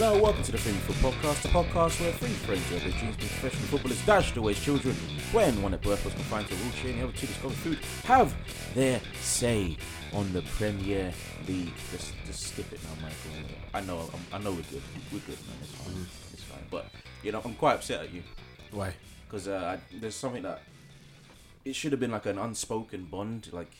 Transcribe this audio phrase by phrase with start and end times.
[0.00, 3.16] Hello, welcome to the Free Foot Podcast, the podcast where three friends who have dreams
[3.16, 4.94] to professional footballers dashed away as children
[5.30, 7.78] when one at birth was confined to a wheelchair and the other two discovered food
[8.04, 8.34] have
[8.74, 9.76] their say
[10.14, 11.12] on the Premier
[11.46, 11.74] League.
[11.92, 13.54] Just, just skip it now, Michael.
[13.74, 14.82] I know, I'm, I know we're good.
[15.12, 15.56] We're good, man.
[15.60, 16.06] It's fine.
[16.32, 16.64] It's fine.
[16.70, 16.86] But
[17.22, 18.22] you know, I'm quite upset at you
[18.70, 18.94] Why?
[19.28, 20.62] because uh, there's something that
[21.66, 23.72] it should have been like an unspoken bond, like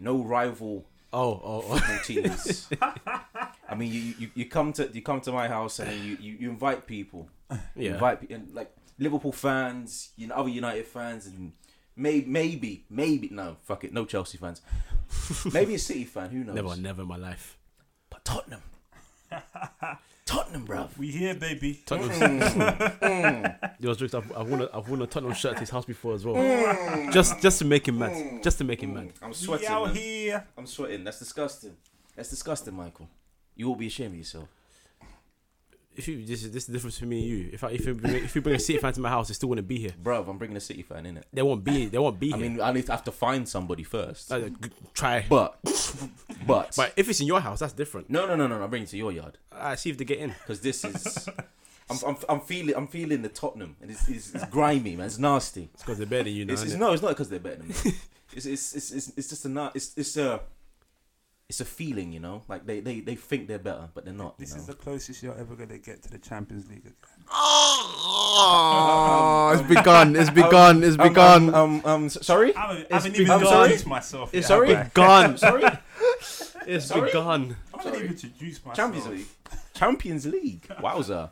[0.00, 1.78] no rival Oh, oh, oh.
[1.78, 2.68] football teams.
[3.68, 6.36] I mean, you, you you come to you come to my house and you, you,
[6.40, 7.92] you invite people, you yeah.
[7.94, 11.52] invite and like Liverpool fans, you know, other United fans, and
[11.96, 14.60] maybe maybe maybe no, fuck it, no Chelsea fans,
[15.52, 16.54] maybe a City fan, who knows?
[16.54, 17.58] Never, never in my life.
[18.10, 18.62] But Tottenham,
[20.28, 20.96] Tottenham, bruv.
[20.98, 21.80] We here, baby.
[21.86, 22.38] Tottenham.
[22.40, 24.12] Mm, Yo, jokes.
[24.12, 26.34] I've, I've worn a, I've worn a Tottenham shirt to his house before as well.
[26.36, 27.10] Mm.
[27.12, 28.12] just, just to make him mad.
[28.12, 28.42] Mm.
[28.42, 29.10] Just to make him mad.
[29.22, 29.68] I'm We sweating.
[29.68, 29.94] out man.
[29.94, 30.46] here.
[30.58, 31.02] I'm sweating.
[31.02, 31.74] That's disgusting.
[32.14, 33.08] That's disgusting, Michael.
[33.56, 34.48] You will be ashamed of yourself.
[35.98, 37.50] If you, this is this is the difference between me and you.
[37.52, 39.34] If I, if you bring, if you bring a City fan to my house, they
[39.34, 39.90] still wouldn't be here.
[40.00, 41.26] Bro, I'm bringing a City fan in it.
[41.32, 41.86] They won't be.
[41.86, 42.48] They won't be I here.
[42.50, 44.30] mean, I need to have to find somebody first.
[44.32, 45.26] Uh, g- try.
[45.28, 45.58] But,
[46.46, 48.08] but, But if it's in your house, that's different.
[48.10, 48.64] no, no, no, no, no.
[48.64, 50.30] I'm bringing it to your yard I see if they get in.
[50.30, 51.28] because this is.
[51.90, 55.06] I'm, I'm, I'm feeling, I'm feeling the Tottenham, and it's, it's, it's grimy, man.
[55.06, 55.70] It's nasty.
[55.74, 56.52] It's because they're better than you now.
[56.52, 56.78] It's, it's innit?
[56.78, 57.74] no, it's not because they're better than me.
[58.34, 60.40] it's, it's, it's, it's, it's just a, na- it's, it's a,
[61.48, 62.42] it's a feeling, you know.
[62.48, 64.34] Like they, they, they think they're better, but they're not.
[64.38, 64.60] You This know?
[64.60, 66.80] is the closest you're ever gonna get to the Champions League.
[66.80, 66.92] Again.
[68.40, 70.14] Oh, it's begun.
[70.16, 70.82] It's begun.
[70.84, 71.54] It's Um, begun.
[71.54, 72.54] Um, um, um, sorry.
[72.54, 73.42] I haven't, It's haven't even begun.
[73.62, 74.30] introduced myself.
[74.32, 74.74] Yeah, yet, sorry?
[74.74, 75.38] have begun.
[75.46, 75.62] sorry.
[76.66, 77.06] It's Sorry?
[77.08, 77.56] begun.
[77.72, 78.76] I haven't even introduced myself.
[78.76, 79.26] Champions League.
[79.74, 80.68] Champions League.
[80.82, 81.30] Wowza.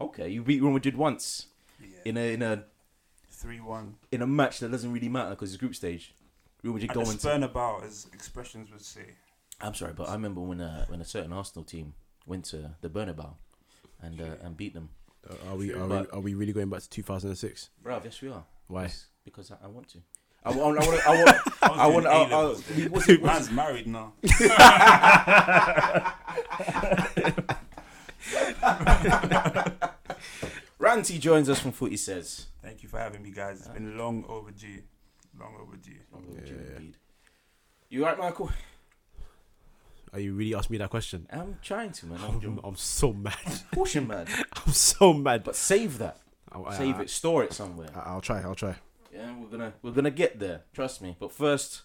[0.00, 1.46] Okay, you beat Real Madrid once
[1.80, 1.88] Yeah.
[2.06, 2.64] in a in a
[3.30, 3.96] Three one.
[4.10, 6.14] in a match that doesn't really matter because it's group stage.
[6.62, 7.20] Real Madrid At go the into.
[7.20, 9.14] Spurnabout, as expressions would say.
[9.60, 11.94] I'm sorry, but I remember when uh, when a certain Arsenal team
[12.26, 13.34] went to the Bernabeu
[14.00, 14.90] and uh, and beat them.
[15.28, 17.70] Uh, Are we, are, we, are we really going back to 2006?
[17.82, 18.44] Bro, yes we are.
[18.68, 18.82] Why?
[18.82, 19.98] Yes, because I, I want to.
[20.44, 20.78] I want.
[20.78, 21.06] I want.
[21.06, 21.36] I want.
[21.62, 22.06] I want.
[22.06, 22.46] I, I, I I,
[22.88, 24.12] what's it- what's Man's married now.
[30.80, 32.46] Ranty joins us from Footy Says.
[32.62, 33.58] Thank you for having me, guys.
[33.60, 34.82] It's been long overdue.
[35.38, 35.92] Long overdue.
[36.12, 36.76] Yeah, yeah.
[36.76, 36.96] Indeed.
[37.90, 38.50] You right, Michael?
[40.12, 41.26] Are you really asking me that question?
[41.30, 42.18] I'm trying to, man.
[42.22, 43.34] I'm, I'm I'm so mad.
[43.72, 44.26] pushing, man.
[44.66, 45.44] I'm so mad.
[45.44, 46.18] But save that.
[46.52, 47.10] Oh, I'll, Save I, it.
[47.10, 47.88] Store it somewhere.
[47.94, 48.40] I, I'll try.
[48.40, 48.74] I'll try.
[49.12, 50.62] Yeah, we're gonna we're gonna get there.
[50.72, 51.16] Trust me.
[51.18, 51.82] But first,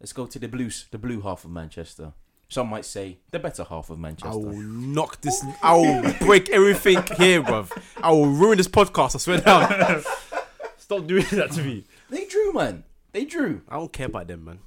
[0.00, 2.12] let's go to the blues, the blue half of Manchester.
[2.48, 4.28] Some might say the better half of Manchester.
[4.32, 5.44] I will knock this.
[5.62, 7.70] I will break everything here, bruv.
[8.02, 9.14] I will ruin this podcast.
[9.14, 10.02] I swear down.
[10.76, 11.84] Stop doing that to me.
[12.10, 12.84] They drew, man.
[13.12, 13.62] They drew.
[13.68, 14.58] I don't care about them, man.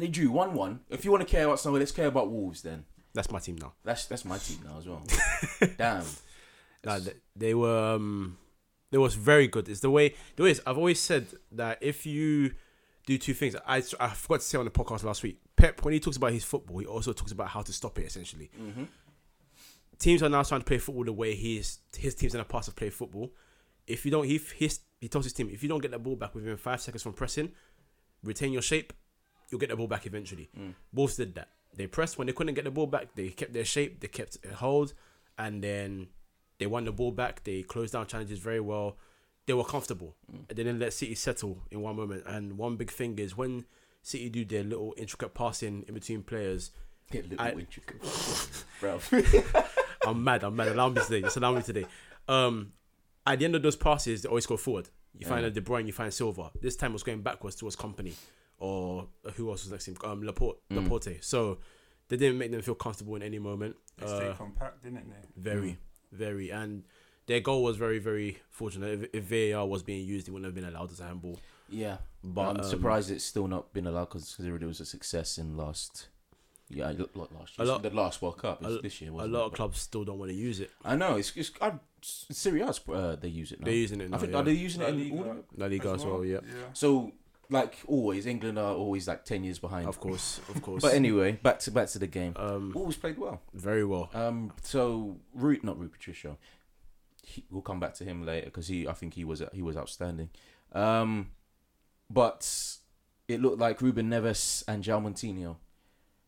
[0.00, 0.80] They drew one one.
[0.88, 2.62] If you want to care about someone, let's care about Wolves.
[2.62, 2.84] Then
[3.14, 3.72] That's my team now.
[3.84, 5.02] that's that's my team now as well.
[5.78, 6.04] Damn.
[6.82, 7.94] They, they were.
[7.94, 8.38] Um,
[8.90, 9.68] they was very good.
[9.68, 10.14] It's the way.
[10.36, 12.52] The way is, I've always said that if you
[13.06, 15.40] do two things, I I forgot to say on the podcast last week.
[15.56, 18.06] Pep, when he talks about his football, he also talks about how to stop it.
[18.06, 18.84] Essentially, hmm
[19.98, 22.66] teams are now trying to play football the way his his teams in the past
[22.66, 23.30] have played football.
[23.86, 26.16] If you don't, he his, he tells his team if you don't get the ball
[26.16, 27.52] back within five seconds from pressing,
[28.22, 28.92] retain your shape,
[29.50, 30.48] you'll get the ball back eventually.
[30.58, 30.74] Mm.
[30.92, 31.48] Wolves did that.
[31.76, 33.14] They pressed when they couldn't get the ball back.
[33.14, 34.00] They kept their shape.
[34.00, 34.92] They kept a hold,
[35.38, 36.08] and then
[36.58, 37.44] they won the ball back.
[37.44, 38.96] They closed down challenges very well.
[39.46, 40.16] They were comfortable.
[40.32, 40.48] Mm.
[40.48, 42.24] And they didn't let City settle in one moment.
[42.26, 43.64] And one big thing is when
[44.02, 46.70] City do their little intricate passing in between players,
[47.10, 48.00] Get a little I- intricate,
[48.80, 49.00] bro.
[50.06, 50.44] I'm mad.
[50.44, 50.68] I'm mad.
[50.68, 51.22] Allow me today.
[51.22, 51.86] Just allow me today.
[52.28, 52.72] Um,
[53.26, 54.88] at the end of those passes, they always go forward.
[55.18, 55.48] You find Yeah.
[55.48, 56.50] a De Bruyne, you find Silva.
[56.60, 58.14] This time it was going backwards towards Kompany,
[58.60, 59.96] or who else was next to him?
[60.04, 60.58] Um, Laporte.
[60.70, 60.76] Mm.
[60.84, 61.18] Laporte.
[61.24, 61.58] So
[62.08, 63.74] they didn't make them feel comfortable in any moment.
[63.98, 65.26] They stay Uh, compact, didn't they?
[65.36, 65.78] very,
[66.12, 66.84] very, and
[67.26, 69.10] their goal was very, very fortunate.
[69.12, 71.38] If, if VAR was being used, it wouldn't have been allowed as a handball.
[71.68, 74.84] Yeah, but But, I'm um, surprised it's still not been allowed because it was a
[74.86, 76.08] success in last.
[76.72, 77.72] Yeah, I look like last A year.
[77.72, 79.10] lot- the last World Cup a- this year.
[79.10, 79.46] A Wasn't lot it?
[79.46, 80.70] of clubs still don't want to use it.
[80.84, 81.72] I know it's it's I,
[82.02, 83.64] Serie A's, uh, they use it now.
[83.66, 84.18] They're using it I now.
[84.18, 84.38] think yeah.
[84.38, 85.14] are they using La it in Liga.
[85.16, 85.44] all of it?
[85.56, 86.24] La Liga as well.
[86.24, 86.40] Yeah,
[86.72, 87.12] So
[87.50, 89.88] like always, England are always like ten years behind.
[89.88, 90.82] of course, of course.
[90.82, 92.34] But anyway, back to back to the game.
[92.36, 93.40] um, Wolves played well.
[93.54, 94.08] very well.
[94.14, 96.38] Um, so Root, not Rui Patricio.
[97.22, 99.76] He, we'll come back to him later because he, I think he was he was
[99.76, 100.30] outstanding.
[100.72, 101.30] Um,
[102.08, 102.76] but
[103.28, 105.56] it looked like Ruben Neves and João Moutinho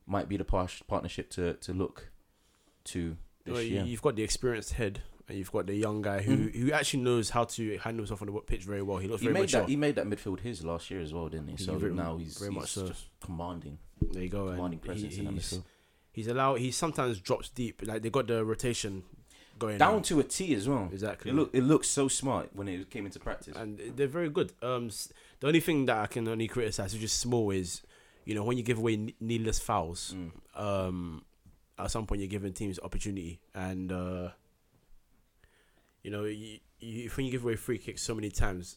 [0.07, 2.11] might be the par- partnership to to look
[2.85, 3.85] to this Well, you- year.
[3.85, 6.55] You've got the experienced head, and you've got the young guy who, Mhm.
[6.55, 8.99] who actually knows how to handle himself on the pitch very well.
[8.99, 9.61] He looks He very made mature.
[9.61, 11.57] that he made that midfield his last year as well, didn't he?
[11.57, 12.89] He So very- now he's very he's much so.
[12.89, 14.51] just commanding, there you go.
[14.51, 15.61] commanding presence he, in he's,
[16.13, 16.57] he's allowed.
[16.57, 17.83] He sometimes drops deep.
[17.85, 19.05] Like they got the rotation.
[19.59, 20.03] going down on.
[20.03, 20.89] to a T as well.
[20.93, 21.31] Exactly.
[21.31, 23.55] It look it looks so smart when it came into practice.
[23.57, 24.53] and they're very good.
[24.61, 24.89] Um,
[25.39, 27.81] the only thing that I can only criticize, which is small, is
[28.25, 30.17] you know when you give away needless fouls.
[30.17, 30.61] Mm.
[30.61, 31.25] Um,
[31.79, 34.31] at some point you're giving teams opportunity, and uh,
[36.03, 38.77] you know you, you, when you give away free kicks so many times,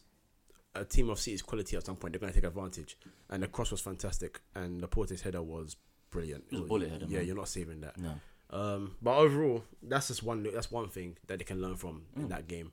[0.74, 2.96] a team of City's quality at some point they're going to take advantage.
[3.30, 5.76] And the cross was fantastic, and Laporte's header was
[6.10, 6.44] brilliant.
[6.50, 7.26] It was a bullet header, Yeah, man.
[7.26, 7.96] you're not saving that.
[7.98, 8.14] No.
[8.50, 10.46] Um, but overall, that's just one.
[10.54, 12.28] That's one thing that they can learn from in Mm.
[12.28, 12.72] that game,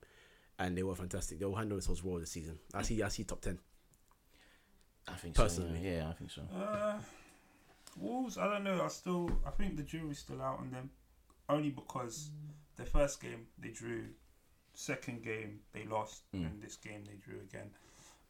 [0.59, 1.39] and they were fantastic.
[1.39, 2.59] They will handle themselves well this season.
[2.75, 3.01] I see.
[3.01, 3.57] I see top ten.
[5.07, 5.79] I think Personally.
[5.79, 5.83] so.
[5.85, 6.41] Yeah, yeah I think so.
[6.55, 6.99] Uh,
[7.97, 8.81] Wolves, I don't know.
[8.83, 10.89] I still, I think the jury's still out on them,
[11.49, 12.29] only because
[12.75, 14.05] the first game they drew,
[14.73, 16.45] second game they lost, Mm.
[16.47, 17.69] and this game they drew again.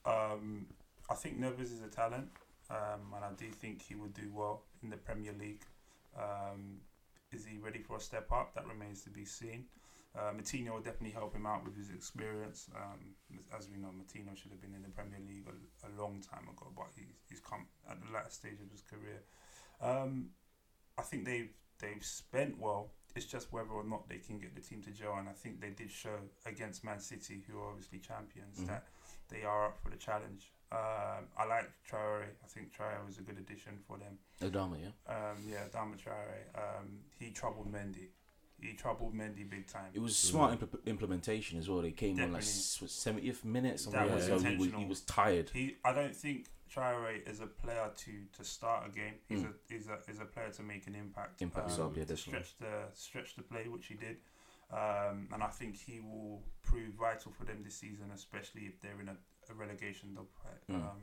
[0.05, 0.67] Um,
[1.09, 2.29] I think Neves is a talent,
[2.69, 5.63] um, and I do think he would do well in the Premier League.
[6.17, 6.81] Um,
[7.31, 8.53] is he ready for a step up?
[8.55, 9.65] That remains to be seen.
[10.15, 12.69] Uh, Moutinho will definitely help him out with his experience.
[12.75, 13.15] Um,
[13.57, 16.47] as we know, Moutinho should have been in the Premier League a, a long time
[16.49, 19.23] ago, but he's, he's come at the latter stage of his career.
[19.81, 20.29] Um,
[20.97, 21.49] I think they've
[21.79, 22.91] they've spent well.
[23.15, 25.61] It's just whether or not they can get the team to gel, and I think
[25.61, 28.67] they did show against Man City, who are obviously champions, Mhm.
[28.67, 28.87] that
[29.29, 30.51] they are up for the challenge.
[30.71, 32.23] Um, I like Traore.
[32.43, 34.17] I think Traore was a good addition for them.
[34.41, 35.13] Adama, yeah.
[35.31, 36.55] Um, yeah, Dama Traore.
[36.55, 38.09] Um, he troubled Mendy.
[38.59, 39.91] He troubled Mendy big time.
[39.93, 41.81] It was smart impl- implementation as well.
[41.83, 42.87] They came on like Definitely.
[42.87, 44.39] seventieth minute, something That like was that.
[44.41, 45.49] So he was, he was tired.
[45.51, 49.15] He, I don't think Traore is a player to, to start a game.
[49.27, 49.53] He's Mm.
[49.69, 51.41] a is a is a player to make an impact.
[51.41, 54.17] Impact um, yeah, to stretch the stretch the play, which he did,
[54.71, 58.99] um, and I think he will prove vital for them this season, especially if they're
[59.01, 59.17] in a,
[59.49, 60.61] a relegation dogfight.
[60.69, 60.75] Mm.
[60.75, 61.01] Um,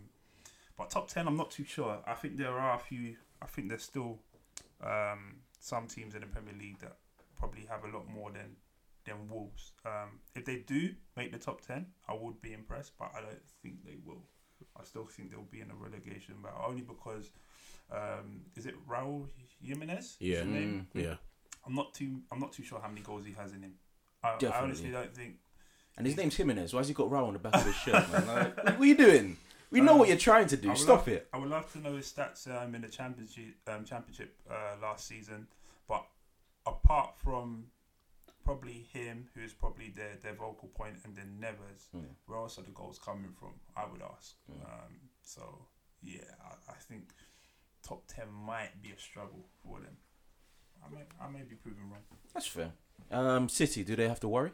[0.76, 1.98] but top ten, I'm not too sure.
[2.06, 3.16] I think there are a few.
[3.42, 4.18] I think there's still
[4.82, 6.96] um, some teams in the Premier League that
[7.36, 8.56] probably have a lot more than
[9.04, 9.72] than Wolves.
[9.86, 13.46] Um, if they do make the top ten, I would be impressed, but I don't
[13.62, 14.24] think they will.
[14.78, 17.30] I still think they'll be in a relegation battle only because
[17.92, 19.26] um, is it Raul
[19.62, 20.16] Jimenez?
[20.20, 20.42] Yeah.
[20.42, 20.86] Mm.
[20.94, 21.14] Yeah.
[21.66, 22.20] I'm not too.
[22.32, 23.74] I'm not too sure how many goals he has in him.
[24.22, 25.36] I, I honestly don't think.
[25.96, 26.72] And his name's Jimenez.
[26.72, 28.26] Why's he got Raul on the back of his shirt, man?
[28.26, 29.36] Like, what are you doing?
[29.70, 30.74] We know what you're trying to do.
[30.74, 31.28] Stop love- it.
[31.32, 35.06] I would love to know his stats um, in the championship um, championship uh, last
[35.06, 35.46] season,
[35.88, 36.04] but
[36.66, 37.66] apart from
[38.44, 42.14] probably him, who's probably their, their vocal point, and then Neves, Mm.
[42.26, 43.54] where else are the goals coming from?
[43.76, 44.34] I would ask.
[44.50, 44.64] Mm.
[44.64, 44.92] Um,
[45.22, 45.66] so
[46.02, 47.10] yeah, I, I think
[47.86, 49.96] top ten might be a struggle for them.
[50.84, 52.00] I may I may be proven wrong.
[52.34, 52.72] That's fair.
[53.10, 54.52] Um, City, do they have to worry?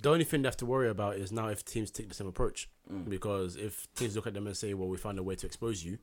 [0.00, 2.28] The only thing they have to worry about is now if teams take the same
[2.28, 2.68] approach.
[2.92, 3.08] Mm.
[3.08, 5.84] Because if teams look at them and say, "Well, we found a way to expose
[5.84, 5.98] you,"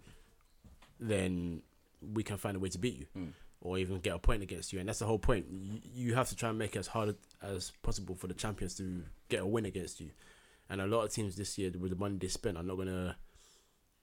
[1.00, 1.62] then
[2.02, 3.34] we can find a way to beat you, Mm.
[3.64, 4.80] Or even get a point against you.
[4.80, 5.46] And that's the whole point.
[5.50, 8.76] You, you have to try and make it as hard as possible for the champions
[8.76, 10.10] to get a win against you.
[10.70, 13.16] And a lot of teams this year, with the money they spent, are not gonna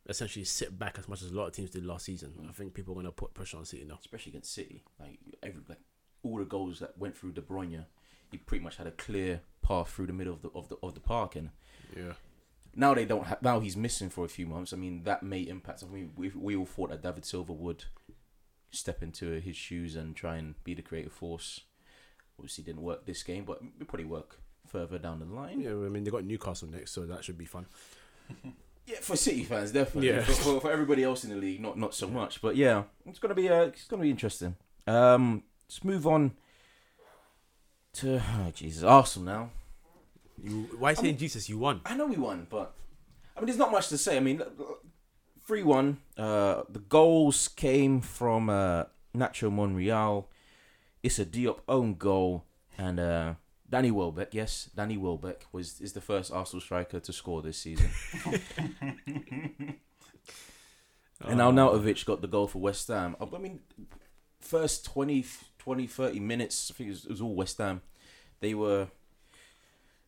[0.08, 2.32] essentially sit back as much as a lot of teams did last season.
[2.40, 2.48] Mm.
[2.48, 3.98] I think people are gonna put pressure on City now.
[4.00, 4.82] Especially against City.
[4.98, 5.80] Like every like
[6.22, 7.84] all the goals that went through De Bruyne,
[8.30, 10.94] he pretty much had a clear path through the middle of the of the of
[10.94, 11.50] the park and
[11.96, 12.12] Yeah.
[12.74, 14.72] now they don't have now he's missing for a few months.
[14.72, 15.82] I mean that may impact.
[15.82, 17.84] I mean we we all thought that David Silva would
[18.70, 21.60] step into his shoes and try and be the creative force.
[22.38, 25.60] Obviously didn't work this game, but it probably work further down the line.
[25.60, 27.66] Yeah, I mean they got Newcastle next, so that should be fun.
[28.86, 30.08] Yeah, for City fans, definitely.
[30.08, 30.22] Yeah.
[30.22, 32.42] For, for, everybody else in the league, not not so much.
[32.42, 34.56] But yeah, it's gonna be uh, it's gonna be interesting.
[34.86, 36.32] Um, let's move on
[37.94, 39.50] to oh, Jesus Arsenal now.
[40.42, 41.48] You why saying Jesus?
[41.48, 41.82] You won.
[41.84, 42.72] I know we won, but
[43.36, 44.16] I mean, there's not much to say.
[44.16, 44.42] I mean,
[45.46, 45.98] three one.
[46.16, 48.84] Uh, the goals came from uh,
[49.16, 50.26] Nacho Monreal.
[51.02, 52.44] It's a Diop own goal,
[52.76, 53.34] and uh,
[53.68, 54.34] Danny Welbeck.
[54.34, 57.90] Yes, Danny Welbeck was is the first Arsenal striker to score this season.
[61.22, 61.50] And Oh.
[61.50, 63.16] Arnautovic got the goal for West Ham.
[63.20, 63.60] I mean,
[64.40, 65.24] first 20,
[65.58, 67.82] 20 30 minutes, I think it was, it was all West Ham.
[68.40, 68.88] They were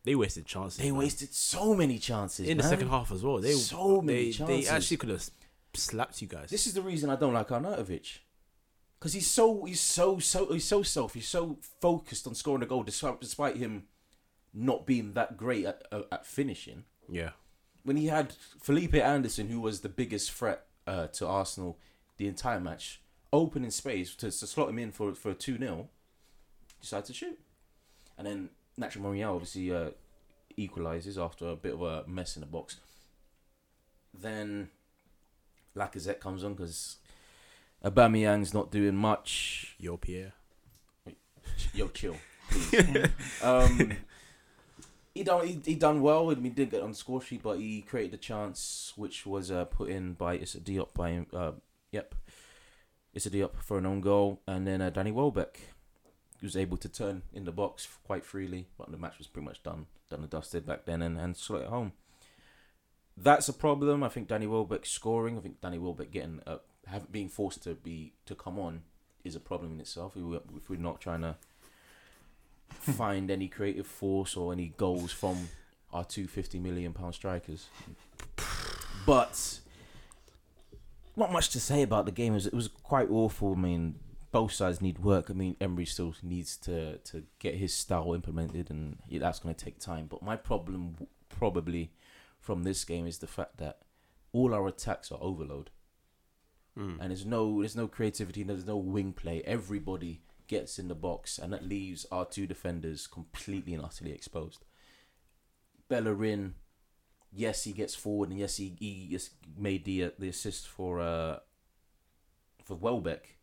[0.03, 0.77] They wasted chances.
[0.77, 0.99] they man.
[0.99, 3.39] wasted so many chances in the second half as well.
[3.39, 4.65] They So many they, chances.
[4.67, 5.29] They actually could have
[5.73, 6.49] slapped you guys.
[6.49, 8.19] This is the reason I don't like Arnautovic.
[8.99, 12.65] Because he's so he's so so he's so self he's so focused on scoring a
[12.65, 13.83] goal despite despite him
[14.53, 16.83] not being that great at, at, at finishing.
[17.09, 17.31] yeah.
[17.83, 21.79] when he had Felipe Anderson, who was the biggest threat uh, to Arsenal
[22.17, 25.89] the entire match, open in space to, to slot him in for for two 0
[26.79, 27.39] decided to shoot,
[28.17, 29.91] and then Nacho Monreal obviously uh,
[30.57, 32.77] equalizes after a bit of a mess in the box.
[34.13, 34.69] Then
[35.75, 36.97] Lacazette comes on because
[37.83, 39.75] Aubameyang's not doing much.
[39.79, 40.33] Yo, Pierre.
[41.73, 42.15] Yo, chill.
[43.43, 43.93] um,
[45.13, 46.31] he done he, he done well.
[46.31, 49.25] I mean, he didn't get on the score sheet, but he created a chance which
[49.25, 51.53] was uh, put in by Issa Diop by uh,
[51.91, 52.15] yep,
[53.13, 55.72] Issa Diop for an own goal, and then uh, Danny Welbeck
[56.43, 59.63] was able to turn in the box quite freely, but the match was pretty much
[59.63, 61.93] done, done and dusted back then, and and slot it home.
[63.15, 64.03] That's a problem.
[64.03, 65.37] I think Danny Welbeck scoring.
[65.37, 66.57] I think Danny Welbeck getting uh,
[66.87, 68.81] have, being forced to be to come on
[69.23, 70.17] is a problem in itself.
[70.17, 71.35] If, we, if we're not trying to
[72.69, 75.49] find any creative force or any goals from
[75.93, 77.67] our two fifty million pound strikers,
[79.05, 79.59] but
[81.15, 82.33] not much to say about the game.
[82.33, 83.53] It was, it was quite awful.
[83.53, 83.99] I mean,
[84.33, 85.29] both sides need work.
[85.29, 89.55] I mean, Emery still needs to to get his style implemented, and yeah, that's going
[89.55, 90.07] to take time.
[90.07, 91.93] But my problem probably
[92.39, 93.79] from this game is the fact that
[94.33, 95.69] all our attacks are overload,
[96.77, 96.97] Mm.
[96.99, 98.43] and there's no there's no creativity.
[98.43, 99.41] There's no wing play.
[99.43, 104.65] Everybody gets in the box, and that leaves our two defenders completely and utterly exposed.
[105.87, 106.55] Bellerin,
[107.31, 110.99] yes, he gets forward, and yes, he he just made the uh, the assist for
[110.99, 111.39] uh
[112.63, 113.37] for Welbeck.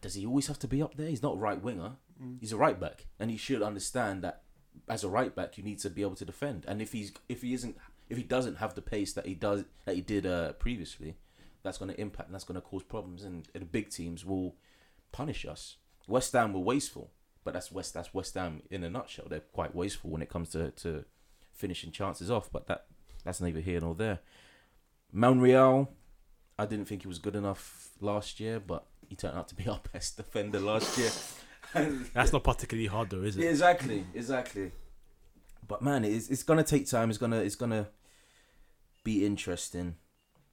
[0.00, 1.08] Does he always have to be up there?
[1.08, 1.92] He's not a right winger.
[2.22, 2.38] Mm.
[2.40, 4.42] He's a right back, and he should understand that
[4.88, 6.64] as a right back, you need to be able to defend.
[6.68, 7.76] And if he's if he isn't
[8.08, 11.16] if he doesn't have the pace that he does that he did uh, previously,
[11.62, 13.24] that's going to impact and that's going to cause problems.
[13.24, 14.56] And the big teams will
[15.12, 15.76] punish us.
[16.06, 17.10] West Ham were wasteful,
[17.44, 19.26] but that's West that's West Ham in a nutshell.
[19.28, 21.04] They're quite wasteful when it comes to, to
[21.52, 22.50] finishing chances off.
[22.50, 22.86] But that
[23.24, 24.20] that's neither here nor there.
[25.12, 25.90] Monreal,
[26.58, 29.66] I didn't think he was good enough last year, but he turned out to be
[29.68, 31.10] our best defender last year.
[32.14, 33.44] That's not particularly hard though, is it?
[33.44, 34.72] Yeah, exactly, exactly.
[35.66, 37.10] But man, it's it's gonna take time.
[37.10, 37.88] It's gonna it's gonna
[39.04, 39.96] be interesting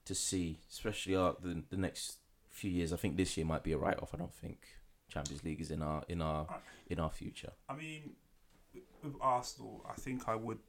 [0.05, 2.17] to see, especially uh, the the next
[2.49, 2.91] few years.
[2.91, 4.13] I think this year might be a write off.
[4.13, 4.59] I don't think
[5.09, 6.47] Champions League is in our in our
[6.87, 7.51] in our future.
[7.69, 8.11] I mean,
[9.03, 10.59] with Arsenal, I think I would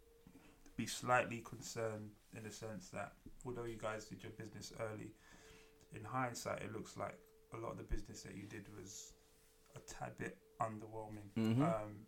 [0.77, 3.13] be slightly concerned in the sense that
[3.45, 5.13] although you guys did your business early,
[5.95, 7.19] in hindsight, it looks like
[7.57, 9.13] a lot of the business that you did was
[9.75, 11.31] a tad bit underwhelming.
[11.37, 11.63] Mhm.
[11.63, 12.07] Um,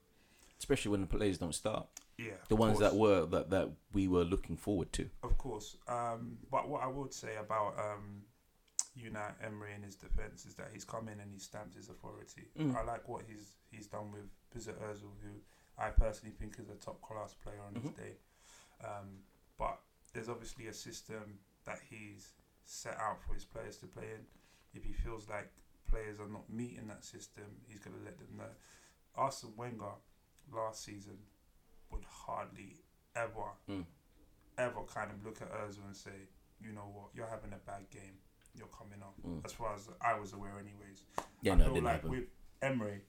[0.59, 1.87] Especially when the players don't start,
[2.17, 2.91] yeah, the ones course.
[2.91, 5.09] that were that that we were looking forward to.
[5.23, 5.77] Of course.
[5.87, 8.25] Um, but what I would say about um,
[8.99, 12.49] Unai Emery and his defence is that he's come in and he stamped his authority.
[12.59, 12.75] Mm.
[12.75, 15.41] I like what he's he's done with Mesut Ozil, who
[15.79, 17.97] I personally think is a top class player on his Mhm.
[17.97, 18.17] day.
[18.85, 19.23] Um,
[19.59, 19.81] but
[20.13, 22.33] there's obviously a system that he's
[22.65, 24.27] set out for his players to play in.
[24.75, 25.51] If he feels like
[25.91, 28.51] players are not meeting that system, he's going to let them know.
[29.17, 29.95] Arsene Wenger
[30.53, 31.19] last season
[31.91, 32.83] would hardly
[33.17, 33.85] ever Mm.
[34.59, 36.29] ever kind of look at Ozil and say,
[36.61, 38.19] you know what, you're having a bad game,
[38.57, 39.15] you're coming off.
[39.27, 39.45] Mm.
[39.45, 41.05] As far as I was aware, anyways.
[41.43, 42.11] Yeah, I no, feel didn't like happen.
[42.11, 42.25] with
[42.61, 43.01] Emery,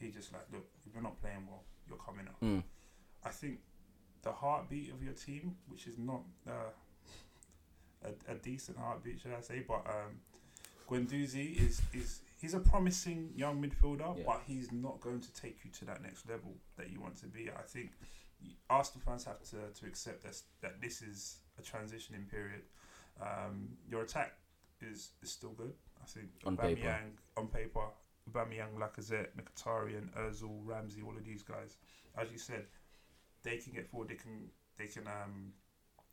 [0.00, 2.40] he just like, look, if you're not playing well, you're coming off.
[2.42, 2.62] Mm.
[3.24, 3.60] I think
[4.22, 6.72] the heartbeat of your team, which is not uh,
[8.04, 10.20] a, a decent heartbeat, should I say, but um,
[10.86, 14.24] Guendouzi is is he's a promising young midfielder, Yeah.
[14.26, 17.26] but he's not going to take you to that next level that you want to
[17.26, 17.48] be.
[17.50, 17.90] I think
[18.68, 22.62] Arsenal fans have to, to accept this, that this is a transitioning period.
[23.20, 24.34] Um, your attack
[24.82, 25.72] is, is still good.
[26.02, 26.82] I think On paper.
[26.88, 27.80] Aubameyang- on paper,
[28.30, 31.76] Aubameyang, Lacazette, Mkhitaryan, Ozil, Ramsey, all of these guys,
[32.18, 32.66] as you said,
[33.42, 34.08] they can get forward.
[34.08, 35.52] They can they can um,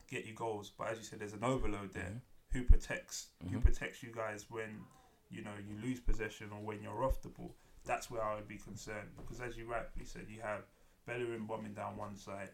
[0.09, 0.71] get you goals.
[0.77, 2.21] But as you said, there's an overload there.
[2.53, 3.29] Who protects?
[3.49, 3.63] Who Mhm.
[3.63, 4.85] protects you guys when
[5.29, 7.55] you know you lose possession or when you're off the ball?
[7.85, 10.63] That's where I would be concerned because, as you rightly said, you have
[11.05, 12.51] Bellerin bombing down one side,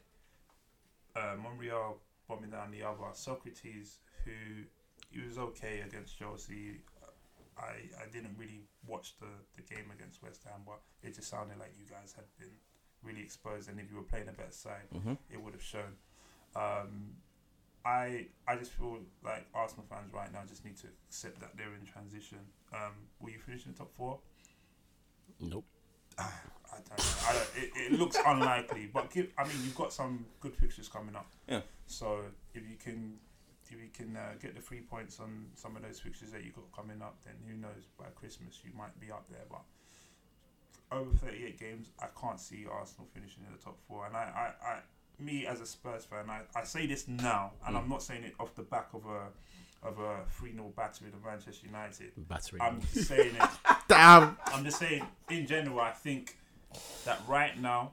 [1.15, 3.03] uh, Monreal bombing down the other.
[3.13, 4.65] Sokratis, who
[5.11, 6.81] he was okay against Chelsea.
[7.57, 9.27] I, I didn't really watch the,
[9.57, 12.55] the game against West Ham, but it just sounded like you guys had been
[13.03, 13.67] really exposed.
[13.69, 15.17] And if you were playing a better side, Mhm.
[15.29, 15.97] it would have shown.
[16.55, 17.17] Um,
[17.85, 21.73] I I just feel like Arsenal fans right now just need to accept that they're
[21.73, 22.39] in transition.
[22.73, 24.19] Um, will you finish in the top four?
[25.39, 25.65] Nope.
[26.17, 26.25] I
[26.71, 27.05] don't know.
[27.27, 30.87] I don't, it, it looks unlikely, but give, I mean you've got some good fixtures
[30.87, 31.31] coming up.
[31.47, 31.61] Yeah.
[31.87, 32.19] So
[32.53, 33.17] if you can
[33.65, 36.51] if you can uh, get the three points on some of those fixtures that you
[36.51, 37.87] got coming up, then who knows?
[37.97, 39.61] By Christmas you might be up there, but.
[40.91, 44.07] Over 38 games, I can't see Arsenal finishing in the top four.
[44.07, 44.25] And I,
[44.65, 44.79] I, I
[45.19, 47.79] me as a Spurs fan, I, I say this now, and Mm.
[47.83, 49.27] I'm not saying it off the back of a
[49.81, 52.11] of a 3 0 battery of Manchester United.
[52.27, 52.59] Battery.
[52.61, 53.49] I'm saying it.
[53.87, 54.37] Damn.
[54.47, 56.37] I'm just saying, in general, I think
[57.05, 57.91] that right now,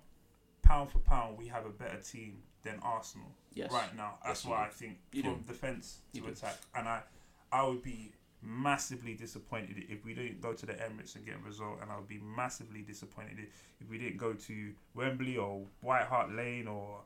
[0.63, 3.29] pound for pound, we have a better team than Arsenal.
[3.55, 3.71] Yes.
[3.73, 4.59] Right now, that's Yes, what.
[4.59, 5.45] I think You from do.
[5.47, 6.33] defense You to do.
[6.33, 7.03] attack, and I,
[7.53, 11.47] I would be massively disappointed if we didn't go to the Emirates and get a
[11.49, 13.39] result, and I would be massively disappointed
[13.81, 17.01] if we didn't go to Wembley or White Hart Lane or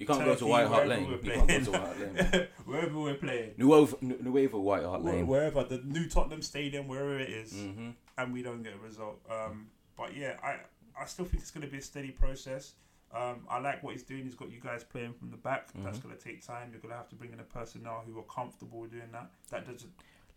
[0.00, 1.06] You can't go to White Hart Lane.
[1.06, 2.46] we're You can't go to White Hart Lane.
[2.64, 3.52] wherever we're playing.
[3.58, 5.26] Nuevo, Nu- White Hart Lane.
[5.26, 9.20] Wherever the new Tottenham Stadium, wherever it is, hmm and we don't get a result.
[9.30, 10.56] Um, but yeah, I
[11.00, 12.74] I still think it's going to be a steady process.
[13.14, 14.24] Um, I like what he's doing.
[14.24, 15.68] He's got you guys playing from the back.
[15.74, 16.02] That's Mhm.
[16.04, 16.68] going to take time.
[16.70, 19.30] You're going to have to bring in a personnel who are comfortable with doing that.
[19.50, 19.92] That doesn't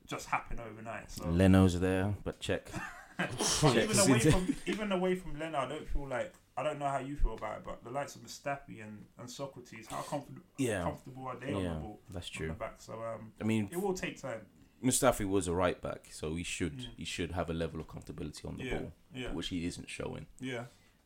[0.08, 1.12] just happen overnight.
[1.12, 2.70] So Leno's there, but check.
[3.18, 3.30] But
[3.78, 7.00] even away from even away from Leno, I don't feel like I don't know how
[7.00, 10.84] you feel about it, but the likes of Mustafi and, and Sokratis, how comfortable Yeah.
[10.84, 12.54] comfortable are they on the Yeah, ball that's on the true.
[12.54, 12.76] back?
[12.80, 14.42] So um, I mean, it will take time.
[14.84, 16.88] Mustafi was a right back, so he should Yeah.
[16.98, 19.90] he should have a level of comfortability on the Yeah, ball, yeah, which he isn't
[19.90, 20.28] showing.
[20.40, 20.66] yeah.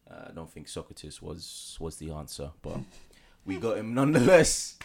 [0.09, 2.79] Uh, I don't think Sokratis was was the answer, but
[3.45, 4.77] we got him nonetheless.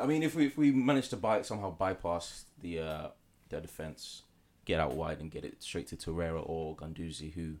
[0.00, 3.08] I mean, if we if we manage to buy somehow bypass the uh,
[3.50, 4.22] their defense,
[4.64, 7.56] get out wide and get it straight to Torreira or Guendouzi, who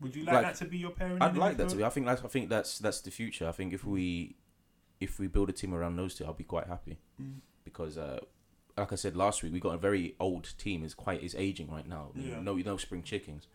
[0.00, 1.20] Would you like, Like- that to be your pairing?
[1.20, 1.84] I'd like that to be.
[1.84, 3.48] I think that's I think that's that's the future.
[3.48, 4.36] I think if we
[5.00, 7.40] if we build a team around those two, I'll be quite happy Mm.
[7.64, 7.98] because.
[7.98, 8.20] Uh,
[8.76, 10.84] like I said last week, we got a very old team.
[10.84, 12.12] is quite is aging right now.
[12.14, 12.38] Yeah.
[12.40, 13.48] No, no spring chickens.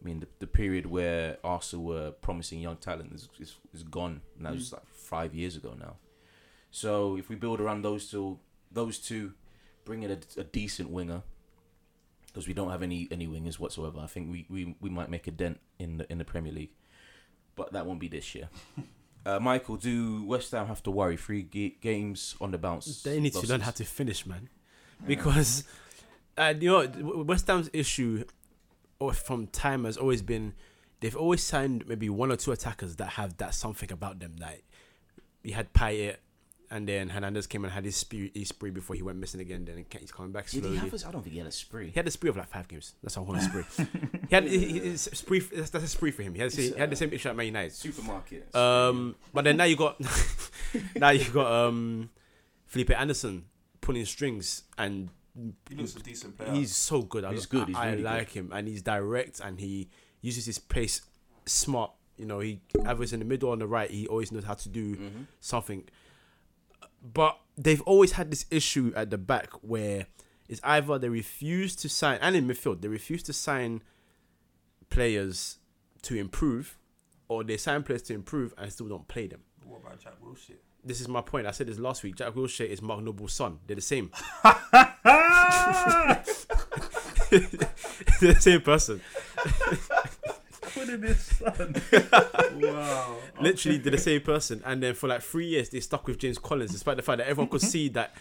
[0.00, 4.22] I mean, the, the period where Arsenal were promising young talent is is, is gone.
[4.38, 4.72] And that was Mm.
[4.74, 5.96] like five years ago now.
[6.70, 8.38] So if we build around those two,
[8.72, 9.34] those two,
[9.84, 11.22] bring in a, a decent winger,
[12.34, 14.00] because we don't have any any wingers whatsoever.
[14.00, 16.72] I think we, we, we might make a dent in the in the Premier League,
[17.54, 18.48] but that won't be this year.
[19.26, 21.16] Uh, Michael, do West Ham have to worry?
[21.16, 23.02] Three ga- games on the bounce.
[23.02, 24.50] They need to learn how to finish, man.
[25.06, 25.64] Because,
[26.36, 28.24] uh, you know, West Ham's issue
[28.98, 30.52] or from time has always been
[31.00, 34.36] they've always signed maybe one or two attackers that have that something about them.
[34.38, 34.62] Like,
[35.42, 36.16] you had Payet,
[36.70, 39.64] and then Hernandez came and had his spree, his spree before he went missing again.
[39.64, 40.68] Then he's coming back slowly.
[40.68, 41.86] Did he have his, I don't think he had a spree.
[41.86, 42.94] He had a spree of like five games.
[43.02, 43.64] That's a whole spree.
[44.28, 45.40] he had he, he- his spree.
[45.40, 46.34] That's, that's a spree for him.
[46.34, 47.72] He had, he had the same issue at Man United.
[47.72, 48.54] Supermarket.
[48.54, 50.00] Um, but then now you got
[50.96, 52.10] now you got um
[52.66, 53.44] Felipe Anderson
[53.80, 55.10] pulling strings, and
[55.68, 56.52] He looks a decent player.
[56.52, 57.24] he's so good.
[57.24, 59.88] I, He's good, he's I, really like him, and he's direct, and he
[60.22, 61.02] uses his pace
[61.46, 61.92] smart.
[62.16, 63.90] You know, he either it's in the middle or on the right.
[63.90, 65.84] He always knows how to do hmm something.
[67.04, 70.06] But they've always had this issue at the back where
[70.48, 73.82] it's either they refuse to sign, and in midfield, they refuse to sign
[74.90, 75.58] players
[76.02, 76.78] to improve,
[77.28, 79.40] or they sign players to improve and still don't play them.
[79.64, 80.56] what about Jack Wilshere?
[80.86, 81.46] This is my point.
[81.46, 82.16] I said this last week.
[82.16, 83.58] Jack Wilshere is Mark Noble's son.
[83.66, 84.10] They're the same.
[88.20, 89.00] They're the same person.
[90.74, 91.74] Put in his son.
[92.60, 93.16] wow.
[93.40, 94.62] Literally, they're the same person.
[94.64, 97.28] And then for like three years, they stuck with James Collins, despite the fact that
[97.28, 97.70] everyone could mm-hmm.
[97.70, 98.14] see that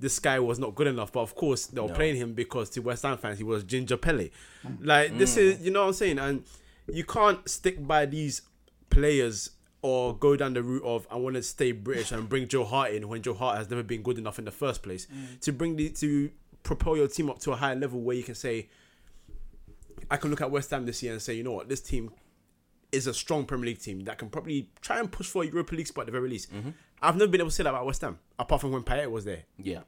[0.00, 1.12] this guy was not good enough.
[1.12, 1.94] But of course, they were No.
[1.94, 4.30] playing him because to West Ham fans, he was Ginger Pele.
[4.66, 4.78] Mm.
[4.80, 5.64] Like this is, mm.
[5.64, 6.18] you know what I'm saying?
[6.18, 6.44] And
[6.92, 8.42] you can't stick by these
[8.88, 9.50] players
[9.82, 12.92] or go down the route of I want to stay British and bring Joe Hart
[12.92, 15.06] in when Joe Hart has never been good enough in the first place.
[15.06, 15.40] Mm.
[15.40, 16.30] To bring the to
[16.62, 18.68] propel your team up to a higher level where you can say,
[20.10, 22.10] I can look at West Ham this year and say, you know what, this team
[22.92, 25.74] is a strong Premier League team that can probably try and push for a Europa
[25.74, 26.50] League spot at the very least.
[27.02, 29.24] I've never been able to say that about West Ham, apart from when Payet was
[29.24, 29.44] there.
[29.58, 29.80] Yeah.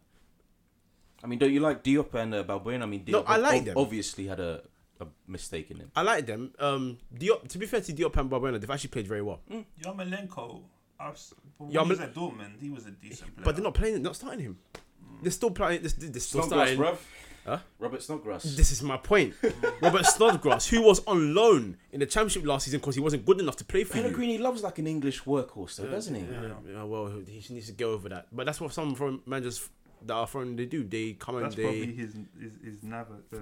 [1.23, 2.83] I mean, don't you like Diop and uh, Balbuena?
[2.83, 3.79] I mean, Diop No, I like ob- them.
[3.79, 4.63] obviously had a,
[5.01, 5.91] a mistake in him.
[5.95, 6.53] I like them.
[6.59, 9.41] Um, Diop, to be fair to Diop and Balbuena, they've actually played very well.
[9.83, 10.63] Yarmolenko,
[10.99, 11.21] I've,
[11.59, 13.45] when Yarmol- he was at Dortmund, he was a decent player.
[13.45, 14.59] But they're not playing, not starting him.
[15.23, 15.83] They're still playing.
[15.83, 16.79] They're, they're still Snodgrass, starting.
[16.79, 16.99] bruv.
[17.45, 17.59] Huh?
[17.81, 18.45] Robert Snodgrass.
[18.45, 19.35] This is my point.
[19.83, 23.41] Robert Snodgrass, who was on loan in the Championship last season because he wasn't good
[23.41, 24.03] enough to play for you.
[24.05, 26.21] Pellegrini loves like an English workhorse, though, doesn't he?
[26.23, 28.27] Yeah, yeah, well, he needs to get over that.
[28.31, 29.69] But that's what some from managers
[30.07, 30.85] that are foreign they do.
[30.85, 31.47] They come and they.
[31.47, 33.23] That's they probably his his his Navas.
[33.33, 33.39] Uh,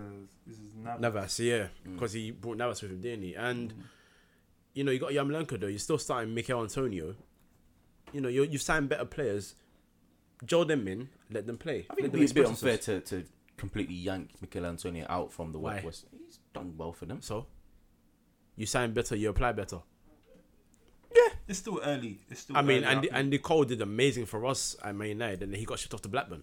[0.47, 1.01] his his Navas.
[1.01, 1.95] Navas, yeah, Mm.
[1.95, 3.35] because he brought Navas with him, didn't he?
[3.35, 3.75] And
[4.73, 5.67] you know, you got Yarmolenko though.
[5.67, 7.17] You're still starting Michail Antonio.
[8.13, 9.55] You know, you you've signed better players.
[10.47, 11.87] Joe them in, let them play.
[11.91, 13.25] I think Let it'd be a bit unfair to, to
[13.61, 15.81] completely yank Michail Antonio out from the Why?
[15.85, 16.07] West.
[16.27, 17.21] He's done well for them.
[17.23, 17.47] So,
[18.57, 19.79] you sign better, you apply better.
[21.15, 22.19] Yeah, it's still early.
[22.31, 22.57] It's still.
[22.57, 23.15] I mean, early, and think.
[23.15, 26.03] Andy Cole did amazing for us at Man United, and then he got shipped off
[26.03, 26.43] to Blackburn.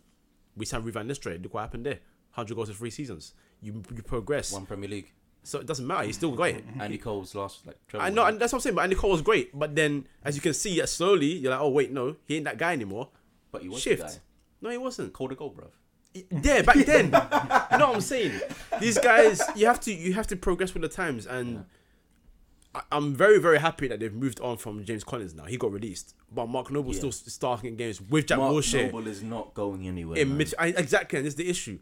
[0.55, 1.41] We signed Ruud van Nistelrooy.
[1.41, 1.99] Look what happened there.
[2.31, 3.33] Hundred goals in three seasons.
[3.61, 5.11] You you progress, One Premier League.
[5.43, 6.03] so it doesn't matter.
[6.05, 6.63] He's still great.
[6.79, 8.05] Andy Cole's last like treble.
[8.05, 8.75] I know, and that's what I'm saying.
[8.75, 11.61] But Andy Cole was great, but then as you can see, uh, slowly you're like,
[11.61, 13.09] oh wait, no, he ain't that guy anymore.
[13.51, 14.01] but he was Shift.
[14.01, 14.13] the guy.
[14.61, 15.13] No, he wasn't.
[15.13, 15.71] Called a goal, bruv.
[16.43, 17.05] Yeah, back then.
[17.71, 18.39] you know what I'm saying?
[18.79, 21.65] These guys, you have to you have to progress with the times, and
[22.75, 25.45] I, I'm very very happy that they've moved on from James Collins now.
[25.45, 27.09] He got released, but Mark Noble's Yeah.
[27.09, 30.17] still starting games with Jack Mark Wilshere Noble is not going anywhere.
[30.19, 30.37] in man.
[30.37, 30.53] mid.
[30.59, 31.79] I, exactly, and this is the issue.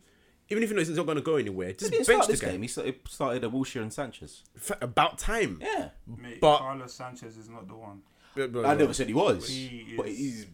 [0.48, 2.28] Even if you know he's not going to go anywhere, He just didn't bench start
[2.28, 2.52] the this guy.
[2.52, 2.62] game.
[2.62, 4.44] He started, started uh, Wilshere and Sanchez.
[4.56, 5.58] F- About time.
[5.60, 5.90] Yeah.
[6.06, 8.04] Mate, But- Carlos Sanchez is not the one.
[8.38, 9.48] I never said he was.
[9.48, 10.46] He but is- he's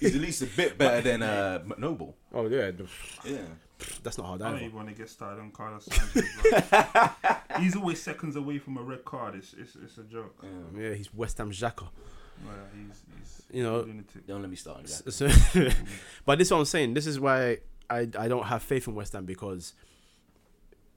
[0.00, 2.16] he's at least a bit better than uh, Noble.
[2.32, 2.70] Oh yeah,
[3.24, 3.38] Yeah.
[4.02, 4.64] that's not hard I don't either.
[4.66, 6.24] even want to get started on Carlos Sanchez.
[6.42, 7.08] bro.
[7.60, 9.34] he's always seconds away from a red card.
[9.36, 10.36] It's it's, it's a joke.
[10.42, 10.80] yeah.
[10.88, 11.88] Yeah, he's West Ham Xhaka.
[12.44, 14.26] Well, he's, he's You know, a lunatic.
[14.26, 15.12] Don't let me start on that.
[15.12, 15.26] So,
[16.26, 16.94] but this is what I'm saying.
[16.94, 19.72] This is why I I don't have faith in West Ham because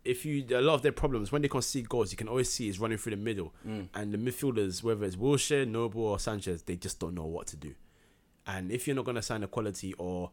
[0.07, 2.69] if you a lot of their problems when they concede goals, you can always see
[2.69, 3.89] is running through the middle, Mm.
[3.93, 7.55] and the midfielders, whether it's Wilshere, Noble, or Sanchez, they just don't know what to
[7.57, 7.73] do.
[8.45, 10.31] And if you're not gonna sign a quality or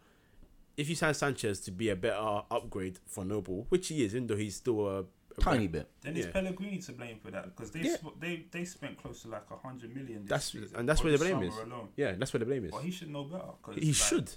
[0.76, 4.26] if you sign Sanchez to be a better upgrade for Noble, which he is, even
[4.28, 5.88] though he's still a, a Tiny bit.
[6.02, 7.96] Then it's Pellegrini to blame for that because they Yeah.
[7.98, 10.20] sp- they they spent close to like a hundred million.
[10.22, 11.56] This That's- season, and that's where the blame is.
[11.56, 11.88] Alone.
[11.96, 12.70] yeah, that's where the blame is.
[12.70, 13.50] But he should know better.
[13.80, 14.30] He like, should.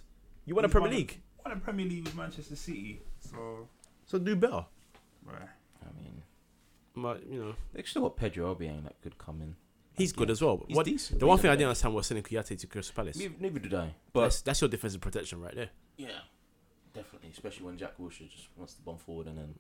[0.46, 3.68] You won a Premier won a- League, Won a Premier League with Manchester City, so
[4.06, 4.66] so do better.
[5.28, 5.50] Right.
[5.84, 6.24] I mean,
[6.96, 9.56] But you know, they still got Pedro Obiang that could come in.
[9.94, 10.64] he's good as well.
[10.68, 11.20] He's What, decent.
[11.20, 13.18] the one thing I didn't understand was sending Kouyaté to Crystal Palace.
[13.18, 13.94] Neither, neither did I.
[14.14, 15.70] But that's, that's your defensive protection right there.
[15.98, 16.08] yeah,
[16.94, 19.54] definitely, especially when Jack Wilshere just wants to bomb forward and then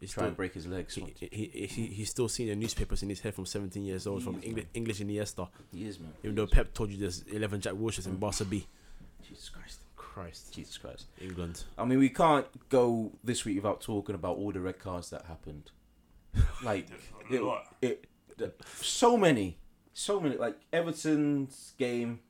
[0.00, 0.94] He's try still, and break his legs.
[0.96, 4.06] he, he, he, he, he's still seeing the newspapers in his head from 17 years
[4.06, 4.70] old from He is, English, man.
[4.74, 5.48] English Iniesta.
[5.72, 6.10] He is man.
[6.24, 6.50] Even He though is.
[6.50, 8.20] Pep told you there's 11 Jack Wilsheres in Mm.
[8.20, 8.66] Barca B.
[9.28, 9.78] Jesus Christ,
[10.12, 10.52] Christ.
[10.52, 11.06] Jesus Christ.
[11.20, 11.64] England.
[11.78, 15.24] I mean, we can't go this week without talking about all the red cards that
[15.26, 15.70] happened.
[16.64, 16.86] Like
[17.28, 17.42] There's
[17.82, 18.06] it,
[18.38, 19.58] it, so many,
[19.92, 20.36] so many.
[20.36, 22.20] Like Everton's game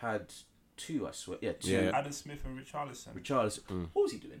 [0.00, 0.32] had
[0.76, 1.06] two.
[1.06, 1.70] I swear, yeah, two.
[1.70, 1.90] Yeah.
[1.94, 3.14] Adam Smith and Richarlison.
[3.14, 3.62] Richarlison.
[3.64, 3.88] Mm.
[3.92, 4.40] What was he doing?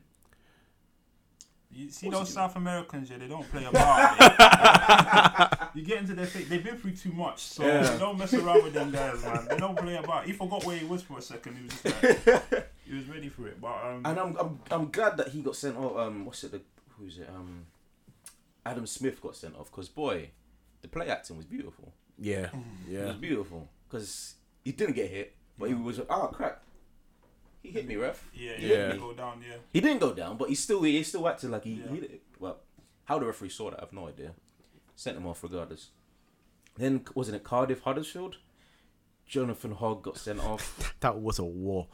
[1.72, 2.32] You see What's those?
[2.34, 5.70] South Americans, yeah, they don't play about.
[5.74, 6.48] you get into their face.
[6.48, 7.96] They've been through too much, so Yeah.
[7.98, 9.46] don't mess around with them guys, man.
[9.48, 10.24] They don't play about.
[10.24, 11.56] He forgot where he was for a second.
[11.56, 13.60] He was just like, he was ready for it.
[13.60, 15.96] But um, And I'm, I'm, I'm glad that he got sent off.
[15.96, 16.52] Um, what's it?
[16.52, 16.60] The,
[16.98, 17.28] who's it?
[17.28, 17.66] Um,
[18.66, 20.30] Adam Smith got sent off because boy,
[20.82, 21.92] the play acting was beautiful.
[22.18, 22.40] Yeah.
[22.40, 22.50] yeah, It
[22.90, 23.04] Yeah.
[23.06, 26.62] was beautiful because he didn't get hit, but he was oh crap.
[27.62, 28.26] He hit me, ref.
[28.34, 28.66] yeah, Yeah.
[28.66, 28.96] yeah, yeah.
[28.96, 29.56] go down, yeah.
[29.72, 31.88] He didn't go down, but he still he still acted like he Yeah.
[31.88, 32.22] hit it.
[32.38, 32.58] Well,
[33.04, 34.32] how the referee saw that, I have no idea.
[34.96, 35.90] Sent him off regardless.
[36.76, 38.36] Then wasn't it Cardiff Huddersfield?
[39.26, 40.94] Jonathan Hogg got sent off.
[41.00, 41.88] That was a war.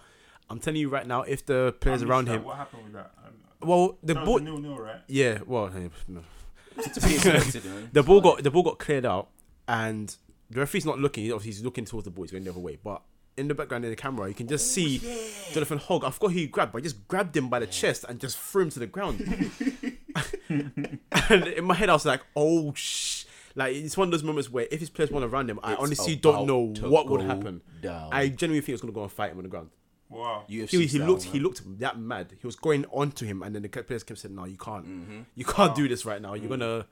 [0.48, 2.37] I'm telling you right now, if the players around that.
[2.37, 2.44] him.
[2.44, 3.11] What happened with that?
[3.24, 3.35] Um,
[3.68, 4.38] Well, the that ball.
[4.38, 5.00] nil nil, right?
[5.09, 6.22] Yeah, well, hey, no.
[6.83, 7.90] to be expected, man.
[7.92, 9.29] the ball got the ball got cleared out,
[9.66, 10.14] and
[10.50, 11.24] the referee's not looking.
[11.33, 12.24] Obviously, he's looking towards the ball.
[12.24, 13.02] He's going the other way, but
[13.37, 14.99] in the background in the camera, you can just see
[15.53, 16.05] Jonathan Hogg.
[16.05, 18.38] I forgot who he grabbed, but he just grabbed him by the chest and just
[18.38, 19.20] threw him to the ground.
[20.49, 24.51] and in my head, I was like, "Oh sh!" Like it's one of those moments
[24.51, 27.22] where if his players want to run him, I It's honestly don't know what would
[27.22, 27.62] happen.
[27.81, 28.11] Down.
[28.12, 29.70] I genuinely think he was going to go and fight him on the ground.
[30.09, 30.44] Wow.
[30.49, 31.33] UFC He, he style, looked man.
[31.33, 32.33] he looked that mad.
[32.40, 34.87] He was going onto him, and then the players came and said, "No, you can't.
[34.87, 35.25] Mhm.
[35.35, 35.75] You can't Wow.
[35.75, 36.35] do this right now.
[36.35, 36.87] You're gonna."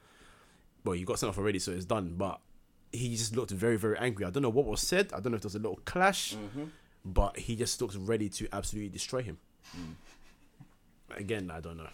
[0.84, 2.14] Well, you got sent off already, so it's done.
[2.16, 2.40] But
[2.94, 4.24] he just looked very, very angry.
[4.26, 5.12] I don't know what was said.
[5.12, 6.70] I don't know if there was a little clash, Mhm.
[7.04, 9.38] but he just looked ready to absolutely destroy him.
[9.76, 9.94] Mm.
[11.16, 11.90] Again, I don't know.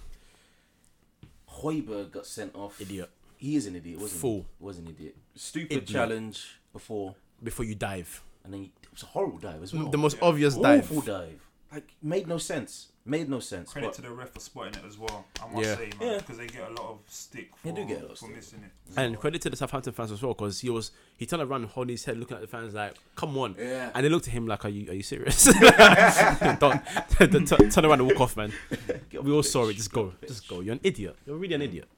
[1.61, 2.81] Højbjerg got sent off.
[2.81, 3.11] Idiot.
[3.37, 4.47] He is an idiot, wasn't Fool.
[4.59, 4.65] he?
[4.65, 5.17] Was an idiot.
[5.35, 5.89] Stupid Idiot.
[5.89, 9.89] challenge before, Before you dive, and then he, it was a horrible dive as well.
[9.91, 10.25] the most yeah.
[10.29, 10.85] obvious dive.
[10.91, 11.41] Awful dive.
[11.72, 12.88] Like made no sense.
[13.04, 13.72] Made no sense.
[13.72, 15.24] Credit but- to the ref for spotting it as well.
[15.42, 15.76] I must Yeah.
[15.76, 16.06] say, Yeah.
[16.06, 18.18] man, because they get a lot of stick for, They do get a lot of
[18.18, 18.37] for stick.
[18.37, 18.72] missing it.
[18.96, 21.94] And credit to the Southampton fans as well, because he was he turned around, holding
[21.94, 23.90] his head, looking at the fans like, "Come on!" Yeah.
[23.94, 25.44] And they looked at him like, "Are you are you serious?"
[26.59, 26.83] Don't
[27.18, 28.52] t- t- turn around and walk off, man.
[29.11, 29.74] Get We all the saw it.
[29.76, 30.61] Just go, Get off the just go.
[30.61, 31.16] You're an idiot.
[31.26, 31.88] You're really an idiot.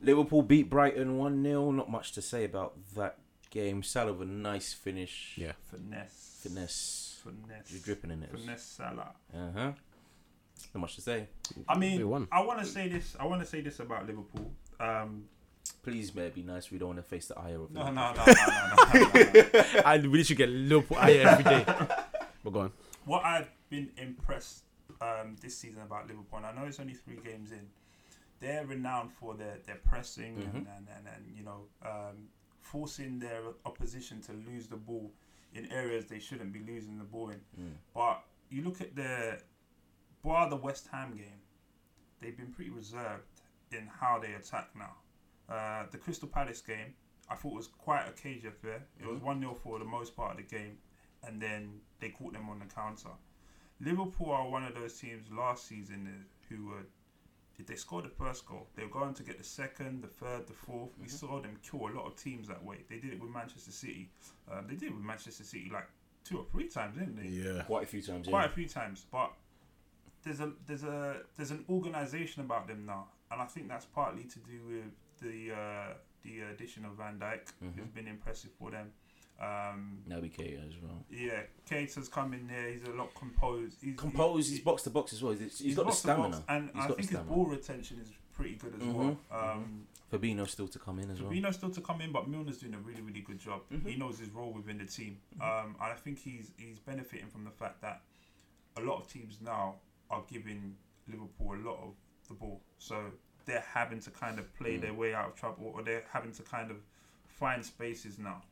[0.00, 1.70] Liverpool beat Brighton 1 0.
[1.72, 3.18] Not much to say about that
[3.50, 3.82] game.
[3.82, 5.34] Salah with a nice finish.
[5.36, 5.52] Yeah.
[5.70, 6.38] Finesse.
[6.42, 7.03] Finesse.
[7.24, 7.70] Finesse.
[7.72, 8.30] You're dripping in it.
[8.30, 9.14] Finesse Salah.
[9.34, 9.72] Uh huh.
[10.74, 11.28] Not much to say.
[11.68, 12.00] I mean.
[12.30, 13.16] I want to say this.
[13.18, 14.50] I want to say this about Liverpool.
[14.78, 15.24] Um,
[15.82, 16.70] Please, may it be nice.
[16.70, 17.94] We don't want to face the ire of no, them.
[17.94, 19.80] no, no, no, no, no, no, no.
[19.84, 21.64] I really should get Liverpool eye every day.
[22.42, 22.72] But go on.
[23.06, 24.64] What I've been impressed
[25.00, 27.66] um, this season about Liverpool, and I know it's only three games in,
[28.40, 30.44] they're renowned for their, their pressing Mhm.
[30.56, 32.28] and, and, and, and, you know, um,
[32.60, 35.10] forcing their opposition to lose the ball
[35.54, 37.40] in areas they shouldn't be losing the ball in.
[37.60, 37.72] Mm.
[37.94, 39.40] But you look at the
[40.22, 41.40] bar the West Ham game,
[42.20, 43.22] they've been pretty reserved
[43.72, 44.94] in how they attack now.
[45.48, 46.94] Uh, the Crystal Palace game,
[47.30, 48.86] I thought was quite a cage affair.
[48.98, 49.22] It was Mhm.
[49.24, 50.78] 1 0 for the most part of the game,
[51.22, 53.10] and then they caught them on the counter.
[53.80, 56.86] Liverpool are one of those teams last season uh, who were,
[57.58, 60.46] if they score the first goal, they were going to get the second, the third,
[60.46, 61.10] the 4th We Mhm.
[61.10, 62.84] saw them kill a lot of teams that way.
[62.88, 64.10] They did it with Manchester City.
[64.48, 65.88] Uh, they did it with Manchester City like
[66.24, 67.28] two or three times, didn't they?
[67.28, 67.62] Yeah.
[67.64, 68.26] Quite a few times.
[68.28, 68.46] quite Yeah.
[68.46, 69.06] a few times.
[69.10, 69.32] But
[70.22, 74.24] there's a there's a there's an organisation about them now, and I think that's partly
[74.24, 77.94] to do with the uh, the addition of Van Dijk, who's Mhm.
[77.94, 78.92] been impressive for them.
[79.40, 81.04] Um, Naby Keita as well.
[81.10, 82.70] yeah, Keita's come in there.
[82.70, 83.78] He's a lot composed.
[83.82, 85.32] He's Composed, he- he's box to box as well.
[85.34, 86.44] He's, he's got the box box, stamina.
[86.48, 89.18] and He's I got think his ball retention is pretty good as Mhm, well.
[89.30, 91.30] Um, Fabinho still to come in as well.
[91.32, 93.62] Fabinho's still to come in, but Milner's doing a really, really good job.
[93.72, 93.86] Mhm.
[93.86, 95.42] He knows his role within the team, Mhm.
[95.42, 98.02] um, and I think he's he's benefiting from the fact that
[98.76, 99.76] a lot of teams now
[100.10, 100.76] are giving
[101.08, 101.94] Liverpool a lot of
[102.28, 103.10] the ball, so
[103.46, 104.80] they're having to kind of play Mm.
[104.80, 106.78] their way out of trouble, or they're having to kind of
[107.26, 108.42] find spaces now,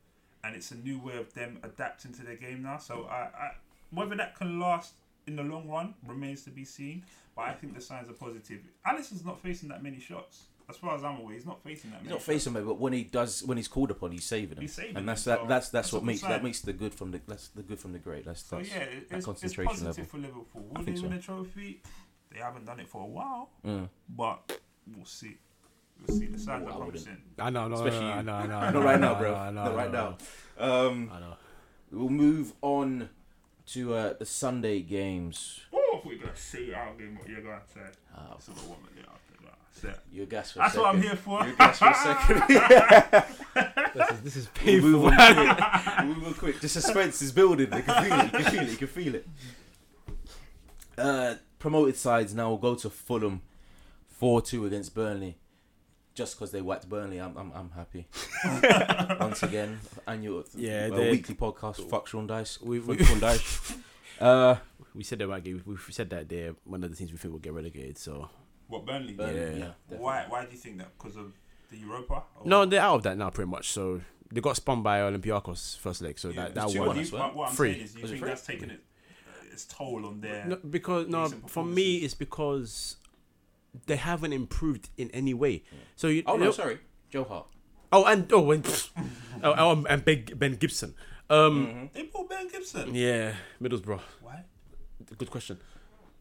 [0.44, 2.78] and it's a new way of them adapting to their game now.
[2.78, 3.50] So I, I
[3.90, 4.94] whether that can last
[5.26, 7.05] in the long run remains to be seen,
[7.37, 8.61] but I think the signs are positive.
[8.87, 10.44] Alisson's not facing that many shots.
[10.68, 12.78] As far as I'm aware, he's not facing that He's many not facing me, but
[12.78, 14.62] when he does, when he's called upon, he's saving them.
[14.62, 15.42] He's saving and that's them, that.
[15.42, 17.78] so That's that's, that's what makes that makes the good from the that's the good
[17.78, 18.24] from the great.
[18.24, 20.11] That's, So that's yeah, it- that it's, it's concentration positive level.
[20.11, 20.62] for Liverpool.
[20.70, 21.09] Will think they so.
[21.09, 21.83] win a trophy?
[22.33, 23.88] They haven't done it for a while, Mm.
[24.09, 24.59] but
[24.96, 25.37] we'll see.
[26.07, 26.27] We'll see.
[26.27, 27.17] The signs Oh, I are promising.
[27.38, 28.23] I know, no, Especially no, you.
[28.23, 29.31] no, no, no, Not right now, bro.
[29.33, 30.17] no, no, Not right no,
[30.59, 30.65] now.
[30.87, 31.35] Um, I know.
[31.91, 33.09] we'll move on
[33.69, 35.61] to uh, the Sunday games.
[35.73, 37.17] Oh, I thought you were gonna say our game.
[37.19, 37.81] What you're gonna say?
[38.15, 38.99] Uh, That's what I want to do.
[39.75, 39.93] Say.
[40.12, 41.45] your gas for That's a what I'm here for.
[41.45, 43.25] Your gas for a second.
[43.95, 44.91] This is, this is We'll painful.
[44.91, 45.99] move on quick.
[45.99, 46.61] We'll move on quick.
[46.61, 47.67] The suspense is building.
[47.73, 48.25] You can feel it.
[48.25, 48.71] You can feel it.
[48.71, 49.27] You can feel it.
[50.97, 53.43] Uh, promoted sides now will go to Fulham,
[54.09, 55.37] four two against Burnley.
[56.14, 58.07] Just because they whacked Burnley, I'm I'm, I'm happy.
[59.20, 61.88] Once again, annual Yeah, uh, weekly podcast.
[61.88, 62.61] Fuck Sean Dyche.
[62.62, 63.77] We, we, Fuck Sean Dyche.
[64.20, 64.57] Uh,
[64.94, 67.33] we said that about we we said that they're one of the teams we think
[67.33, 67.98] will get relegated.
[67.98, 68.29] So
[68.68, 69.14] What Burnley?
[69.14, 69.72] Burnley, Yeah.
[69.90, 69.96] yeah.
[69.98, 70.27] Why?
[70.29, 70.96] Why do you think that?
[70.96, 71.33] Because of
[71.72, 72.22] the Europa?
[72.38, 73.72] Or- no, they're out of that now pretty much.
[73.72, 76.20] So they got spun by Olympiacos first leg.
[76.20, 76.96] So Yeah, that that it's two what won.
[76.98, 77.22] one you- well.
[77.29, 77.72] What, what Free.
[77.72, 78.29] is, you Was it think free?
[78.29, 78.81] that's taken it,
[79.51, 80.44] its toll on their.
[80.44, 82.96] No, because no, for me it's because
[83.87, 85.63] they haven't improved in any way.
[85.97, 86.79] So you, Oh you no, know- sorry,
[87.11, 87.47] Joe Hart.
[87.93, 88.67] oh and oh and
[89.43, 90.95] oh, oh, and Ben, ben Gibson.
[91.31, 91.93] Um, Mhm.
[91.93, 92.95] They bought Ben Gibson.
[92.95, 94.01] yeah, Middlesbrough.
[94.21, 94.45] Why?
[95.19, 95.59] Good question.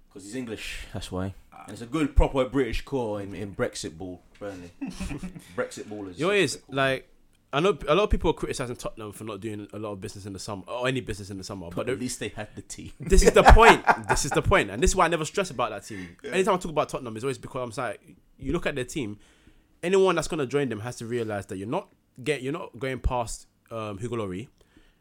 [0.07, 1.33] Because he's English, that's why.
[1.63, 4.71] And it's a good proper British core in, in Brexit ball, Burnley.
[5.55, 6.17] Brexit ballers.
[6.17, 7.07] You know, what like
[7.53, 9.99] I know a lot of people are criticizing Tottenham for not doing a lot of
[9.99, 12.29] business in the summer or any business in the summer, but but at least they
[12.29, 12.91] had the team.
[12.99, 13.83] this is the point.
[14.07, 16.15] This is the point, and this is why I never stress about that team.
[16.23, 17.99] Anytime I talk about Tottenham, it's always because I'm like,
[18.37, 19.19] you look at their team.
[19.83, 21.89] Anyone that's gonna join them has to realize that you're not
[22.23, 24.47] get you're not going past um, Hugo Lloris,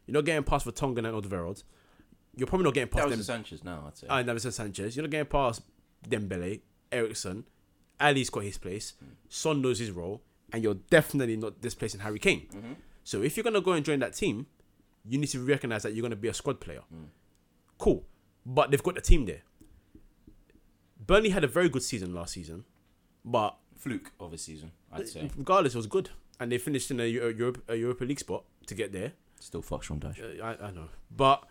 [0.05, 1.63] you're not getting past Vertonghen and Alderweireld.
[2.35, 3.23] You're probably not getting past them.
[3.23, 4.07] Sanchez now, I'd say.
[4.09, 4.95] And Davinson Sanchez.
[4.95, 5.61] You're not getting past
[6.07, 6.61] Dembele,
[6.91, 7.45] Eriksen.
[7.99, 8.93] Alli's got his place.
[9.29, 10.21] Son knows his role,
[10.53, 12.47] and you're definitely not displacing Harry Kane.
[12.53, 12.75] Mhm.
[13.03, 14.47] So if you're gonna go and join that team,
[15.05, 16.81] you need to recognize that you're gonna be a squad player.
[16.93, 17.07] Mm.
[17.77, 18.05] Cool,
[18.45, 19.41] but they've got the team there.
[21.05, 22.65] Burnley had a very good season last season,
[23.25, 25.29] but Fluke of a season, I'd say.
[25.35, 28.43] regardless, it was good, and they finished in a, Eu- Europe, a Europa League spot
[28.67, 29.13] to get there.
[29.39, 30.39] Still fuck Sean Dyche.
[30.39, 31.43] Uh, I, I know, but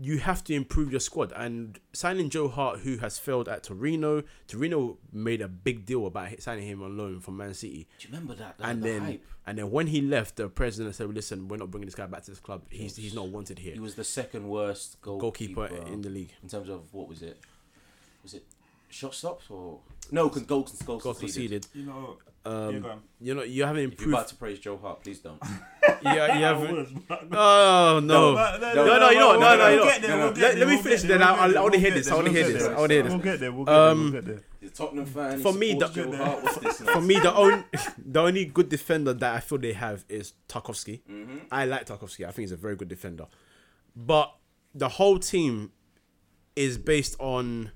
[0.00, 1.32] you have to improve your squad.
[1.36, 6.40] And signing Joe Hart, who has failed at Torino, Torino made a big deal about
[6.42, 7.86] signing him on loan from Man City.
[7.98, 8.58] Do you remember that?
[8.58, 9.26] that and the then, hype?
[9.46, 12.22] and then when he left, the president said, "Listen, we're not bringing this guy back
[12.24, 12.62] to this club.
[12.70, 16.32] He's he's not wanted here." He was the second worst goalkeeper, Goalkeeper in the league.
[16.42, 17.38] in terms of what was it?
[18.24, 18.44] Was it
[18.90, 19.78] shot stops or
[20.10, 20.28] no?
[20.28, 21.62] Con- goals, goals, Goal conceded.
[21.62, 21.66] conceded.
[21.74, 23.00] You know, yeah, Um, go on.
[23.22, 25.40] you know, you haven't If you're about to praise Joe Hart, please don't.
[26.02, 27.04] yeah, you haven't.
[27.32, 28.34] Oh no.
[28.34, 29.92] No, no, no, you know what, no, no, you know we'll what.
[29.94, 30.32] get there, No, no.
[30.34, 31.22] get Let- let me finish then.
[31.22, 32.62] I- I wanna hear this, I wanna hear this.
[32.64, 33.12] I wanna hear this.
[33.12, 33.52] We'll get there.
[33.52, 34.02] We'll get Um, there.
[34.12, 34.42] We'll get there.
[34.60, 35.40] He's Tottenham fan.
[35.40, 36.42] For me, the- Joe Hart.
[36.42, 36.80] What's this?
[36.92, 37.64] For me, the only
[37.98, 41.00] the only good defender that I feel they have is Tarkowski.
[41.06, 42.24] hmm I like Tarkowski.
[42.26, 43.26] I think he's a very good defender.
[43.96, 44.34] But
[44.74, 45.72] the whole team
[46.56, 47.70] is based on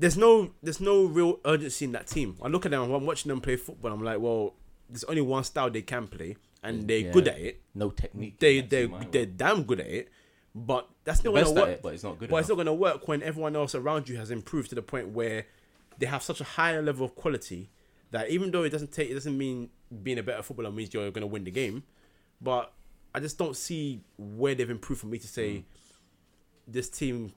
[0.00, 2.36] there's no there's no real urgency in that team.
[2.42, 3.92] I look at them, I'm watching them play football.
[3.92, 4.54] I'm like, well,
[4.88, 7.12] there's only one style they can play, and they're Yeah.
[7.12, 7.60] good at it.
[7.74, 8.38] No technique.
[8.40, 10.08] They they they're damn good at it.
[10.54, 11.68] But that's not gonna work.
[11.68, 14.16] it, but it's not good But it's not gonna work when everyone else around you
[14.16, 15.46] has improved to the point where
[15.98, 17.70] they have such a higher level of quality
[18.10, 19.68] that even though it doesn't take it doesn't mean
[20.02, 21.84] being a better footballer means you're gonna win the game.
[22.40, 22.72] But
[23.14, 25.64] I just don't see where they've improved for me to say Mm.
[26.66, 27.32] this team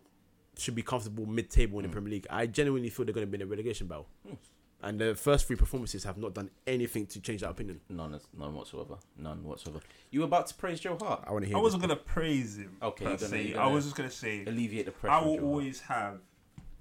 [0.58, 1.94] should be comfortable mid-table in the Mm.
[1.94, 2.28] Premier League.
[2.30, 4.38] I genuinely feel they're going to be in a relegation battle, Mm.
[4.84, 7.82] and the first three performances have not done anything to change that opinion.
[7.90, 8.98] None, none whatsoever.
[9.18, 9.80] None whatsoever.
[10.12, 11.24] You were about to praise Joe Hart.
[11.26, 11.58] I want to hear.
[11.58, 12.78] I wasn't gonna praise him.
[12.82, 13.42] Okay, per you're gonna- se.
[13.48, 15.14] you're I gonna- was just gonna say Alleviate the pressure.
[15.14, 15.50] I on will Joe Hart.
[15.52, 16.22] always have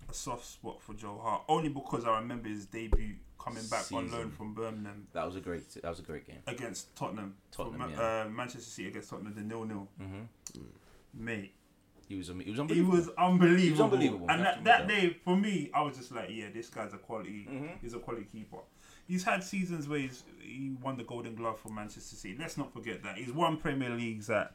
[0.08, 4.04] a soft spot for Joe Hart, only because I remember his debut coming back on
[4.04, 4.11] Season.
[4.12, 5.68] loan from Birmingham That was a great.
[5.82, 6.42] That was a great game.
[6.46, 7.37] against Tottenham.
[7.50, 8.22] Tottenham, Ma- yeah.
[8.26, 9.88] uh, Manchester City against Tottenham, the nil nil.
[9.98, 10.22] hmm
[11.14, 11.54] Mate,
[12.09, 12.29] He was.
[12.29, 12.97] He was He unbelievable.
[12.97, 13.85] was unbelievable.
[13.85, 16.99] unbelievable, And that, that day, for me, I was just like, yeah, this guy's a
[16.99, 17.47] quality.
[17.51, 17.79] Mhm.
[17.81, 18.59] He's a quality keeper.
[19.09, 22.37] He's had seasons where he's, he won the Golden Glove for Manchester City.
[22.38, 23.17] Let's not forget that.
[23.19, 24.55] He's won Premier Leagues at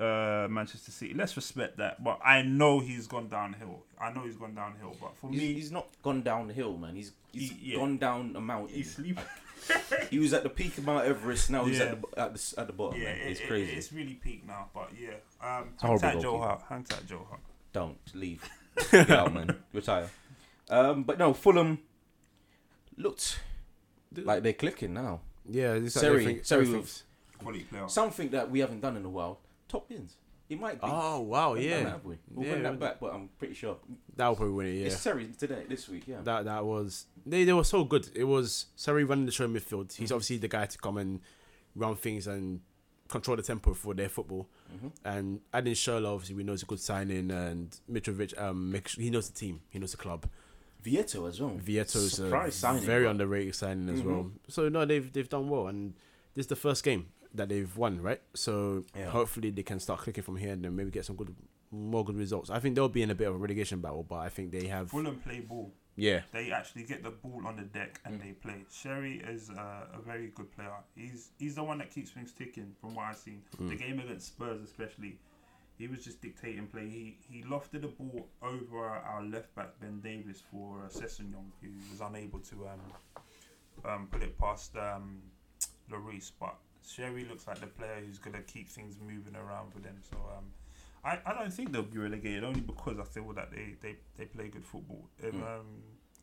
[0.00, 1.14] uh, Manchester City.
[1.14, 2.02] Let's respect that.
[2.02, 3.84] But I know he's gone downhill.
[4.00, 4.96] I know he's gone downhill.
[5.00, 6.96] But for He's, me, he's not gone downhill, man.
[6.96, 7.76] He's he's He- yeah.
[7.78, 8.74] gone down a mountain.
[8.74, 9.22] he's sleeping.
[10.10, 11.50] he was at the peak of Mount Everest.
[11.50, 11.84] Now he's Yeah.
[11.86, 13.00] at the at the at the bottom.
[13.00, 13.18] Yeah, man.
[13.18, 13.72] it- It's it- crazy.
[13.72, 14.68] it's really peak now.
[14.74, 16.46] But yeah, um, a hang tight, Joe goalkeeper.
[16.46, 16.62] Hart.
[16.68, 17.40] Hang tight, Joe Hart.
[17.72, 18.48] Don't leave.
[18.90, 19.56] Get out, man.
[19.72, 20.10] Retire.
[20.70, 21.78] Um, but no, Fulham
[22.96, 23.40] looked
[24.16, 25.20] like they're clicking now.
[25.48, 27.02] Yeah, this Seri- everything, Seri everything's-
[27.38, 27.88] Quality player.
[27.88, 29.40] Something that we haven't done in a while.
[29.68, 30.16] Top bins.
[30.54, 30.86] It might be.
[30.90, 32.18] Oh wow, We haven't done yeah, that, have we?
[32.30, 33.76] We'll Yeah, that back, but I'm pretty sure
[34.16, 34.72] that will probably win it.
[34.74, 36.04] Yeah, it's Terry today this week.
[36.06, 36.20] Yeah.
[36.22, 38.08] that that was they they were so good.
[38.14, 39.92] It was Seri running the show in midfield.
[39.94, 40.14] He's Mhm.
[40.14, 41.20] obviously the guy to come and
[41.74, 42.60] run things and
[43.08, 44.48] control the tempo for their football.
[44.80, 48.94] hmm And adding Schürrle, obviously, we know it's a good signing, and Mitrovic, um, makes,
[48.94, 50.26] he knows the team, he knows the club.
[50.82, 51.56] Vietto as well.
[51.56, 53.10] Vietto's Surprise a signing, very bro.
[53.12, 54.04] underrated signing as Mhm.
[54.04, 54.30] well.
[54.48, 55.94] So no, they've they've done well, and
[56.34, 58.20] this is the first game that they've won, right?
[58.34, 59.10] So Yeah.
[59.10, 61.34] hopefully they can start clicking from here and then maybe get some good,
[61.70, 62.48] more good results.
[62.50, 64.66] I think they'll be in a bit of a relegation battle, but I think they
[64.68, 65.72] have, Fulham play ball.
[65.96, 68.64] yeah, They actually get the ball on the deck and they play.
[68.68, 70.72] Seri is uh, a very good player.
[70.94, 73.42] He's he's the one that keeps things ticking from what I've seen.
[73.58, 75.18] The game against Spurs especially,
[75.78, 76.88] he was just dictating play.
[76.88, 81.68] He he lofted the ball over our left back Ben Davies for uh, Sessegnon, who
[81.90, 85.22] was unable to um, um, put it past um,
[85.90, 86.30] Lloris.
[86.38, 89.96] But Seri looks like the player who's gonna keep things moving around for them.
[90.10, 90.44] So um,
[91.04, 94.26] I, I don't think they'll be relegated only because I feel that they, they, they
[94.26, 95.08] play good football.
[95.22, 95.42] Um, Mm.
[95.42, 95.66] um,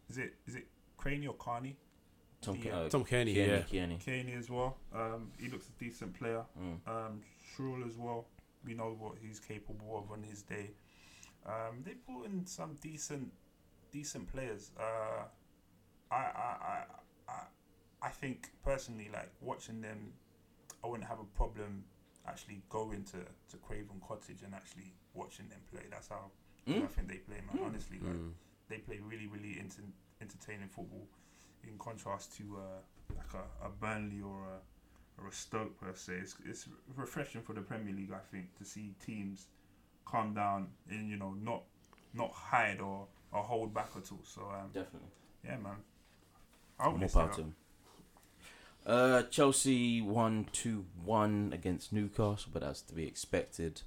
[0.10, 1.78] is it is it Craney or Carney?
[2.42, 2.76] Tom, Yeah.
[2.80, 4.00] uh, Tom Cairney, Cairney, yeah, Cairney.
[4.00, 4.78] Caney as well.
[4.94, 6.44] Um, he looks a decent player.
[6.60, 6.88] Mm.
[6.88, 7.22] Um,
[7.56, 8.28] Schürrle as well.
[8.66, 10.72] We know what he's capable of on his day.
[11.46, 13.32] Um, they brought in some decent,
[13.92, 14.72] decent players.
[14.80, 15.24] Uh,
[16.12, 16.84] I, I, I,
[17.30, 17.42] I,
[18.04, 20.14] I think personally, like watching them,
[20.84, 21.84] I wouldn't have a problem
[22.28, 23.18] actually going to
[23.50, 25.84] to Craven Cottage and actually watching them play.
[25.90, 26.32] That's how
[26.68, 26.90] I Mm?
[26.90, 27.58] think they play, man.
[27.58, 27.66] Mm.
[27.68, 28.34] Honestly, like Mm.
[28.70, 29.82] they play really, really enter-
[30.22, 31.08] entertaining football
[31.64, 36.14] in contrast to uh, like a, a Burnley or a, or a Stoke per se.
[36.22, 39.48] It's, it's refreshing for the Premier League, I think, to see teams
[40.06, 41.64] calm down and you know not
[42.14, 44.22] not hide or, or hold back at all.
[44.24, 45.10] So um, Definitely.
[45.44, 45.78] yeah, man.
[46.80, 47.56] I hope More they stay power to him.
[48.86, 53.82] Uh, Chelsea won 2 1 against Newcastle, but that's to be expected.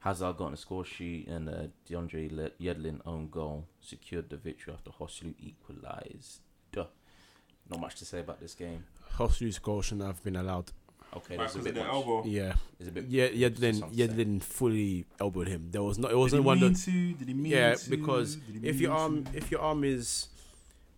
[0.00, 4.36] Hazard got on the score sheet, and uh, DeAndre Le- Yedlin own goal secured the
[4.36, 6.40] victory after Joselu equalised.
[6.72, 6.86] Duh.
[7.70, 8.84] Not much to say about this game.
[9.16, 10.72] Joselu's goal shouldn't have been allowed.
[11.16, 11.94] Okay, Right, there's a 'cause bit of much.
[11.94, 12.24] elbow.
[12.26, 13.04] Yeah, There's a bit.
[13.06, 14.12] yeah, Yedlin, something to say.
[14.24, 15.68] Yedlin fully elbowed him.
[15.70, 16.10] There was not.
[16.10, 16.58] It wasn't one.
[16.60, 17.12] mean of- to?
[17.14, 17.88] Did he mean Yeah, to?
[17.90, 19.36] because Did if your arm, to?
[19.36, 20.26] if your arm is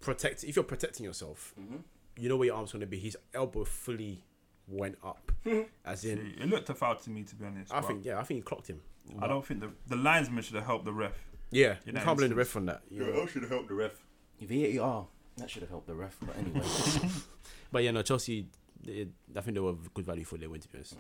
[0.00, 1.82] protect, if you're protecting yourself, Mhm.
[2.18, 2.98] You know where your arm's going to be.
[2.98, 4.24] His elbow fully
[4.68, 5.30] went up,
[5.84, 6.34] as in.
[6.40, 7.72] it looked a foul to me, to be honest.
[7.72, 8.80] I but think yeah, I think he clocked him.
[9.20, 11.12] I don't think the the linesman should have helped the ref.
[11.50, 12.82] Yeah, In you that can't blame the ref on that.
[12.90, 13.26] you know.
[13.26, 13.92] should have helped the ref.
[14.40, 14.80] VAR.
[14.84, 16.66] Oh, that should have helped the ref, but anyway.
[17.72, 18.46] But yeah, no, Chelsea.
[18.84, 20.60] They, I think they were good value for their win.
[20.60, 20.96] To be honest,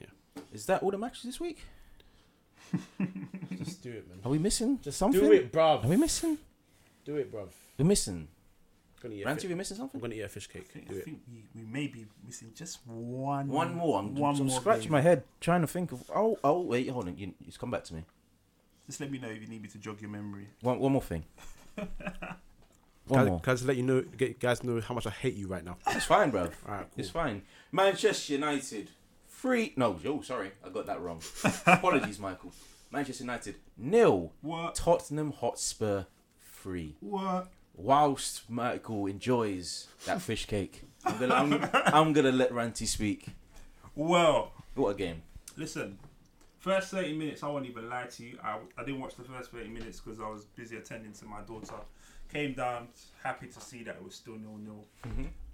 [0.00, 0.06] yeah.
[0.52, 1.64] Is that all the matches this week?
[3.56, 4.18] just do it, man.
[4.24, 5.20] Are we missing Just something?
[5.20, 5.84] Do it, bruv.
[5.84, 6.38] Are we missing?
[7.04, 7.48] Do it, bruv.
[7.78, 8.28] We're missing.
[9.04, 9.98] Gonna eat Ranty, fi- we missing something?
[9.98, 10.68] I'm gonna eat a fish I cake.
[10.68, 13.48] think, Do I think we, we may be missing just one.
[13.48, 13.98] One more.
[14.00, 14.92] I'm, one I'm more scratching game.
[14.92, 16.10] my head trying to think of.
[16.14, 17.16] Oh, oh, wait, hold on.
[17.18, 18.04] You, it's come back to me.
[18.86, 20.48] Just let me know if you need me to jog your memory.
[20.62, 21.24] One, one more thing.
[21.76, 21.86] one
[23.12, 23.40] Can, more.
[23.40, 25.64] can I just let you know, get guys know how much I hate you right
[25.64, 25.76] now.
[25.88, 26.42] It's fine, bro.
[26.66, 26.88] All right, cool.
[26.96, 27.42] It's fine.
[27.72, 28.90] Manchester United
[29.28, 29.74] three.
[29.76, 31.20] No, oh, sorry, I got that wrong.
[31.66, 32.52] Apologies, Michael.
[32.90, 34.32] Manchester United nil.
[34.40, 34.74] What?
[34.76, 36.04] Tottenham Hotspur
[36.40, 36.96] three.
[37.00, 37.48] What?
[37.76, 43.26] Whilst Michael enjoys that fish cake, I'm gonna I'm, I'm gonna let Ranty speak.
[43.94, 45.22] Well, What a game!
[45.56, 45.98] listen.
[46.58, 48.38] First 30 minutes, I won't even lie to you.
[48.42, 51.42] I, I didn't watch the first 30 minutes because I was busy attending to my
[51.42, 51.74] daughter.
[52.32, 52.88] Came down,
[53.22, 54.86] happy to see that it was still nil nil.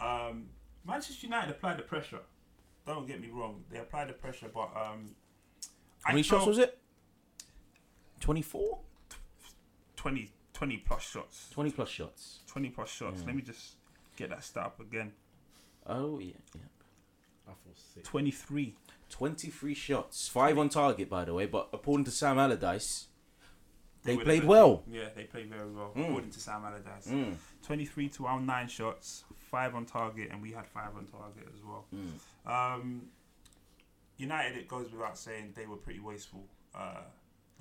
[0.01, 0.45] Um,
[0.87, 2.21] Manchester United applied the pressure.
[2.87, 5.11] Don't get me wrong, they applied the pressure, but um,
[6.05, 6.79] How many shots was it?
[8.21, 8.79] 24?
[9.97, 10.31] 20,
[10.61, 11.49] 20 plus shots.
[11.53, 12.41] 20 plus shots.
[12.49, 13.23] 20 plus shots.
[13.23, 13.27] Mm.
[13.29, 13.77] Let me just
[14.15, 15.13] get that stat up again.
[15.87, 16.61] Oh yeah, yeah.
[17.49, 18.05] I feel sick.
[18.05, 18.75] 23.
[19.09, 21.47] 23 shots, five on target, by the way.
[21.47, 23.07] But according to Sam Allardyce,
[24.05, 24.83] they were the played well.
[24.87, 26.05] Yeah, they played very well, Mm.
[26.11, 27.07] according to Sam Allardyce.
[27.09, 31.49] Mm, 23 to our nine shots, five on target, and we had five on target
[31.55, 31.87] as well.
[31.95, 32.11] mm.
[32.77, 33.07] Um,
[34.19, 36.45] United, it goes without saying, they were pretty wasteful
[36.75, 37.01] uh,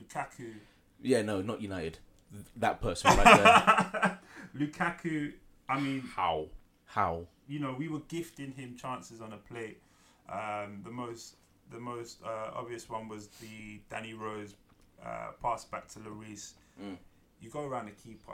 [0.03, 0.55] Lukaku.
[1.01, 1.99] Yeah, no, not United.
[2.33, 4.19] Th- That person right there.
[4.57, 5.33] Lukaku.
[5.67, 6.47] I mean, How?
[6.85, 7.25] How?
[7.47, 9.81] you know, we were gifting him chances on a plate.
[10.31, 11.35] Um, the most,
[11.71, 14.55] the most uh, obvious one was the Danny Rose
[15.03, 16.53] uh, pass back to Lloris.
[16.81, 16.97] Mm.
[17.41, 18.33] You go around the keeper,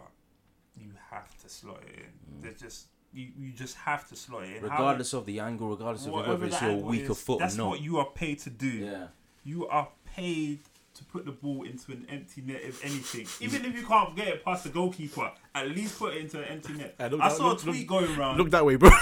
[0.78, 2.06] you have to slot it in.
[2.40, 2.44] Mm.
[2.44, 4.70] There's just you, you just have to slot it in.
[4.70, 7.40] How- Regardless of the angle, regardless of whatever whether it's your weaker is, foot or
[7.40, 7.70] that's not.
[7.70, 8.68] what you are paid to do.
[8.68, 9.08] yeah.
[9.46, 10.60] You are paid
[10.96, 13.28] to put the ball into an empty net, if anything.
[13.48, 16.46] Even if you can't get it past the goalkeeper, at least put it into an
[16.46, 16.96] empty net.
[17.00, 18.38] I I that- saw look- a tweet going around.
[18.38, 18.90] Look that way, bro.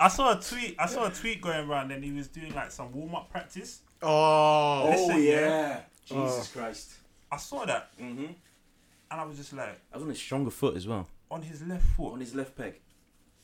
[0.00, 0.76] I saw a tweet.
[0.78, 3.80] I saw a tweet going around, and he was doing like some warm up practice.
[4.02, 4.88] Oh.
[4.90, 5.80] Listen, yeah.
[6.06, 6.92] Jesus Christ.
[7.30, 8.24] I saw that, Mm-hmm.
[8.24, 11.06] and I was just like, I was on his stronger foot as well.
[11.30, 12.12] on his left foot.
[12.12, 12.74] On his left peg.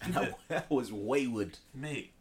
[0.01, 1.59] And that, that was wayward.
[1.75, 2.14] mate.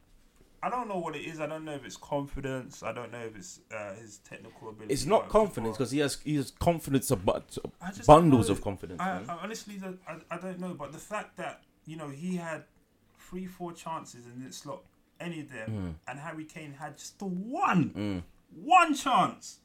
[0.64, 1.39] I don't know what it is.
[1.41, 2.84] I don't know if it's confidence.
[2.84, 4.93] I don't know if it's uh, his technical ability.
[4.93, 7.57] It's not confidence because he has he has confidence about
[8.07, 9.01] bundles of confidence.
[9.01, 9.22] I.
[9.28, 10.74] I honestly, I, I don't know.
[10.74, 12.64] But the fact that you know he had
[13.20, 14.82] three, four chances and didn't slot
[15.20, 16.09] any of them, Mm.
[16.09, 18.24] and Harry Kane had just the one, Mm.
[18.64, 19.59] one chance,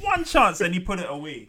[0.00, 1.48] one chance, and he put it away.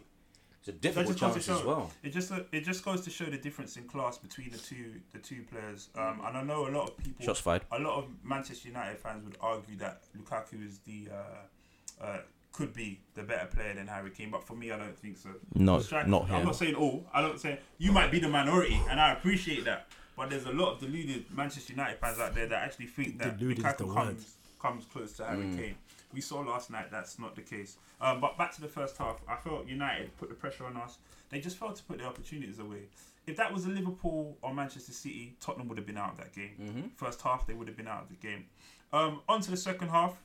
[0.64, 1.66] It's a difficult just goes to chance as show.
[1.66, 1.90] well.
[2.04, 5.18] It just it just goes to show the difference in class between the two the
[5.18, 5.88] two players.
[5.96, 7.62] Um, and I know a lot of people, Shots fired.
[7.72, 12.18] a lot of Manchester United fans would argue that Lukaku is the uh, uh,
[12.52, 15.30] could be the better player than Harry Kane, but for me, I don't think so.
[15.54, 17.04] No, Strikers- not I'm not saying all.
[17.12, 19.88] I don't say you might be the minority, and I appreciate that.
[20.16, 23.38] But there's a lot of deluded Manchester United fans out there that actually think that
[23.38, 25.56] Deluded Lukaku comes comes close to Harry Mm.
[25.58, 25.74] Kane.
[26.12, 27.76] We saw last night that's not the case.
[28.00, 30.98] Um, but back to the first half, I felt United put the pressure on us.
[31.30, 32.88] They just failed to put their opportunities away.
[33.26, 36.32] If that was a Liverpool or Manchester City, Tottenham would have been out of that
[36.32, 36.56] game.
[36.60, 36.88] Mm-hmm.
[36.96, 38.46] First half, they would have been out of the game.
[38.92, 40.16] Um, on to the second half.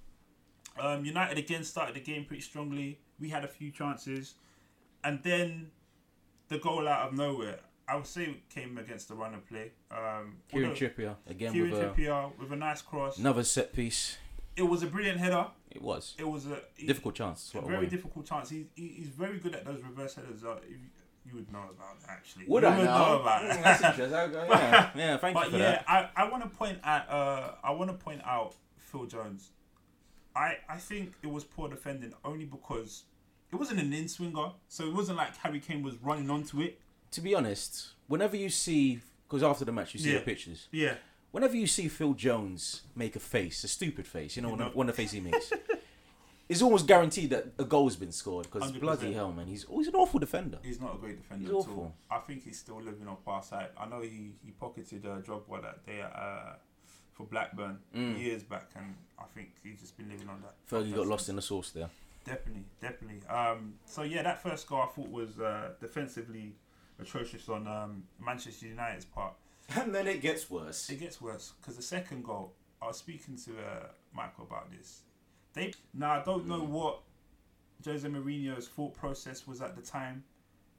[0.79, 2.99] Um, United again started the game pretty strongly.
[3.19, 4.35] We had a few chances,
[5.03, 5.71] and then
[6.49, 7.59] the goal out of nowhere.
[7.89, 9.71] I would say came against the run and play.
[9.89, 13.17] Um, Kieran Trippier again Kieran with a, Trippier with a nice cross.
[13.17, 14.17] another set piece.
[14.57, 15.47] It was a brilliant header.
[15.71, 17.51] It was It was a he- difficult chance.
[17.55, 18.49] a very difficult chance.
[18.49, 20.43] He, he, he's very good at those reverse headers.
[20.43, 20.77] Uh, you,
[21.25, 22.45] you would know about that actually.
[22.47, 23.19] Would you I would know?
[23.21, 24.33] about Mm, that's interesting.
[24.33, 25.17] Yeah, yeah.
[25.17, 25.85] Thank you But for yeah, that.
[25.87, 29.49] I, I want to point at uh I want to point out Phil Jones.
[30.35, 33.03] I I think it was poor defending only because
[33.51, 36.79] it wasn't an in swinger, so it wasn't like Harry Kane was running onto it.
[37.11, 40.19] To be honest, whenever you see, because after the match you see Yeah.
[40.19, 40.67] the pictures.
[40.71, 40.95] Yeah,
[41.37, 44.83] Whenever you see Phil Jones make a face, a stupid face, you know, when, know-
[44.85, 45.53] the face he makes,
[46.49, 48.47] it's almost guaranteed that a goal's been scored.
[48.51, 48.79] Because 100%.
[48.79, 50.57] bloody hell, man, he's oh, he's an awful defender.
[50.63, 51.93] he's not a great defender He's at all.
[52.09, 53.67] I think he's still living off our side.
[53.79, 56.53] I know he he pocketed a job what that day uh,
[57.13, 58.17] for Blackburn Mm.
[58.19, 60.55] years back, and I think he's just been living on that.
[60.67, 61.91] Fergie got lost in the sauce there.
[62.25, 63.21] Definitely, definitely.
[63.29, 66.55] Um, so yeah, that first goal I thought was uh, defensively
[66.99, 69.33] atrocious on um, Manchester United's part.
[69.75, 70.89] And then it gets worse.
[70.89, 75.01] It gets worse because the second goal, I was speaking to uh, Michael about this.
[75.53, 76.99] They now I don't know what
[77.85, 80.23] Jose Mourinho's thought process was at the time,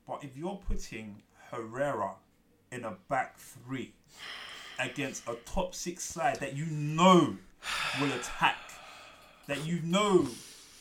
[0.07, 2.13] but if you're putting Herrera
[2.71, 3.93] in a back three
[4.79, 7.37] against a top six side that you know
[8.01, 8.57] will attack,
[9.47, 10.29] that you know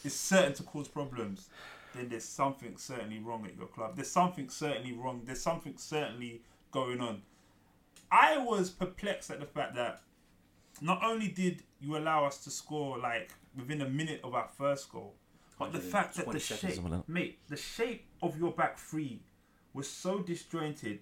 [0.03, 1.49] is certain to cause problems,
[1.95, 3.95] then there's something certainly wrong at your club.
[3.95, 5.21] There's something certainly wrong.
[5.25, 6.41] There's something certainly
[6.71, 7.21] going on.
[8.11, 10.01] I was perplexed at the fact that
[10.81, 14.91] not only did you allow us to score like within a minute of our first
[14.91, 15.15] goal,
[15.59, 19.21] but the fact that the shape, like mate, the shape of your back three
[19.73, 20.99] was so disjointed,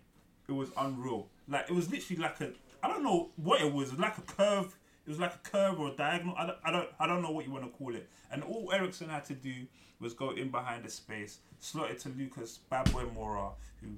[0.48, 1.28] it was unreal.
[1.48, 2.52] Like it was literally like a,
[2.82, 4.76] I don't know what it was, like a curve.
[5.06, 6.36] It was like a curve or a diagonal.
[6.36, 8.10] I don't, I don't, I don't know what you want to call it.
[8.32, 9.68] And all Eriksen had to do
[10.00, 13.52] was go in behind the space, slot it to Lucas Bad Boy Moura,
[13.82, 13.90] who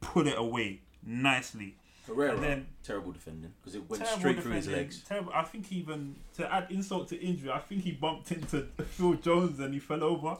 [0.00, 1.76] put it away nicely.
[2.06, 5.02] Herrera, And then- terrible defending because it went straight through his legs.
[5.04, 5.32] Terrible.
[5.32, 8.62] I think even to add insult to injury, I think he bumped into
[8.96, 10.36] Phil Jones and he fell over.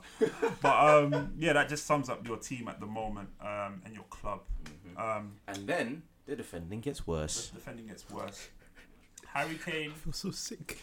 [0.61, 4.05] but um, yeah, that just sums up your team at the moment um, and your
[4.11, 4.41] club.
[4.65, 4.99] Mhm.
[5.19, 7.49] Um, And then the defending gets worse.
[7.49, 7.63] the worse.
[7.65, 8.49] defending gets worse.
[9.29, 10.79] Harry Kane I feel so sick.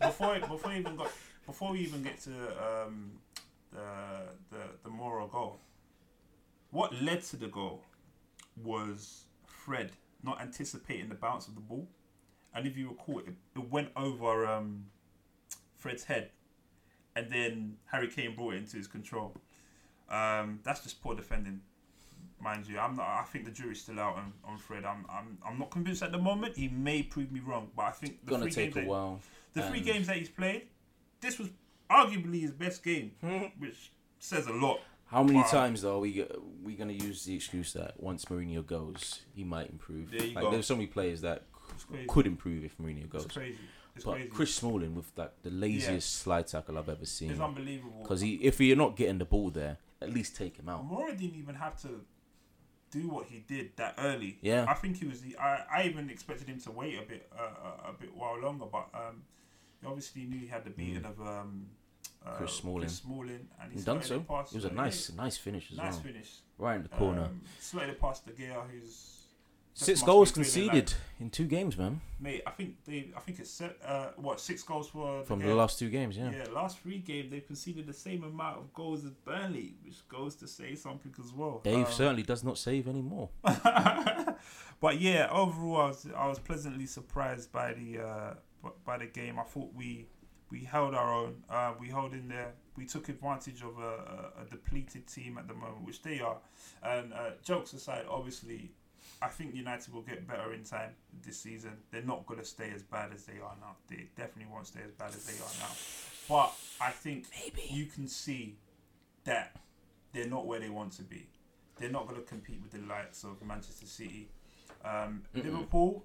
[0.00, 1.10] before before we even got
[1.46, 2.32] before we even get to
[2.66, 3.12] um,
[3.72, 5.60] the the the Moura goal.
[6.70, 7.84] What led to the goal
[8.62, 9.92] was Fred
[10.22, 11.86] not anticipating the bounce of the ball,
[12.54, 14.86] and if you recall, it, it went over um,
[15.76, 16.30] Fred's head,
[17.16, 19.34] and then Harry Kane brought it into his control.
[20.10, 21.60] Um, that's just poor defending,
[22.40, 22.78] mind you.
[22.78, 23.06] I'm not.
[23.06, 24.84] I think the jury's still out on, on Fred.
[24.84, 26.56] I'm, I'm I'm not convinced at the moment.
[26.56, 28.88] He may prove me wrong, but I think the Gonna three take games a that-
[28.88, 29.20] while.
[29.52, 30.62] the three games that he's played,
[31.20, 31.48] this was
[31.90, 33.12] arguably his best game,
[33.58, 34.80] which says a lot.
[35.10, 35.46] How many Wow.
[35.50, 36.26] times though are we
[36.62, 40.10] we gonna use the excuse that once Mourinho goes, he might improve?
[40.10, 40.50] There you like go.
[40.50, 41.44] there's so many players that
[41.90, 42.06] crazy.
[42.08, 43.24] could improve if Mourinho goes.
[43.24, 43.58] It's crazy.
[43.96, 44.28] It's But crazy.
[44.28, 47.30] Chris Smalling with like the laziest slide tackle I've ever seen.
[47.30, 48.00] it's unbelievable.
[48.02, 50.88] Because he, if you're not getting the ball there, at least take him out.
[50.88, 52.04] Moura didn't even have to
[52.90, 54.38] do what he did that early.
[54.40, 54.66] Yeah.
[54.68, 55.20] I think he was.
[55.22, 58.38] The, I I even expected him to wait a bit uh, a, a bit while
[58.40, 59.22] longer, but um,
[59.80, 61.77] he obviously knew he had the beating of um, Mm.
[62.36, 62.80] Chris Smalling.
[62.82, 64.16] Chris Smalling, and he done so.
[64.16, 66.02] it was a nice, nice finish as nice well.
[66.02, 66.30] finish.
[66.58, 67.22] Right in the corner.
[67.22, 69.18] Um, slotted past De Gea, who's
[69.78, 72.00] Six goals conceded in two games, man.
[72.18, 73.12] Mate, I think they.
[73.16, 73.76] I think it's set.
[73.84, 76.32] Uh, what six goals for From De the last two games, yeah.
[76.32, 80.34] Yeah, last three games they've conceded the same amount of goals as Burnley, which goes
[80.36, 81.60] to say something as well.
[81.62, 83.28] Dave Um, certainly does not save anymore.
[83.44, 88.34] but yeah, overall, I was I was pleasantly surprised by the uh,
[88.84, 89.38] by the game.
[89.38, 90.08] I thought we
[90.50, 91.42] we held our own.
[91.50, 92.52] Uh, we held in there.
[92.76, 96.36] We took advantage of a, a, a depleted team at the moment, which they are.
[96.82, 98.70] And uh, jokes aside, obviously,
[99.20, 100.90] I think United will get better in time
[101.24, 101.72] this season.
[101.90, 103.76] They're not going to stay as bad as they are now.
[103.88, 105.74] They definitely won't stay as bad as they are now.
[106.28, 107.26] But I think
[107.70, 108.56] you can see
[109.24, 109.56] that
[110.12, 111.26] they're not where they want to be.
[111.78, 114.28] They're not going to compete with the likes of Manchester City.
[114.84, 116.04] Um, Liverpool,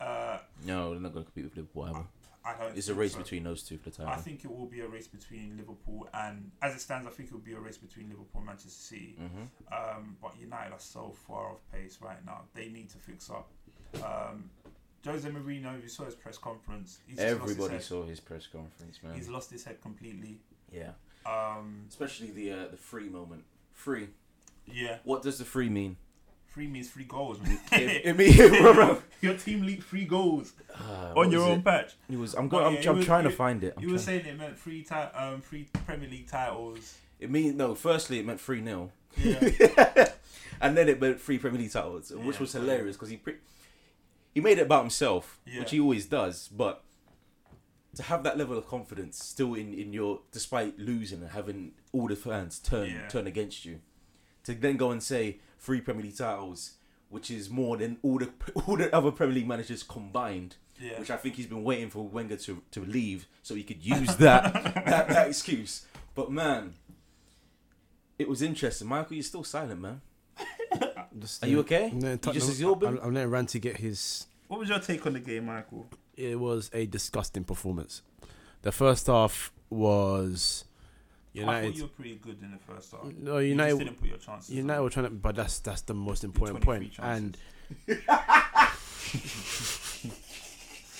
[0.00, 2.06] uh, No, they're not going to compete with Liverpool either.
[2.44, 2.76] I don't.
[2.76, 3.18] It's a race so.
[3.18, 6.50] between those two for the I think it will be a race between Liverpool and,
[6.60, 9.16] as it stands, I think it will be a race between Liverpool and Manchester City.
[9.18, 12.42] hmm Um, but United are so far off pace right now.
[12.54, 13.48] They need to fix up.
[14.04, 14.50] Um,
[15.06, 16.98] Jose Mourinho, you saw his press conference.
[17.06, 19.12] He's Everybody lost his, saw his press conference, man.
[19.12, 19.18] head.
[19.20, 20.38] He's lost his head completely.
[20.72, 20.92] yeah,
[21.26, 23.44] Um, especially the uh, the free moment.
[23.72, 24.08] Free.
[24.66, 25.96] yeah, What does the free mean?
[26.54, 27.40] Free means three goals.
[27.42, 27.58] man.
[27.72, 29.02] It, it mean, bro.
[29.20, 31.64] Your team leaked three goals Uh, on your own it?
[31.64, 31.94] patch.
[32.08, 32.34] It was.
[32.34, 32.64] I'm going.
[32.66, 33.74] I'm, it I'm was- trying to find it.
[33.76, 36.94] I'm You were saying it meant three, ti- um, three Premier League titles.
[37.18, 37.74] It means no.
[37.74, 40.08] Firstly, it meant three 0 Yeah.
[40.60, 42.40] and then it meant three Premier League titles, which Yeah.
[42.40, 43.36] was hilarious because he pre-
[44.34, 45.60] he made it about himself, Yeah.
[45.60, 46.48] which he always does.
[46.48, 46.82] But
[47.96, 52.08] to have that level of confidence still in, in your, despite losing and having all
[52.08, 53.08] the fans turn Yeah.
[53.08, 53.80] turn against you,
[54.44, 56.72] to then go and say three Premier League titles,
[57.08, 58.30] which is more than all the
[58.66, 60.56] all the other Premier League managers combined.
[60.80, 60.98] yeah.
[60.98, 64.16] Which I think he's been waiting for Wenger to, to leave so he could use
[64.16, 64.52] that,
[64.84, 65.86] that that excuse.
[66.14, 66.74] But man,
[68.18, 68.88] it was interesting.
[68.88, 70.00] Michael, you're still silent, man.
[71.18, 71.90] Just, Are you okay?
[71.94, 72.88] No, You just no, absorbing?
[72.88, 74.26] I'm, I'm letting Ranty get his.
[74.48, 75.86] What was your take on the game, Michael?
[76.16, 78.02] It was a disgusting performance.
[78.62, 80.64] The first half was
[81.36, 81.66] I United.
[81.68, 83.04] thought you were pretty good in the first half.
[83.04, 83.78] No, You United.
[83.78, 84.54] didn't put your chances.
[84.54, 84.84] United up.
[84.84, 86.98] were trying to, but that's that's the most important 23 point.
[87.00, 87.36] And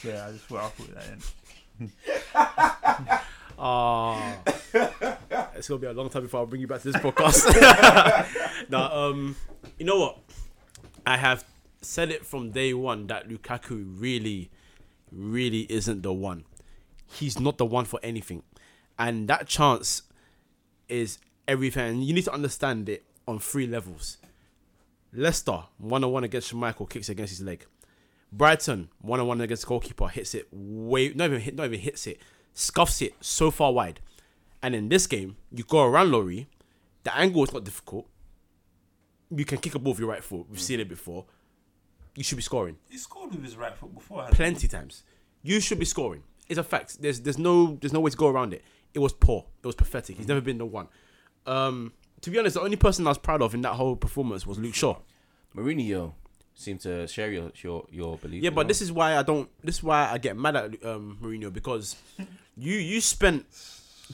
[0.05, 1.07] yeah, I just thought I put that
[1.81, 1.93] in.
[3.57, 4.37] Ah,
[5.55, 7.47] it's gonna be a long time before I bring you back to this podcast.
[8.69, 9.37] now, um,
[9.79, 10.19] you know what?
[11.07, 11.45] I have
[11.81, 14.51] said it from day one that Lukaku really,
[15.13, 16.45] really isn't the one.
[17.07, 18.43] He's not the one for anything,
[18.99, 20.03] and that chance
[20.89, 22.03] is everything.
[22.03, 24.19] You need to understand it on three levels.
[25.13, 27.67] Leicester one on one against Michael kicks against his leg.
[28.33, 31.79] Brighton one on one against the goalkeeper hits it way not even hit not even
[31.79, 32.19] hits it
[32.53, 34.01] scuffs it so far wide.
[34.63, 36.49] And in this game, you go around Laurie.
[37.03, 38.09] The angle is not difficult.
[39.31, 40.47] You can kick a ball with your right foot.
[40.49, 40.63] We've mm.
[40.63, 41.27] seen it before.
[42.17, 44.27] You should be scoring He scored with his right foot before.
[44.31, 45.03] plenty times.
[45.43, 46.23] You should be scoring.
[46.49, 47.03] It's a fact.
[47.03, 48.63] There's there's no there's no way to go around it.
[48.95, 49.45] It was poor.
[49.63, 50.17] It was pathetic.
[50.17, 50.89] He's never been the one.
[51.47, 54.47] Um, to be honest, the only person I was proud of in that whole performance
[54.47, 54.97] was Luke Shaw.
[55.55, 56.13] Mourinho
[56.55, 58.43] seemed to share your your, your belief.
[58.43, 58.67] Yeah, but well.
[58.67, 59.51] this is why I don't.
[59.63, 61.97] This is why I get mad at um, Mourinho because
[62.57, 63.47] you you spent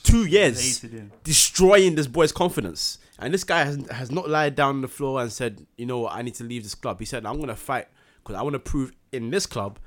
[0.02, 0.84] two years
[1.24, 5.20] destroying this boy's confidence, and this guy has has not lied down on the floor
[5.20, 6.98] and said, you know what, I need to leave this club.
[6.98, 7.88] He said, I'm gonna fight
[8.22, 9.78] because I want to prove in this club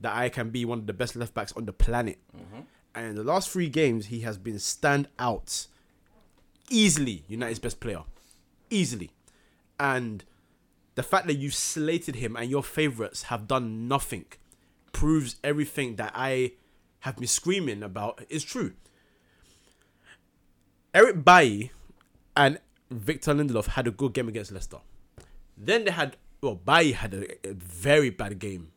[0.00, 2.18] that I can be one of the best left backs on the planet.
[2.94, 5.66] And in the last three games, he has been stand out
[6.70, 8.02] easily United's best player,
[8.70, 9.10] easily,
[9.78, 10.24] and
[10.94, 14.26] the fact that you slated him and your favorites have done nothing
[14.92, 16.52] proves everything that I
[17.00, 18.74] have been screaming about is true.
[20.94, 21.72] Eric Bailly
[22.36, 24.78] and Victor Lindelof had a good game against Leicester.
[25.56, 28.72] Then they had well, Bailly had a, a very bad game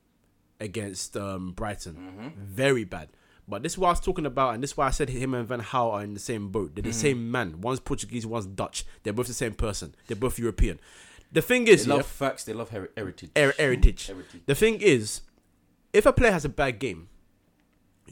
[0.60, 3.10] against um, Brighton, very bad.
[3.48, 5.34] But this is what I was talking about, and this is why I said him
[5.36, 6.74] and Van Gaal are in the same boat.
[6.74, 6.94] They're the mm.
[6.94, 7.62] same man.
[7.62, 8.86] One's Portuguese, one's Dutch.
[9.04, 9.94] They're both the same person.
[10.08, 10.80] They're both European.
[11.32, 12.44] The thing is, They yeah, love facts.
[12.44, 13.30] They love heri- heritage.
[13.36, 13.58] her- mm.
[13.58, 14.08] heritage.
[14.08, 14.42] Heritage.
[14.46, 15.22] The thing is,
[15.94, 17.08] if a player has a bad game,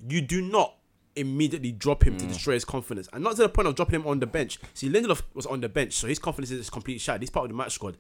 [0.08, 0.76] you do not
[1.16, 2.28] immediately drop him to mm.
[2.28, 4.60] destroy his confidence, and not to the point of dropping him on the bench.
[4.76, 7.22] See, Lindelof was on the bench, so his confidence is completely shattered.
[7.22, 7.98] He's part of the match squad.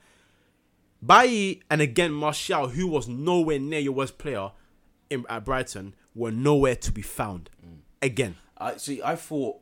[1.06, 4.52] Bailly and again Martial, who was nowhere near your worst player
[5.10, 7.50] in, at Brighton, were nowhere to be found.
[7.66, 7.78] Mm.
[8.02, 9.02] Again, I see.
[9.04, 9.58] I thought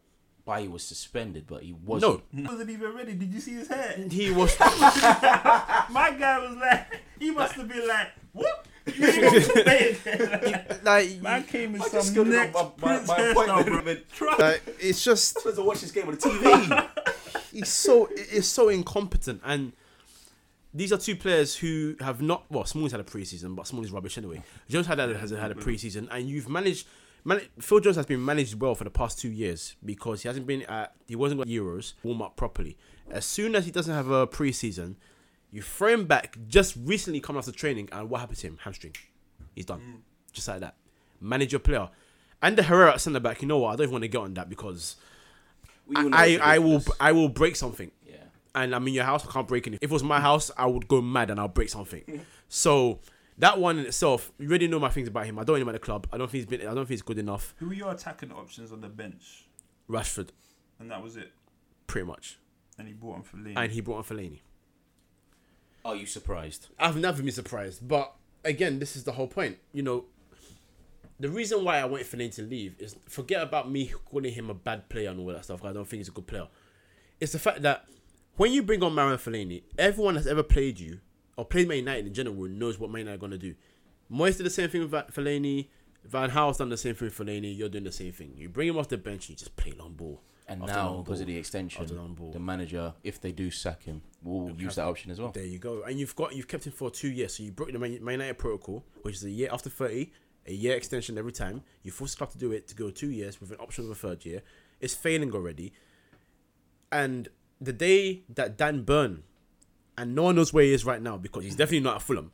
[0.45, 2.23] Bailly was suspended, but he wasn't.
[2.33, 3.13] no, He wasn't even ready.
[3.13, 3.95] Did you see his hair?
[4.09, 4.57] he was.
[4.59, 6.87] My guy was like,
[7.19, 8.65] he must have been like, what?
[8.97, 9.95] You ain't even playing.
[10.83, 13.65] like, Man came in I just some next my, my, Prince my hairstyle, appointment.
[13.67, 13.83] bro.
[13.83, 16.87] with- Trust like, it's just supposed to watch this game on the TV.
[17.53, 19.73] he's so it's so incompetent and
[20.73, 23.91] these are two players who have not well Small's had a preseason but Small is
[23.91, 24.41] rubbish anyway.
[24.69, 26.87] Jones had a, has had a preseason and you've managed
[27.23, 30.47] man, Phil Jones has been managed well for the past two years because he hasn't
[30.47, 32.77] been at he wasn't at Euros warm up properly.
[33.09, 34.95] As soon as he doesn't have a preseason
[35.51, 38.57] you throw him back just recently come after training and what happened to him?
[38.63, 38.95] Hamstring.
[39.53, 40.03] He's done.
[40.31, 40.75] Just like that.
[41.19, 41.89] Manage your player.
[42.41, 43.73] And the Herrera at centre back you know what?
[43.73, 44.95] I don't even want to get on that because
[46.03, 46.83] know I, I will.
[46.99, 47.91] I will break something.
[48.55, 49.79] And I'm in your house, I can't break anything.
[49.81, 52.25] If it was my house, I would go mad and I'll break something.
[52.49, 52.99] so
[53.37, 55.39] that one in itself, you already know my things about him.
[55.39, 56.07] I don't know him at the club.
[56.11, 56.61] I don't think he's been.
[56.67, 57.55] I don't think he's good enough.
[57.57, 59.45] Who were your attacking options on the bench?
[59.89, 60.29] Rashford,
[60.79, 61.31] And that was it.
[61.87, 62.37] pretty much,
[62.77, 63.53] And he brought him for Lee.
[63.55, 64.39] and he brought on Fellaini.
[65.83, 66.67] Are you surprised?
[66.79, 68.13] I've never been surprised, but
[68.45, 69.57] again, this is the whole point.
[69.73, 70.05] You know,
[71.19, 74.53] the reason why I wanted Fellaini to leave is forget about me calling him a
[74.53, 75.63] bad player and all that stuff.
[75.65, 76.47] I don't think he's a good player.
[77.19, 77.85] It's the fact that
[78.41, 80.99] when you bring on Mario Fellaini, everyone that's ever played you
[81.37, 83.53] or played Man United in general knows what Man United are gonna do.
[84.11, 85.67] Moyes did the same thing with Fellaini.
[86.05, 87.55] Van Gaal's done the same thing with Fellaini.
[87.55, 88.33] You're doing the same thing.
[88.35, 90.23] You bring him off the bench, and you just play long ball.
[90.47, 91.85] And After now, because of the extension,
[92.33, 95.29] the manager, if they do sack him, will use that option as well.
[95.29, 95.83] There you go.
[95.83, 97.37] And you've got you've kept him for two years.
[97.37, 100.13] So you broke the Man United protocol, which is a year after thirty,
[100.47, 101.61] a year extension every time.
[101.83, 103.91] You force the club to do it to go two years with an option of
[103.91, 104.41] a third year.
[104.79, 105.73] It's failing already.
[106.91, 107.29] And
[107.61, 109.23] the day that Dan Burn,
[109.97, 112.31] and no one knows where he is right now because he's definitely not at Fulham.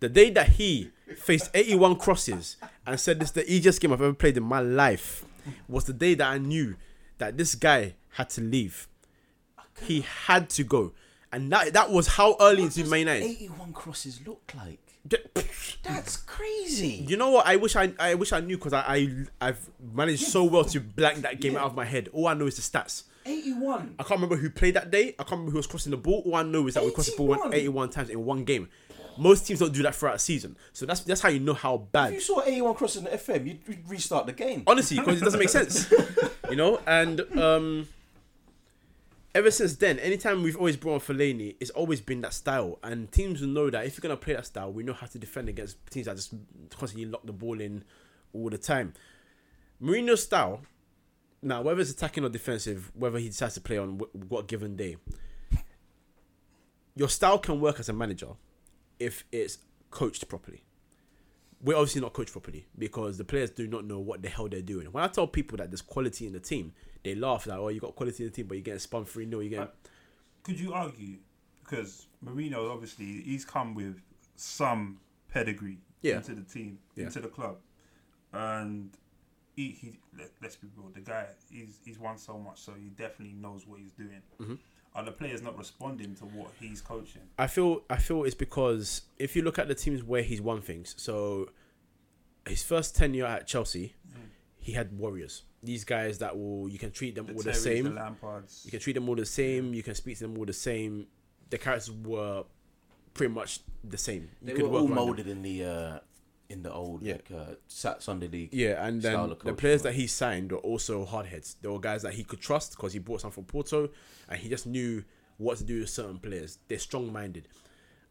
[0.00, 2.56] The day that he faced 81 crosses
[2.86, 5.24] and said this is the easiest game I've ever played in my life
[5.68, 6.76] was the day that I knew
[7.18, 8.88] that this guy had to leave.
[9.82, 10.92] He had to go.
[11.32, 13.24] And that that was how early into Man United.
[13.24, 14.83] 81 crosses look like?
[15.82, 17.04] That's crazy.
[17.06, 17.46] You know what?
[17.46, 20.80] I wish I I wish I knew because I, I I've managed so well to
[20.80, 22.08] blank that game out of my head.
[22.12, 23.04] All I know is the stats.
[23.26, 23.94] 81.
[23.98, 25.14] I can't remember who played that day.
[25.18, 26.22] I can't remember who was crossing the ball.
[26.26, 27.54] All I know is that we crossed the ball 81.
[27.54, 28.68] 81 times in one game.
[29.16, 30.56] Most teams don't do that throughout a season.
[30.72, 32.08] So that's that's how you know how bad.
[32.08, 34.64] If you saw 81 crossing the FM, you'd restart the game.
[34.66, 35.92] Honestly, because it doesn't make sense.
[36.50, 37.88] you know, and um
[39.34, 42.78] ever since then, anytime we've always brought on Fellaini, it's always been that style.
[42.82, 45.18] And teams will know that if you're gonna play that style, we know how to
[45.18, 46.34] defend against teams that just
[46.76, 47.84] constantly lock the ball in
[48.32, 48.94] all the time.
[49.82, 50.62] Mourinho's style,
[51.42, 54.96] now whether it's attacking or defensive, whether he decides to play on what given day,
[56.96, 58.28] your style can work as a manager
[59.00, 59.58] if it's
[59.90, 60.62] coached properly
[61.64, 64.60] we're obviously not coached properly because the players do not know what the hell they're
[64.60, 64.86] doing.
[64.88, 66.72] When I tell people that there's quality in the team,
[67.04, 69.28] they laugh like, "Oh, you got quality in the team, but you're getting spun three
[69.28, 69.74] 0 You get
[70.42, 71.18] Could you argue
[71.62, 74.00] because Mourinho obviously he's come with
[74.36, 74.98] some
[75.28, 76.16] pedigree Yeah.
[76.16, 77.04] into the team, Yeah.
[77.06, 77.58] into the club,
[78.32, 78.90] and
[79.56, 82.88] he, he let, us be real, the guy he's he's won so much, so he
[82.90, 84.22] definitely knows what he's doing.
[84.40, 84.58] Mhm.
[84.96, 87.22] Are the players not responding to what he's coaching?
[87.38, 90.60] I feel I feel it's because if you look at the teams where he's won
[90.60, 91.50] things, so
[92.46, 93.94] his first tenure at Chelsea,
[94.64, 95.42] he had warriors.
[95.62, 97.84] These guys that will you can treat them The all the Terrys, same.
[97.84, 98.64] the Lampards.
[98.64, 99.74] You can treat them all the same.
[99.74, 101.06] You can speak to them all the same.
[101.50, 102.44] The characters were
[103.12, 104.22] pretty much the same.
[104.40, 105.04] You They could were work all around them.
[105.06, 105.98] molded in the uh,
[106.48, 107.12] in the old Yeah.
[107.14, 108.52] like uh, Sat Sunday League.
[108.52, 111.56] Yeah, and then the players that he signed were also hardheads.
[111.60, 113.90] They were guys that he could trust because he bought some from Porto,
[114.28, 115.04] and he just knew
[115.36, 116.58] what to do with certain players.
[116.68, 117.48] They're strong-minded.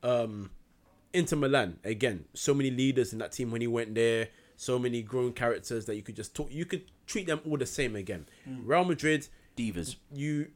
[0.01, 0.51] Um,
[1.13, 4.29] Inter Milan again, so many leaders in that team when he went there.
[4.55, 6.51] So many grown characters that you could just talk.
[6.51, 8.25] You could treat them all the same again.
[8.45, 8.65] Hmm.
[8.65, 9.27] Real Madrid,
[9.57, 10.47] Divas you,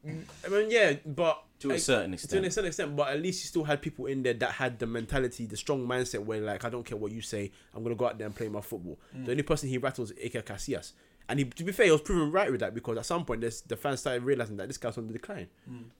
[0.45, 3.43] I mean, yeah, but to a certain extent, to an certain extent, but at least
[3.43, 6.65] you still had people in there that had the mentality, the strong mindset where like
[6.65, 8.97] I don't care what you say, I'm gonna go out there and play my football.
[9.13, 10.93] The only person he rattles is Iker Casillas,
[11.29, 13.41] and he, to be fair, he was proven right with that because at some point
[13.41, 15.47] this, the fans started realizing that this guy's on the decline.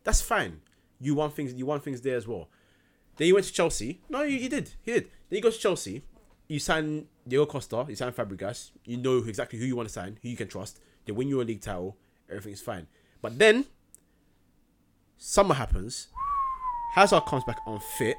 [0.04, 0.62] That's fine.
[1.00, 2.50] You want things, you want things there as well.
[3.18, 4.02] Then you went to Chelsea.
[4.10, 5.04] No, you, you did, he did.
[5.30, 6.04] Then you go to Chelsea.
[6.48, 8.72] You sign Diego Costa, you sign Fabregas.
[8.86, 10.80] You know exactly who you want to sign, who you can trust.
[11.06, 11.98] They win you a league title.
[12.30, 12.88] Everything's fine.
[13.22, 13.66] But then
[15.18, 16.08] summer happens,
[16.94, 18.18] Hazard comes back unfit,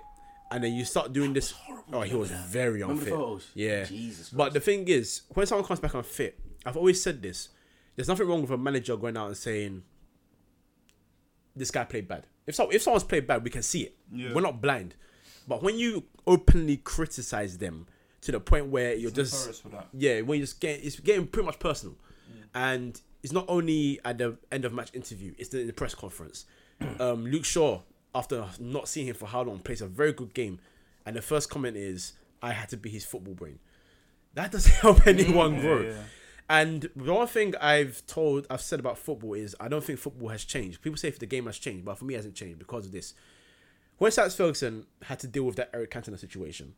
[0.51, 1.55] and then you start doing this.
[1.93, 3.15] Oh, he was very unfit.
[3.55, 3.85] Yeah.
[3.85, 7.51] Jesus But the thing is, when someone comes back unfit, I've always said this:
[7.97, 9.83] there's nothing wrong with a manager going out and saying
[11.55, 12.27] this guy played bad.
[12.47, 13.97] If so, if someone's played bad, we can see it.
[14.13, 14.33] Yeah.
[14.33, 14.95] We're not blind.
[15.47, 17.87] But when you openly criticize them
[18.23, 19.63] to the point where you're just
[19.93, 21.97] yeah, when you just get it's getting pretty much personal,
[22.55, 26.47] and it's not only at the end of match interview, it's in the press conference.
[27.01, 27.81] um, Luke Shaw,
[28.15, 30.59] after not seeing him for how long, plays a very good game,
[31.07, 32.13] and the first comment is,
[32.43, 33.59] "I had to be his football brain."
[34.35, 35.81] That doesn't help anyone Yeah, grow.
[35.83, 36.03] yeah.
[36.51, 40.29] And the one thing I've told, I've said about football is I don't think football
[40.31, 40.81] has changed.
[40.81, 42.93] People say if the game has changed, but for me, it hasn't changed because of
[42.93, 43.13] this.
[43.99, 46.75] When Sats Ferguson had to deal with that Eric Cantona situation,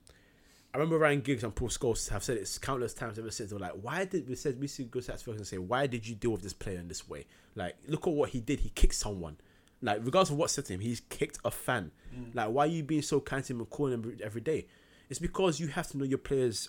[0.73, 3.51] I remember Ryan Giggs and Paul Scholes have said it countless times ever since.
[3.51, 6.07] They were like, "Why did we said we see good Sats Ferguson say why did
[6.07, 7.27] you deal with this player in this way?
[7.57, 8.61] Like, look at what he did.
[8.61, 9.37] He kicked someone.
[9.83, 11.91] Like, regardless of what said to him, he's kicked a fan.
[12.15, 12.35] Mm.
[12.35, 14.67] Like, why are you being so kind to him and calling him every day?
[15.09, 16.69] It's because you have to know your players'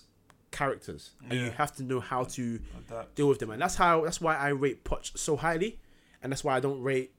[0.50, 3.14] characters and you have to know how to Adapt.
[3.14, 5.78] deal with them, and that's how that's why I rate Poch so highly,
[6.22, 7.12] and that's why I don't rate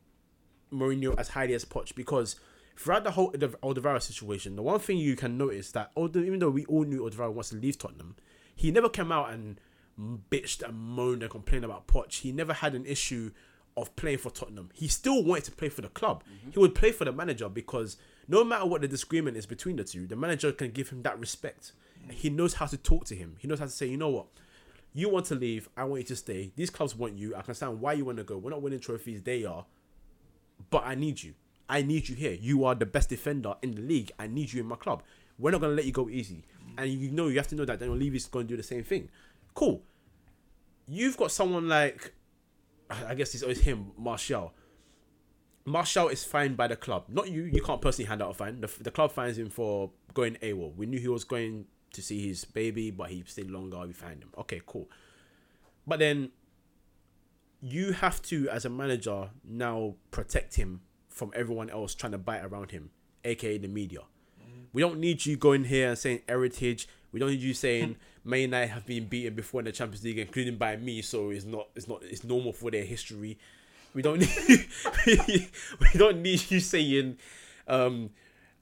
[0.71, 2.35] Mourinho as highly as Poch because
[2.75, 6.39] throughout the whole Alde- Alderweireld situation, the one thing you can notice that although even
[6.39, 8.15] though we all knew Alderweireld wants to leave Tottenham,
[8.55, 9.59] he never came out and
[10.29, 12.21] bitched and moaned and complained about Poch.
[12.21, 13.31] He never had an issue
[13.75, 14.69] of playing for Tottenham.
[14.73, 16.23] He still wanted to play for the club.
[16.23, 16.51] Mm-hmm.
[16.51, 17.97] He would play for the manager because
[18.27, 21.19] no matter what the disagreement is between the two, the manager can give him that
[21.19, 21.73] respect.
[21.99, 22.11] Mm-hmm.
[22.11, 23.35] He knows how to talk to him.
[23.39, 24.27] He knows how to say, you know what,
[24.93, 26.51] you want to leave, I want you to stay.
[26.55, 27.29] These clubs want you.
[27.29, 28.37] I can understand why you want to go.
[28.37, 29.65] We're not winning trophies, they are.
[30.69, 31.33] But I need you.
[31.69, 32.33] I need you here.
[32.33, 34.11] You are the best defender in the league.
[34.19, 35.03] I need you in my club.
[35.37, 36.45] We're not gonna let you go easy.
[36.77, 38.83] And you know you have to know that Daniel Levy is gonna do the same
[38.83, 39.09] thing.
[39.53, 39.81] Cool.
[40.87, 42.13] You've got someone like
[42.89, 44.53] I guess it's always him, Martial.
[45.65, 47.05] Martial is fined by the club.
[47.07, 47.43] Not you.
[47.43, 48.59] You can't personally hand out a fine.
[48.61, 50.75] The, the club fines him for going AWOL.
[50.75, 53.79] We knew he was going to see his baby, but he stayed longer.
[53.79, 54.29] We fined him.
[54.37, 54.89] Okay, cool.
[55.87, 56.31] But then
[57.61, 60.81] you have to, as a manager, now protect him
[61.13, 62.89] from everyone else trying to bite around him,
[63.23, 63.99] aka the media.
[64.73, 66.87] We don't need you going here and saying heritage.
[67.11, 67.95] We don't need you saying
[68.25, 71.45] Man United have been beaten before in the Champions League, including by me, so it's
[71.45, 73.37] not it's not it's normal for their history.
[73.93, 74.67] We don't need
[75.79, 77.17] we don't need you saying
[77.67, 78.09] um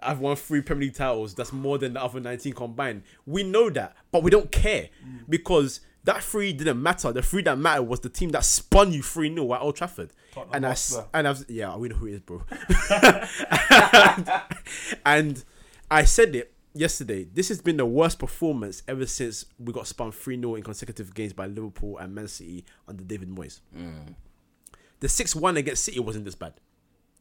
[0.02, 1.36] I've won three Premier League titles.
[1.36, 3.04] That's more than the other 19 combined.
[3.26, 4.90] We know that, but we don't care
[5.30, 7.12] because that three didn't matter.
[7.12, 10.12] The three that mattered was the team that spun you 3 0 at Old Trafford.
[10.32, 11.04] Tottenham and I, Hotspur.
[11.14, 12.44] and I've, yeah, we know who it is, bro.
[15.06, 15.44] and
[15.92, 17.28] I said it yesterday.
[17.32, 21.14] This has been the worst performance ever since we got spun 3 0 in consecutive
[21.14, 23.60] games by Liverpool and Man City under David Moyes.
[23.78, 24.16] Mm.
[25.02, 26.54] The 6 1 against City wasn't this bad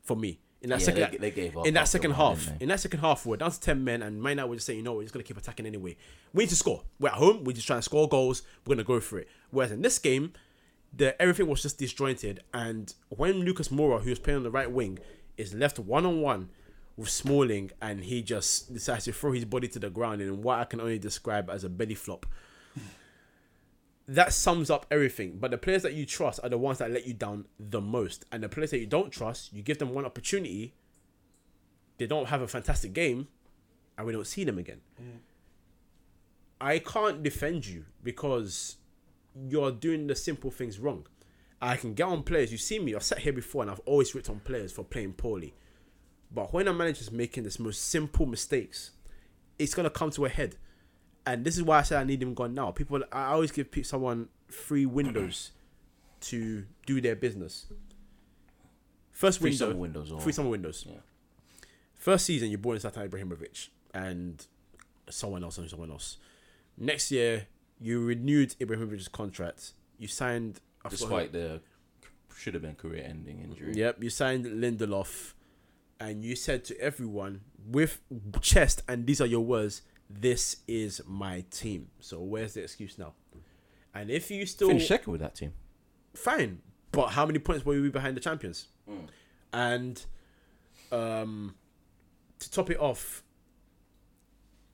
[0.02, 0.38] for me.
[0.62, 3.00] In that Yeah, second, they- they gave up in that second half, in that second
[3.00, 5.02] half, we're down to ten men, and Man United were just saying, you know, we're
[5.02, 5.96] just gonna keep attacking anyway.
[6.34, 6.82] We need to score.
[6.98, 7.44] We're at home.
[7.44, 8.42] We're just trying to score goals.
[8.66, 9.28] We're gonna go for it.
[9.50, 10.34] Whereas in this game,
[10.94, 14.70] the everything was just disjointed, and when Lucas Moura, who was playing on the right
[14.70, 14.98] wing,
[15.38, 16.50] is left one on one
[16.96, 20.58] with Smalling, and he just decides to throw his body to the ground in what
[20.58, 22.26] I can only describe as a belly flop.
[24.10, 25.38] That sums up everything.
[25.38, 28.24] But the players that you trust are the ones that let you down the most,
[28.32, 30.74] and the players that you don't trust, you give them one opportunity,
[31.98, 33.28] they don't have a fantastic game,
[33.96, 34.80] and we don't see them again.
[35.00, 35.18] Mm.
[36.60, 38.76] I can't defend you because
[39.48, 41.06] you're doing the simple things wrong.
[41.62, 42.50] I can get on players.
[42.50, 42.94] You see me.
[42.94, 45.54] I've sat here before, and I've always ripped on players for playing poorly.
[46.32, 48.90] But when a manager's making this most simple mistakes,
[49.58, 50.56] it's gonna come to a head.
[51.26, 52.70] And this is why I said I need him gone now.
[52.70, 55.50] People, I always give someone free windows
[56.22, 57.66] to do their business.
[59.10, 60.84] First Free window, summer windows or- free summer windows.
[60.88, 60.96] Yeah.
[61.94, 64.46] First season, you brought in Zlatan Ibrahimovic and
[65.10, 66.16] someone else and someone else.
[66.78, 67.46] Next year,
[67.78, 69.72] you renewed Ibrahimovic's contract.
[69.98, 70.60] You signed.
[70.84, 71.60] I forgot who- Despite the
[72.36, 73.74] should have been career ending injury.
[73.74, 75.34] Yep, you signed Lindelof,
[75.98, 78.00] and you said to everyone with
[78.40, 83.12] chest, and these are your words: "This is my team." So where's the excuse now?
[83.94, 85.52] And if you still Finished second with that team.
[86.14, 86.60] fine,
[86.92, 88.68] but how many points were we be behind the champions?
[89.52, 90.04] And
[90.92, 91.54] um,
[92.38, 93.22] to top it off,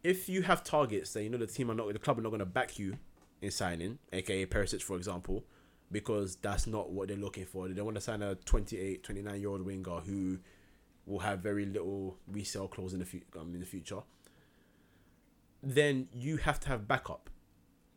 [0.02, 2.28] if you have targets that you know the team are not, the club are not
[2.30, 2.96] going to back you
[3.42, 5.44] in signing, aka Perisic, for example,
[5.90, 7.68] because that's not what they're looking for.
[7.68, 10.38] They don't want to sign a 28, 29 year old winger who
[11.06, 14.00] will have very little resale clause in the, fu- um, in the future.
[15.62, 17.30] Then you have to have backup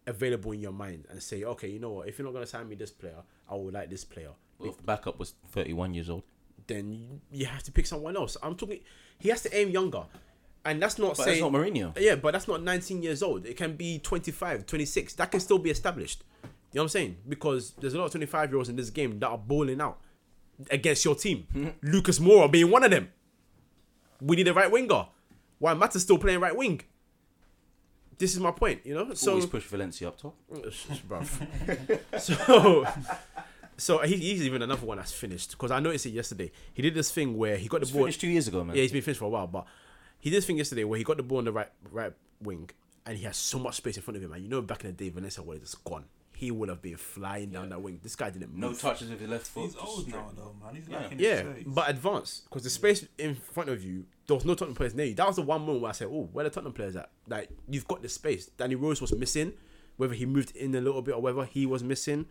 [0.07, 2.07] available in your mind and say, okay, you know what?
[2.07, 3.17] If you're not going to sign me this player,
[3.49, 4.31] I would like this player.
[4.57, 6.23] Well, if backup was 31 years old.
[6.67, 8.37] Then you, you have to pick someone else.
[8.43, 8.79] I'm talking.
[9.19, 10.03] He has to aim younger,
[10.65, 11.97] and that's not But saying that's not Mourinho.
[11.99, 13.45] yeah, but that's not 19 years old.
[13.45, 15.13] It can be 25, 26.
[15.15, 16.23] That can still be established.
[16.43, 16.47] You
[16.77, 17.17] know what I'm saying?
[17.27, 19.99] Because there's a lot of 25 year olds in this game that are balling out
[20.69, 21.47] against your team.
[21.81, 23.09] Lucas Moura being one of them.
[24.21, 25.07] We need a right winger.
[25.59, 26.81] Why Mata's still playing right wing?
[28.19, 29.13] This is my point, you know.
[29.15, 30.35] So Always push Valencia up top.
[30.53, 30.69] Oh,
[32.19, 32.85] so,
[33.77, 36.51] so he, he's even another one that's finished because I noticed it yesterday.
[36.73, 38.01] He did this thing where he got the It's ball.
[38.03, 38.75] finished two years ago, man.
[38.75, 39.65] Yeah, he's been finished for a while, but
[40.19, 42.69] he did this thing yesterday where he got the ball on the right right wing
[43.05, 44.33] and he has so much space in front of him.
[44.33, 46.05] And you know, back in the day, Vanessa would have just gone.
[46.35, 47.99] He would have been flying down that wing.
[48.03, 48.59] This guy didn't move.
[48.59, 49.63] No touches with his left foot.
[49.63, 50.75] He's old now, though, man.
[50.75, 50.97] He's Yeah.
[50.99, 51.73] like in Yeah, his 30s.
[51.75, 55.07] but advanced because the space in front of you, there was no Tottenham players near
[55.07, 55.15] you.
[55.15, 57.49] That was the one moment where I said, "Oh, where the Tottenham players at?" Like
[57.69, 58.45] you've got the space.
[58.57, 59.53] Danny Rose was missing,
[59.97, 62.25] whether he moved in a little bit or whether he was missing.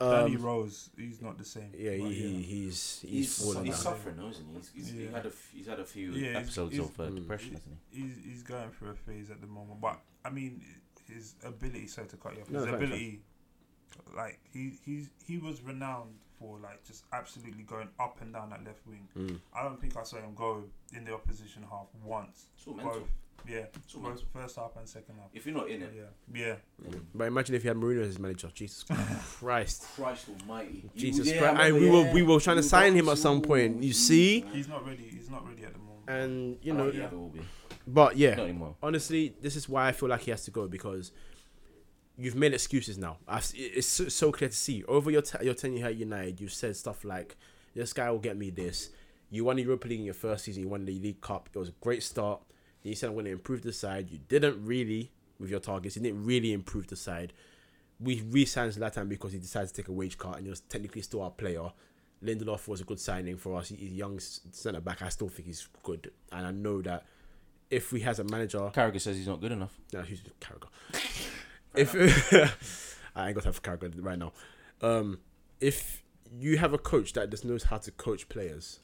[0.00, 1.70] Danny Um, Rose, he's not the same.
[1.78, 4.54] yeah, he, But he he's he's, He's, fallen he's suffering, though, isn't he?
[4.56, 7.04] He's, he's, he had a, f- he's had a few Yeah, episodes he's- of uh,
[7.04, 7.14] Mm.
[7.14, 8.00] depression, hasn't he?
[8.02, 9.80] he's he's going through a phase at the moment.
[9.80, 10.62] But I mean,
[11.08, 11.86] his ability.
[11.86, 12.50] Sorry to cut you off.
[12.50, 13.20] No, His ability,
[14.16, 18.64] like he he's he was renowned for like just absolutely going up and down that
[18.64, 19.08] left wing.
[19.18, 19.38] Mm.
[19.54, 20.64] I don't think I saw him go
[20.94, 22.46] in the opposition half once.
[22.56, 22.92] It's all mental.
[23.00, 23.08] Both,
[23.48, 25.28] yeah, It's both first half and second half.
[25.32, 26.02] If you're not in it, Yeah,
[26.34, 26.98] yeah.
[27.14, 28.50] But imagine if you had Mourinho as his manager.
[28.52, 28.84] Jesus
[29.38, 29.86] Christ.
[29.94, 30.90] Christ Almighty.
[30.96, 31.60] Jesus yeah, I Christ.
[31.62, 33.82] And we were we were trying to sign him at some point.
[33.82, 34.44] You see?
[34.52, 35.08] He's not ready.
[35.10, 36.08] He's not ready at the moment.
[36.08, 37.40] And you know don't think will be.
[37.86, 38.34] but yeah.
[38.34, 38.76] Not anymore.
[38.82, 41.12] honestly, this is why I feel like he has to go because
[42.18, 43.18] you've made excuses now.
[43.26, 46.40] I've, it's so, so clear to see over your t- your tenure here at United.
[46.40, 47.36] You've said stuff like,
[47.74, 48.90] "This guy will get me this."
[49.30, 50.62] You won the Europa League in your first season.
[50.62, 51.48] You won the League Cup.
[51.54, 52.40] It was a great start.
[52.82, 55.96] Then you said, "I'm going to improve the side." You didn't really with your targets.
[55.96, 57.32] You didn't really improve the side.
[58.00, 61.02] We re-signed Zlatan because he decided to take a wage cut, and he was technically
[61.02, 61.70] still our player.
[62.24, 63.68] Lindelof was a good signing for us.
[63.68, 65.02] He's a young centre back.
[65.02, 67.04] I still think he's good, and I know that
[67.70, 69.78] if we has a manager Carragher says he's not good enough.
[69.92, 70.68] no, he's Carragher.
[71.74, 71.94] if
[73.16, 74.32] I ain't got time for Carragher right now.
[74.82, 75.18] Um,
[75.60, 76.02] if
[76.38, 78.80] you have a coach that just knows how to coach players,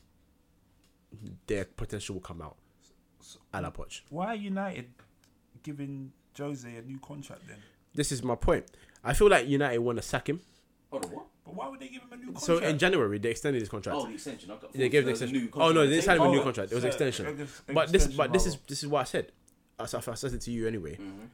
[1.47, 2.57] their potential will come out.
[3.53, 4.03] A la Poch.
[4.11, 4.87] Why are United
[5.62, 7.59] giving Jose a new contract then?
[7.95, 8.64] This is my point.
[9.03, 10.41] I feel like United want to sack him.
[10.91, 11.24] Hold on, what?
[11.45, 12.45] But why would they give him a new contract?
[12.47, 13.99] So in January they extended his contract.
[14.01, 14.51] Oh, the extension.
[14.51, 15.39] I got they gave the a extension.
[15.39, 16.72] new Oh no, they didn't sign him a new Oh, contract.
[16.72, 17.26] It was so- extension.
[17.41, 19.32] ex- But this, extension, but this is this is what I said.
[19.78, 20.97] I, said- I said it to you anyway.
[20.97, 21.28] Mhm.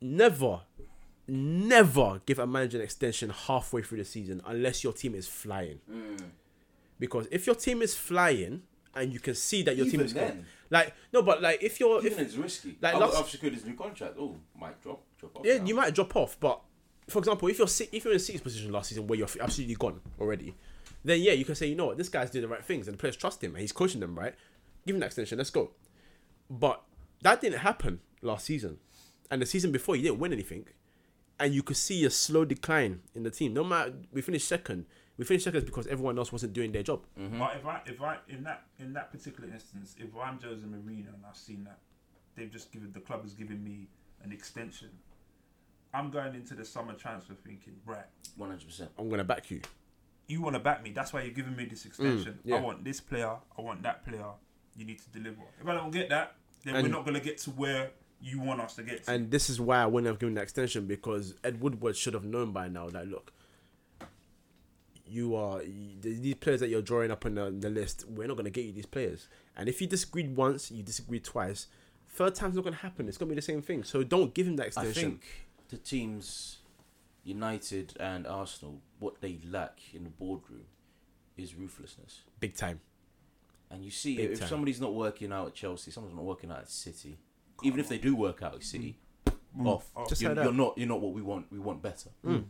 [0.00, 0.60] Never,
[1.28, 5.80] never give a manager an extension halfway through the season unless your team is flying.
[5.90, 6.20] Mm.
[6.98, 8.62] Because if your team is flying
[8.94, 11.98] and you can see that your team is then, like no, but like if you're
[12.00, 12.76] even if it's risky.
[12.80, 14.16] like Like, last- I've secured his new contract.
[14.18, 15.46] Oh, might drop, drop off.
[15.46, 15.64] yeah, now.
[15.64, 16.38] you might drop off.
[16.40, 16.60] But
[17.08, 19.76] for example, if you're if you're in a sixth position last season where you're absolutely
[19.76, 20.54] gone already,
[21.04, 22.96] then yeah, you can say you know what this guy's doing the right things and
[22.96, 24.34] the players trust him and he's coaching them right.
[24.86, 25.38] Give him that extension.
[25.38, 25.70] Let's go.
[26.48, 26.82] But
[27.22, 28.78] that didn't happen last season,
[29.30, 30.66] and the season before you didn't win anything,
[31.38, 33.54] and you could see a slow decline in the team.
[33.54, 37.04] No matter we finished second, we finished second because everyone else wasn't doing their job.
[37.18, 37.38] Mm-hmm.
[37.38, 41.08] But if I, if I, in that, in that particular instance, if I'm Jose Mourinho
[41.14, 41.78] and I've seen that,
[42.36, 43.88] they've just given the club has given me
[44.22, 44.88] an extension.
[45.92, 48.04] I'm going into the summer transfer thinking, right,
[48.36, 48.90] One hundred percent.
[48.98, 49.60] I'm gonna back you.
[50.28, 50.90] you want to back me.
[50.92, 52.38] That's why you're giving me this extension.
[52.44, 52.56] yeah.
[52.56, 53.34] I want this player.
[53.58, 54.26] I want that player.
[54.76, 55.42] You need to deliver.
[55.60, 57.90] If I don't get that, then And- we're not going to get to where
[58.20, 59.10] you want us to get to.
[59.12, 62.24] And this is why I wouldn't have given the extension because Ed Woodward should have
[62.24, 63.32] known by now that look,
[65.06, 68.04] you are you- these players that you're drawing up on the, the list.
[68.08, 69.28] We're not going to get you these players.
[69.56, 71.66] And if you disagreed once, you disagreed twice.
[72.08, 73.08] Third time's not going to happen.
[73.08, 73.84] It's going to be the same thing.
[73.84, 74.90] So don't give him that extension.
[74.90, 75.22] I think
[75.68, 76.58] the teams,
[77.24, 80.64] United and Arsenal, what they lack in the boardroom
[81.36, 82.22] is ruthlessness.
[82.38, 82.80] Big time.
[83.70, 84.48] And you see, Big if time.
[84.48, 87.18] somebody's not working out at Chelsea, someone's not working out at City.
[87.62, 88.98] Even if they do work out at City,
[89.56, 89.66] Mm.
[89.66, 89.90] off.
[89.96, 90.08] Off.
[90.08, 90.78] Just you're, you're not.
[90.78, 91.50] You're not what we want.
[91.50, 92.10] We want better.
[92.24, 92.44] Mm.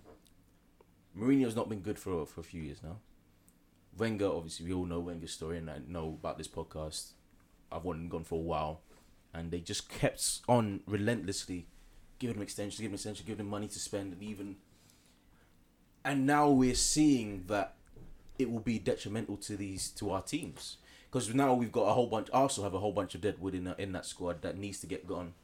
[1.18, 2.98] Mourinho's not been good for for a few years now.
[3.96, 7.12] Wenger, obviously, we all know Wenger's story, and I know about this podcast.
[7.72, 8.82] I've wanted him gone for a while,
[9.32, 11.68] and they just kept on relentlessly
[12.18, 14.56] giving him extensions, giving him extensions, giving him money to spend, and even.
[16.04, 17.76] And now we're seeing that
[18.38, 20.78] it will be detrimental to these to our teams
[21.10, 22.28] because now we've got a whole bunch.
[22.32, 24.86] Arsenal have a whole bunch of deadwood in that, in that squad that needs to
[24.86, 25.34] get gone,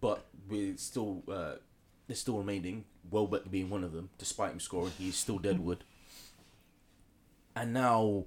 [0.00, 1.54] but we're still uh,
[2.06, 2.84] they're still remaining.
[3.10, 5.84] Welbeck being one of them, despite him scoring, he's still deadwood.
[7.56, 8.24] And now,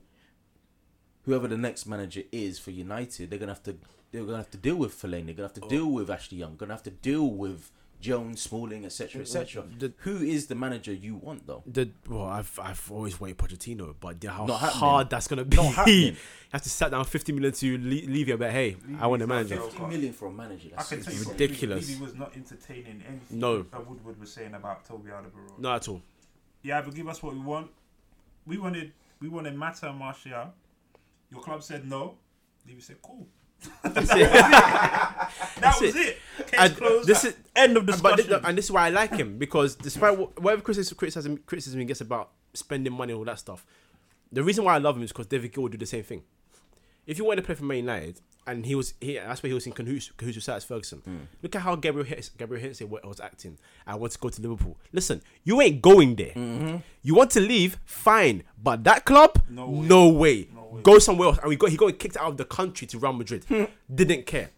[1.26, 3.78] whoever the next manager is for United, they're gonna have to
[4.11, 5.28] they're gonna have to deal with Fellaini.
[5.28, 6.55] They're gonna have to deal with Ashley Young.
[6.55, 9.63] Gonna have to deal with Jones, Smalling, etc., etc.
[9.77, 11.63] The- Who is the manager you want though?
[11.65, 14.79] The well, I've I've always wanted Pochettino, but yeah, how Not happening.
[14.79, 15.57] hard that's gonna be.
[15.57, 16.15] Not you
[16.51, 19.27] have to sat down fifty million to leave, leave you, but hey, I want a
[19.27, 19.57] manager.
[19.59, 20.69] Fifty million for a manager.
[20.73, 21.87] I That's can tell you, ridiculous.
[21.89, 23.63] He was not entertaining anything No.
[23.63, 25.57] that Woodward was saying about Toby Alderweireld.
[25.59, 26.01] Not at all.
[26.61, 27.69] Yeah, but give us what we want.
[28.45, 30.53] We wanted, we wanted Mata and Martial.
[31.31, 32.15] Your club said no.
[32.67, 33.27] Levy said cool.
[33.84, 34.30] That's it.
[35.60, 36.18] That was it.
[36.39, 36.47] it.
[36.47, 37.08] Case closed.
[37.08, 38.18] this is end of discussion.
[38.18, 41.38] But this, and this is why I like him because despite wh- whatever criticism, criticism
[41.45, 43.66] criticism he gets about spending money and all that stuff,
[44.32, 46.22] the reason why I love him is because David Gill would do the same thing.
[47.08, 49.53] If you want to play for Man United and he was he that's where he
[49.53, 50.99] was in cahoots, cahoots with Ferguson.
[50.99, 51.17] Hmm.
[51.43, 53.57] Look at how Gabriel Gabriel wa- was acting.
[53.85, 54.77] I want to go to Liverpool.
[54.91, 56.31] Listen, you ain't going there.
[56.33, 56.77] Mm-hmm.
[57.03, 59.87] You want to leave, fine, but that club, No way.
[59.87, 60.47] no way.
[60.55, 60.81] No way.
[60.81, 61.37] Go somewhere else.
[61.39, 63.43] And we got he got kicked out of the country to Real Madrid.
[63.45, 63.65] Hmm.
[63.93, 64.49] Didn't care.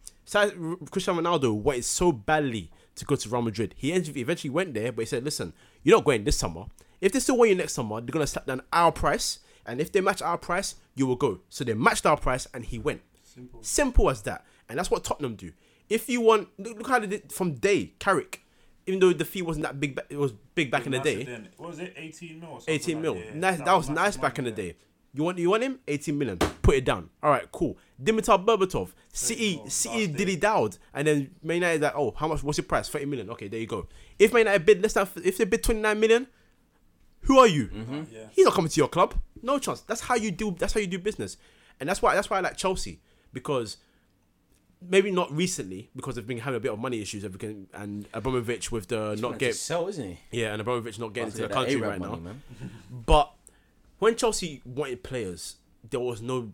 [0.91, 3.73] Cristiano Ronaldo wanted so badly to go to Real Madrid.
[3.77, 6.65] He eventually eventually went there, but he said, "Listen, you're not going this summer.
[7.01, 9.91] If they still want you next summer, they're gonna slap down our price, and if
[9.91, 13.01] they match our price, you will go." So they matched our price, and he went.
[13.39, 13.63] Simple.
[13.63, 14.45] Simple as that.
[14.67, 15.51] And that's what Tottenham do.
[15.89, 18.45] If you want, look, look how they did from day Carrick.
[18.85, 21.23] Even though the fee wasn't that big, it was big back in the day.
[21.23, 21.93] Then, what was it?
[21.95, 22.49] 18 mil.
[22.49, 23.13] or 18 like mil.
[23.15, 23.33] that, yeah.
[23.35, 23.57] nice.
[23.59, 24.77] That, was massive nice back in money, the day.
[25.13, 25.79] You want you want him?
[25.87, 26.37] 18 million.
[26.37, 27.09] Put it down.
[27.21, 27.77] All right, cool.
[28.01, 30.39] Dimitar Berbatov, City, mil, City last dilly day.
[30.39, 32.43] dowed, and then Man United like, oh, how much?
[32.43, 32.89] What's your price?
[32.89, 33.29] 30 million.
[33.31, 33.87] Okay, there you go.
[34.17, 36.27] If Man United bid less than, if they bid 29 million,
[37.21, 37.67] who are you?
[37.67, 37.93] Mm-hmm.
[37.93, 38.25] Uh, yeah.
[38.31, 39.15] He's not coming to your club.
[39.41, 39.81] No chance.
[39.81, 40.55] That's how you do.
[40.57, 41.37] That's how you do business,
[41.79, 43.01] and that's why that's why I like Chelsea
[43.33, 43.77] because
[44.81, 47.25] maybe not recently because they've been having a bit of money issues.
[47.25, 50.19] Everything and Abramovich with the He's not trying to get sell, isn't he?
[50.31, 52.09] yeah, and Abramovich not getting into the country Arab right now.
[52.11, 52.41] money, man.
[53.05, 53.33] But
[53.99, 55.57] when Chelsea wanted players,
[55.89, 56.53] there was no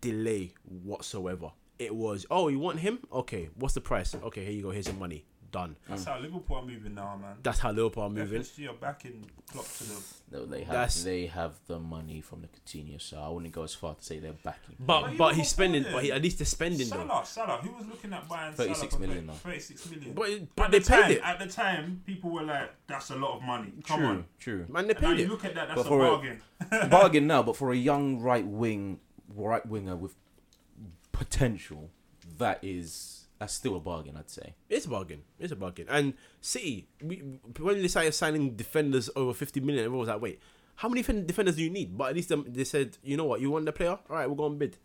[0.00, 1.50] delay whatsoever.
[1.78, 3.00] It was, oh, you want him?
[3.12, 4.14] Okay, what's the price?
[4.14, 4.70] Okay, here you go.
[4.70, 5.24] Here's your money.
[5.54, 5.76] Done.
[5.88, 7.36] That's how Liverpool are moving now, man.
[7.40, 8.42] That's how Liverpool are moving.
[8.42, 10.02] FSG are back in Klopp to the.
[10.32, 13.62] No, they have That's- they have the money from the Coutinho, so I wouldn't go
[13.62, 14.74] as far to say they're backing.
[14.80, 15.84] But But but you he's spending.
[15.84, 15.92] Foden.
[15.92, 17.06] But he, at least they're spending though.
[17.06, 17.56] Salah, Salah.
[17.58, 19.38] Who was looking at buying 36 Salah for million thir- now.
[19.38, 20.12] 36 million.
[20.14, 21.20] But At but the they paid time, it.
[21.22, 24.24] At the time, people were like, "That's a lot of money." Come true, on.
[24.40, 24.66] true.
[24.68, 25.30] Man, they And now paid you it.
[25.30, 25.68] look at that.
[25.68, 26.42] That's But a for a- bargain.
[26.90, 28.98] Bargain now, but for a young right wing,
[29.32, 30.16] right winger with
[31.12, 31.90] potential,
[32.38, 34.54] that is that's still a bargain, I'd say.
[34.68, 35.22] It's a bargain.
[35.38, 35.86] It's a bargain.
[35.90, 37.16] And City, we,
[37.58, 40.40] when they started signing defenders over 50 million, everyone was like, wait,
[40.76, 41.96] how many defenders do you need?
[41.96, 43.90] But at least um, they said, you know what, you want the player?
[43.90, 44.76] All right, we'll go and bid.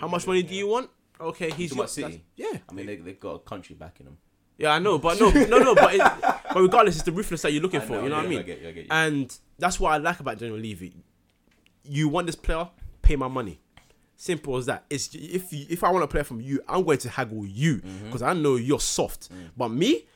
[0.00, 0.58] How much million, money do yeah.
[0.58, 0.90] you want?
[1.20, 2.24] Okay, he's talking your, City?
[2.36, 2.58] Yeah.
[2.68, 4.18] I mean, they they've got a country backing them.
[4.56, 7.52] Yeah, I know, but no, no, no, but, it, but regardless, it's the ruthless that
[7.52, 8.02] you're looking I for.
[8.02, 8.38] you know yeah, what I mean?
[8.40, 8.88] I get you, I get you.
[8.90, 10.94] And that's what I like about Daniel Levy.
[11.84, 12.68] You want this player,
[13.02, 13.60] pay my money.
[14.20, 14.84] Simple as that.
[14.90, 17.76] It's if you, if I want to play from you, I'm going to haggle you
[17.76, 18.06] Mm-hmm.
[18.06, 19.32] because I know you're soft.
[19.32, 19.50] Mm.
[19.56, 20.06] But me,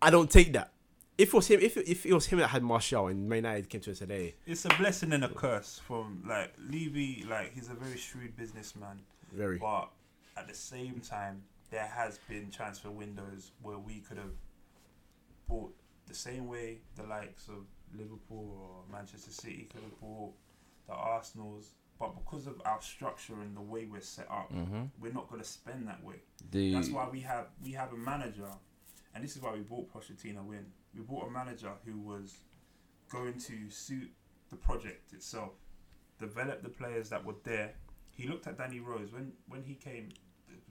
[0.00, 0.70] I don't take that.
[1.18, 3.38] If it was him, if it, if it was him that had Martial and Man
[3.38, 7.26] United came to us today, It's a blessing and a curse from like Levy.
[7.28, 9.00] Like he's a very shrewd businessman,
[9.32, 9.88] very but
[10.36, 11.42] at the same time,
[11.72, 14.30] there has been transfer windows where we could have
[15.48, 15.74] bought
[16.06, 18.56] the same way the likes of Liverpool
[18.88, 20.32] or Manchester City could have bought
[20.86, 21.72] the Arsenals.
[21.98, 24.82] But because of our structure and the way we're set up, Mm-hmm.
[25.00, 26.16] we're not going to spend that way.
[26.52, 28.48] The That's why we have we have a manager,
[29.14, 30.66] and this is why we bought Pochettino in.
[30.94, 32.36] We bought a manager who was
[33.10, 34.10] going to suit
[34.50, 35.52] the project itself,
[36.18, 37.74] develop the players that were there.
[38.12, 40.10] He looked at Danny Rose when when he came,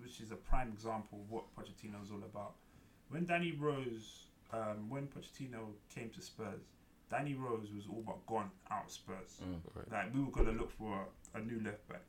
[0.02, 2.54] which is a prime example of what Pochettino is all about.
[3.10, 6.62] When Danny Rose, um, when Pochettino came to Spurs,
[7.10, 9.40] Danny Rose was all but gone out of Spurs.
[9.44, 9.92] Mm.
[9.92, 12.02] Like we were gonna look for a, a new left back.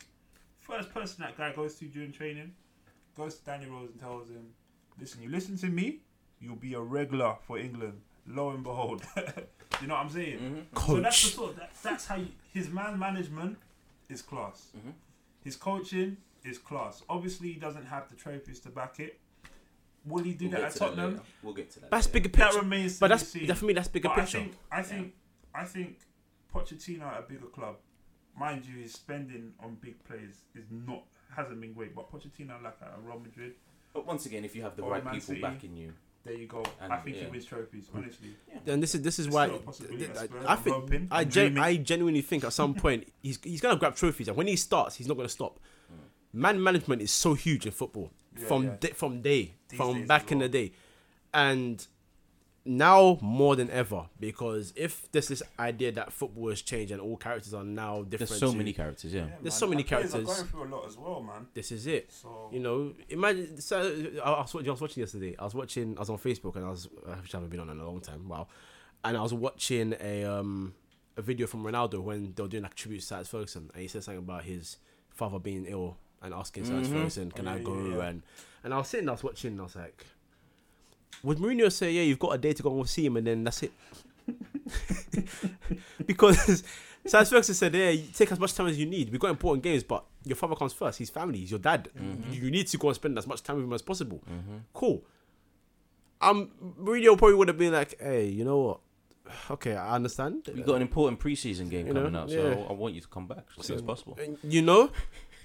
[0.58, 2.52] First person that guy goes to during training,
[3.16, 4.46] goes to Danny Rose and tells him,
[5.00, 6.00] "Listen, you listen to me,
[6.40, 9.02] you'll be a regular for England." Lo and behold,
[9.80, 10.38] you know what I'm saying.
[10.74, 10.86] Mhm.
[10.86, 11.34] So that's the coach.
[11.34, 11.56] sort.
[11.56, 13.56] That, that's how you, his man management
[14.10, 14.72] is class.
[14.76, 14.92] Mhm.
[15.42, 17.02] His coaching is class.
[17.08, 19.18] Obviously, he doesn't have the trophies to back it.
[20.08, 21.10] Will he do We'll that at to Tottenham?
[21.12, 21.22] later.
[21.42, 21.90] We'll get to that.
[21.90, 22.12] That's later.
[22.20, 22.58] bigger That picture.
[22.62, 23.46] remains But be that's seen.
[23.46, 23.72] that for me.
[23.74, 25.14] That's bigger But I think I think
[25.54, 25.98] I think
[26.54, 27.76] Pochettino at a bigger club,
[28.38, 31.02] mind you, his spending on big players is not
[31.36, 31.94] hasn't been great.
[31.94, 33.54] But Pochettino, like at Real Madrid,
[33.92, 35.40] But once again, if you have the right Man people City.
[35.40, 35.92] backing you,
[36.24, 36.64] there you go.
[36.80, 37.24] And, I think yeah.
[37.24, 37.88] he wins trophies.
[37.94, 38.30] Honestly,
[38.66, 40.58] and this is this is There's why still a possibility at I, Spurs, I I'm
[40.58, 44.28] think hoping, I gen- I genuinely think at some point he's he's gonna grab trophies,
[44.28, 45.58] and when he starts, he's not gonna stop.
[45.88, 46.40] Hmm.
[46.40, 48.76] Man management is so huge in football Yeah, from yeah.
[48.80, 50.72] Day, from day These from back as in the day,
[51.32, 51.86] and
[52.64, 57.16] now more than ever because if there's this idea that football has changed and all
[57.16, 59.14] characters are now different, There's so to- many characters.
[59.14, 59.22] Yeah.
[59.22, 60.14] Yeah, There's man, so many and characters.
[60.14, 61.46] Are going through a lot as well, man.
[61.54, 62.12] This is it.
[62.12, 63.60] So You know, imagine.
[63.60, 63.78] So
[64.22, 65.34] I I was, watching, I was watching yesterday.
[65.38, 65.96] I was watching.
[65.96, 66.88] I was on Facebook, and I was.
[67.22, 68.28] Which I haven't been on in a long time.
[68.28, 68.48] Wow.
[69.04, 70.74] And I was watching a um
[71.16, 73.88] a video from Ronaldo when they were doing like tribute to Cyrus Ferguson, and he
[73.88, 74.76] said something about his
[75.14, 76.92] father being ill and asking Cyrus Mhm.
[76.92, 78.08] Ferguson, "Can Oh, I yeah, go?" yeah, yeah.
[78.08, 78.22] And
[78.64, 80.06] and I was sitting, I was watching, and I was like,
[81.22, 83.44] would Mourinho say, "Yeah, you've got a day to go and see him, and then
[83.44, 83.72] that's it"?
[86.06, 86.62] because
[87.06, 89.10] Cyrus Ferguson said, "Yeah, take as much time as you need.
[89.10, 90.98] We've got important games, but your father comes first.
[90.98, 91.38] He's family.
[91.38, 91.88] He's your dad.
[91.98, 92.32] Mhm.
[92.34, 94.60] You need to go and spend as much time with him as possible." Mhm.
[94.74, 95.02] Cool.
[96.20, 96.50] Um,
[96.80, 98.80] Mourinho probably would have been like, "Hey, you know what?
[99.50, 100.48] Okay, I understand.
[100.54, 102.36] We've got an important preseason game You know, coming up, yeah.
[102.54, 104.18] so I want you to come back as soon as possible.
[104.42, 104.90] You know,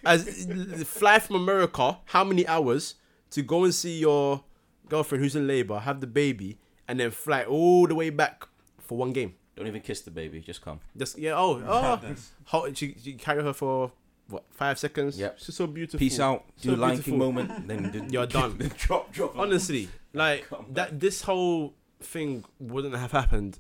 [0.06, 0.46] as
[0.86, 2.96] fly from America, how many hours
[3.32, 4.44] to go and see your
[4.90, 8.48] girlfriend who's in labor, have the baby, and then fly all the way back
[8.80, 9.36] for one game?
[9.56, 10.80] Don't even kiss the baby, just come.
[10.98, 11.34] Just yeah.
[11.36, 11.82] Oh, oh.
[11.82, 12.32] Madness.
[12.46, 13.92] How, she, she carry her for
[14.28, 15.20] what five seconds?
[15.20, 15.40] Yep.
[15.40, 16.00] She's so beautiful.
[16.00, 16.46] Peace out.
[16.62, 18.58] Do So the Lion King moment, then the, You're done.
[18.58, 19.38] the drop, drop.
[19.38, 21.00] Honestly, like that.
[21.00, 23.60] This whole thing wouldn't have happened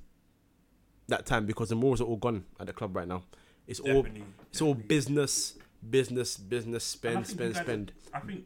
[1.07, 3.23] that time because the morals are all gone at the club right now.
[3.67, 4.05] It's all
[4.51, 5.55] it's all business,
[5.89, 6.83] business, business.
[6.83, 7.91] Spend, spend, guys- spend.
[8.13, 8.45] I think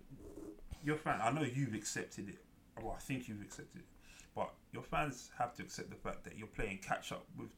[0.84, 1.20] your fan.
[1.22, 2.38] I know you've accepted it.
[2.82, 3.86] Well, I think you've accepted it,
[4.36, 7.50] but your fans have to accept the fact that you're playing catch up with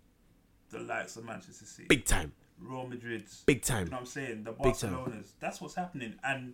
[0.69, 3.43] the likes of Manchester City, Big time, Real Madrid's.
[3.45, 3.85] big time.
[3.85, 4.43] You know what I'm saying?
[4.45, 4.53] The.
[4.53, 5.31] Barcelonas.
[5.39, 6.53] That's what's happening, and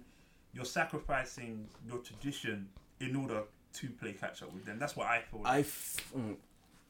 [0.53, 2.69] you're sacrificing your tradition
[2.99, 4.80] in order to play catch up with them.
[4.80, 5.41] That's what I feel.
[5.45, 6.36] I f- mm,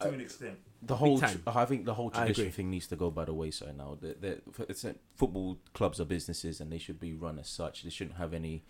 [0.00, 0.58] to an extent.
[0.82, 1.18] the whole.
[1.18, 3.96] Tr- I think the whole tradition thing needs to go by the wayside now.
[4.00, 7.82] The, the, it's a, football clubs are businesses, and they should be run as such.
[7.82, 8.64] They shouldn't have any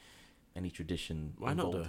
[0.54, 1.34] any tradition.
[1.38, 1.86] Why not though?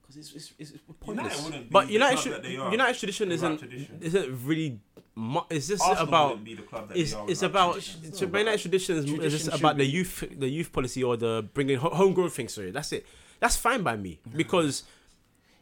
[0.00, 1.44] Because it's, it's, it's pointless.
[1.44, 3.98] wouldn't But the United, should, that they are United tradition isn't tradition.
[4.00, 4.80] isn't really.
[5.14, 6.28] Mu- it's just Arsenal about.
[6.28, 8.12] wouldn't be the club that It's, they are it's without about tradition.
[8.14, 11.16] so United tradition is, is Tradition just should about the youth the youth policy or
[11.18, 12.48] the bringing ho- homegrown thing.
[12.48, 13.04] Sorry, that's it.
[13.40, 14.84] That's fine by me because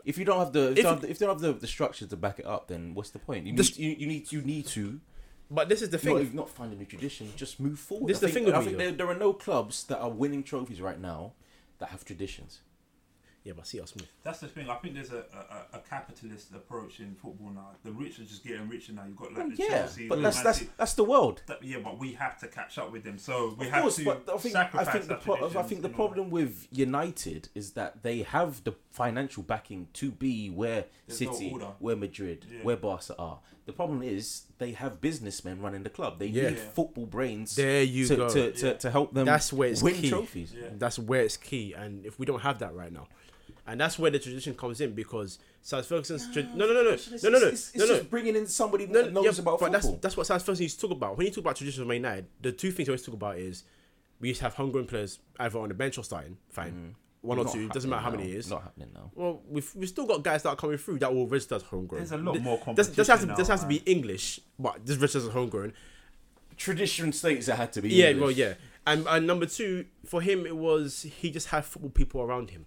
[0.07, 1.43] If you don't have the if, If you don't have the, if you don't have
[1.43, 3.47] the, the structure to back it up, then what's the point?
[3.47, 5.01] You The need, you, you need you need to
[5.51, 6.19] but this is the not, thing.
[6.19, 8.09] if not find a new tradition, just move forward.
[8.09, 9.99] This I is the thing with I me, think there, there are no clubs that
[9.99, 11.35] are winning trophies right now
[11.79, 12.61] that have traditions.
[13.45, 14.09] Yeah, but see us move.
[14.25, 14.69] That's the thing.
[14.69, 15.25] I think there's a,
[15.73, 17.77] a, a capitalist approach in football now.
[17.85, 19.05] The rich are just getting richer now.
[19.07, 21.43] You've got like oh, the yeah, Chelsea, but that's that's that's the world.
[21.47, 23.19] That- yeah, but we have to catch up with them.
[23.19, 25.63] So we Of have course, to but I think I sacrifice think the pro- I
[25.63, 30.87] think the problem with United is that they have the financial backing to be where
[31.07, 31.67] There's City, order.
[31.81, 32.61] where Madrid, Yeah.
[32.63, 33.41] where Barca are.
[33.67, 36.19] The problem is they have businessmen running the club.
[36.19, 36.51] They Yeah.
[36.51, 36.71] need Yeah.
[36.71, 38.29] football brains There you to, go.
[38.31, 38.73] to, to, Yeah.
[38.75, 40.09] to help them That's where it's win key.
[40.09, 40.55] trophies.
[40.55, 40.69] Yeah.
[40.79, 43.07] That's where it's key, and if we don't have that right now,
[43.67, 46.91] and that's where the tradition comes in because South Ferguson's tra- no no no no
[46.91, 47.97] It's, no no no it's, it's no no.
[47.99, 49.91] just bringing in somebody No, that knows yeah, about but football.
[49.93, 51.19] that's that's what South Ferguson used to talk about.
[51.19, 53.37] When you talk about traditions of Man United, the two things you always talk about
[53.39, 53.65] is
[54.21, 56.89] we used to have homegrown players either on the bench or starting, fine, mm-hmm.
[57.27, 58.37] One or two, doesn't matter how happening many now.
[58.37, 58.51] it is.
[58.51, 59.11] Not happening now.
[59.15, 62.01] Well, we've we've still got guys that are coming through that will register as homegrown.
[62.01, 63.77] There's a lot Th- more This, competition this has to now, this has to be.
[63.87, 65.73] English, but this registers as homegrown.
[66.57, 67.91] Tradition states it had to be.
[67.91, 68.23] Yeah, English.
[68.23, 68.55] well, yeah.
[68.87, 72.67] And, and number two, for him, it was he just had football people around him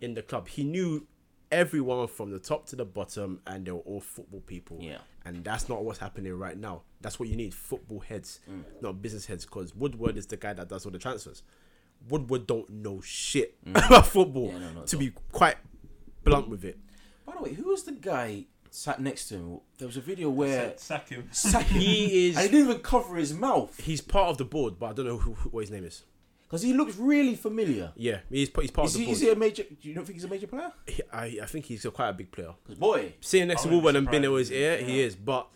[0.00, 0.48] in the club.
[0.48, 1.06] He knew
[1.52, 4.78] everyone from the top to the bottom, and they were all football people.
[4.80, 4.98] Yeah.
[5.24, 6.82] And that's not what's happening right now.
[7.00, 8.62] That's what you need football heads, Mm.
[8.80, 11.42] not business heads, because Woodward is the guy that does all the transfers.
[12.08, 13.76] Woodward don't know shit Mm.
[13.86, 15.00] about football, Yeah, no, no, to don't.
[15.06, 15.56] be quite
[16.24, 16.78] blunt with it.
[17.24, 19.60] By the way, who was the guy sat next to him?
[19.78, 21.28] There was a video where Sack- sack him.
[21.32, 24.78] Sack- He is- and he didn't even cover his mouth He's part of the board,
[24.78, 26.02] but I don't know who, who what his name is.
[26.42, 27.92] because he looks really familiar.
[27.96, 29.62] Yeah, he's, he's part Is of the he, is he a major?
[29.64, 30.72] Do you don't think he's a major player?
[30.86, 32.54] He- I, I think he's a, quite a big player.
[32.78, 35.16] Boy, sitting next I to Woodward and being in surprised his ear, he- he is.
[35.16, 35.48] But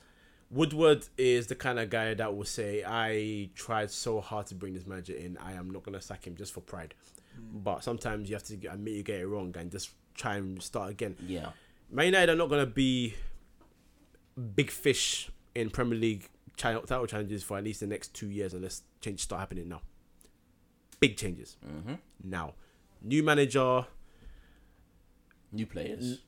[0.51, 4.75] Woodward is the kind of guy that will say, "I tried so hard to bring
[4.75, 5.37] this manager in.
[5.39, 6.95] I am not gonna sack him just for pride."
[7.37, 7.59] Hmm.
[7.61, 10.91] But sometimes you have to admit you get it wrong and just try and start
[10.91, 11.17] again.
[11.27, 11.53] yeah,
[11.91, 13.15] Man United are not gonna be
[14.57, 18.53] big fish in Premier League title title challenges for at least the next two years
[18.53, 19.81] unless changes start happening now.
[20.99, 22.55] Big changes hmm now.
[23.03, 23.87] New manager,
[25.53, 26.19] new players.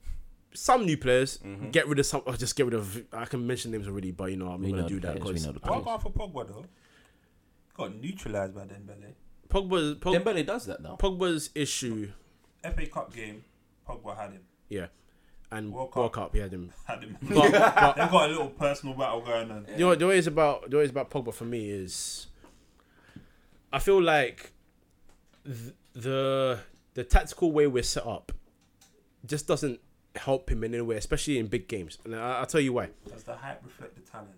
[0.55, 1.39] Some new players.
[1.39, 1.73] Mhm.
[1.73, 2.23] Get rid of some.
[2.27, 3.05] Or just get rid of.
[3.13, 5.25] I can mention names already, but you know I'm We not gonna do that players,
[5.27, 6.03] we because know the Why players.
[6.03, 6.65] for Pogba though?
[7.77, 9.15] Got neutralised by Dembele.
[9.49, 10.97] Pogba's Pog, Dembele does that now.
[11.01, 12.11] Pogba's issue,
[12.63, 13.45] FA Cup game,
[13.89, 14.43] Pogba had him.
[14.69, 14.87] yeah,
[15.51, 16.25] and World World Cup.
[16.25, 16.73] Cup, he had him.
[16.87, 17.17] Had him.
[17.23, 19.67] But, but They've got a little personal battle going on.
[19.73, 22.27] you know, the way it's about the way it's about Pogba for me is,
[23.73, 24.53] I feel like
[25.45, 26.59] th- the
[26.95, 28.33] the tactical way we're set up
[29.27, 29.81] just doesn't
[30.17, 31.99] help him in any way, especially in big games.
[32.05, 32.89] And I, I'll tell you why.
[33.09, 34.31] Does the hype reflect the talent?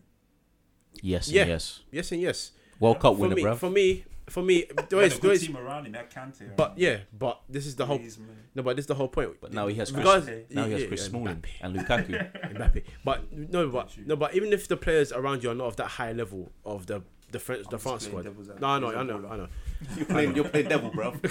[1.02, 1.42] Yes, Yeah.
[1.42, 1.80] and yes.
[1.90, 2.52] Yes and yes.
[2.80, 3.56] World Cup winner, me, bro.
[3.56, 5.92] for me, for me, there He had is, a there good is, team around him.
[5.92, 6.56] That Kante.
[6.56, 7.98] but yeah, but this is the whole.
[7.98, 8.26] Griezmann.
[8.54, 9.30] No, but this is the whole point.
[9.40, 11.48] But now he has Chris, Regardless- now he has yeah, Chris yeah, Smalling Mbappe.
[11.60, 12.32] and Lukaku.
[12.54, 12.82] Mbappe.
[13.04, 15.86] But no, but no, but even if the players around you are not of that
[15.88, 17.02] high level of the
[17.32, 18.22] the French, I'm the France squad.
[18.24, 18.88] devil's No, I know.
[18.94, 19.48] I know, I know.
[19.96, 21.14] you're playing, you're playing devil, bro.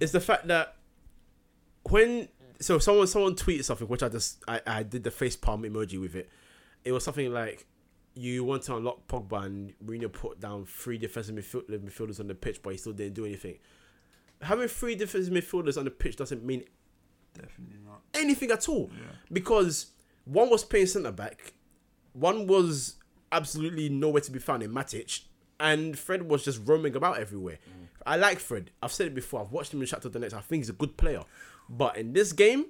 [0.00, 0.76] It's the fact that
[1.92, 2.28] when
[2.60, 6.00] so someone someone tweeted something which I just I, I did the face palm emoji
[6.00, 6.28] with it.
[6.84, 7.66] It was something like
[8.14, 12.34] you want to unlock Pogba and Mourinho put down three defensive midfield, midfielders on the
[12.34, 13.58] pitch, but he still didn't do anything.
[14.42, 16.64] Having three defensive midfielders on the pitch doesn't mean
[17.34, 18.02] Definitely not.
[18.14, 19.12] anything at all Yeah.
[19.32, 19.92] because
[20.24, 21.54] one was playing centre back,
[22.12, 22.96] one was
[23.30, 25.22] absolutely nowhere to be found in Matic,
[25.58, 27.58] and Fred was just roaming about everywhere.
[27.66, 27.86] Mm.
[28.04, 28.72] I like Fred.
[28.82, 29.40] I've said it before.
[29.40, 30.34] I've watched him in Shakhtar Donetsk.
[30.34, 31.22] I think he's a good player,
[31.72, 32.66] but in this game,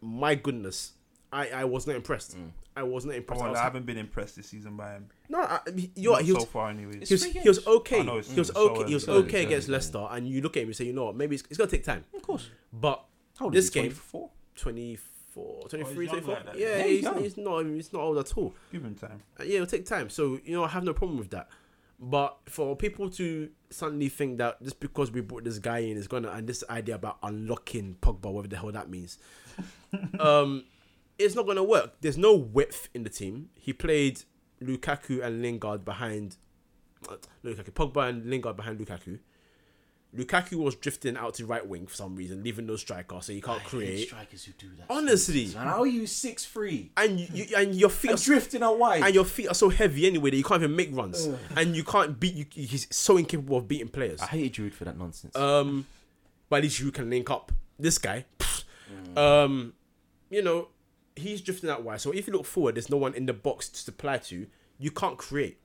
[0.00, 0.92] my goodness,
[1.32, 2.36] I, I was not impressed.
[2.76, 3.40] I was not Oh, impressed.
[3.40, 5.06] I well, was I haven't been impressed this season by him.
[5.28, 5.60] no, I,
[5.94, 7.08] you're, Not he was, so far, anyways.
[7.08, 8.00] he was, he was okay.
[8.00, 8.88] I know it's he was so okay.
[8.88, 9.18] He was early.
[9.24, 9.76] okay Early, against early.
[9.76, 11.70] Leicester, and you look at him and say, you know what, maybe it's, it's gonna
[11.70, 12.04] take time.
[12.14, 12.48] Of course.
[12.72, 13.04] But
[13.38, 14.30] How old This is game- 24?
[14.56, 16.34] 24, 23, young 24.
[16.34, 16.76] like that, yeah, yeah.
[16.76, 17.18] Yeah, he's, he's young.
[17.22, 18.54] he's not he's not old at all.
[18.70, 19.22] Give him time.
[19.38, 20.08] Uh, yeah, it'll take time.
[20.10, 21.48] So you know, I have no problem with that.
[22.04, 26.08] But for people to suddenly think that just because we brought this guy in is
[26.08, 29.18] gonna and this idea about unlocking Pogba, whatever the hell that means,
[30.18, 30.64] um,
[31.16, 31.94] it's not gonna work.
[32.00, 33.50] There's no width in the team.
[33.54, 34.24] He played
[34.60, 36.36] Lukaku and Lingard behind
[37.08, 39.20] uh, Lukaku, Pogba and Lingard behind Lukaku.
[40.16, 43.40] Lukaku was drifting out to right wing for some reason, leaving no striker, so you
[43.40, 44.06] can't I hate create.
[44.08, 44.86] strikers who do that.
[44.90, 45.46] Honestly.
[45.54, 48.78] man, how are you six three And you, you and your feet are drifting out
[48.78, 49.02] wide?
[49.02, 51.82] and your feet are so heavy anyway that you can't even make runs, and you
[51.82, 52.34] can't beat.
[52.34, 54.20] You, he's so incapable of beating players.
[54.20, 55.34] I hated Giroud for that nonsense.
[55.34, 55.86] Um,
[56.50, 57.50] but at least you can link up.
[57.78, 58.64] This guy, pfft,
[59.16, 59.72] um,
[60.28, 60.68] you know,
[61.16, 62.02] he's drifting out wide.
[62.02, 64.46] So if you look forward, there's no one in the box to supply to.
[64.78, 65.58] You can't create.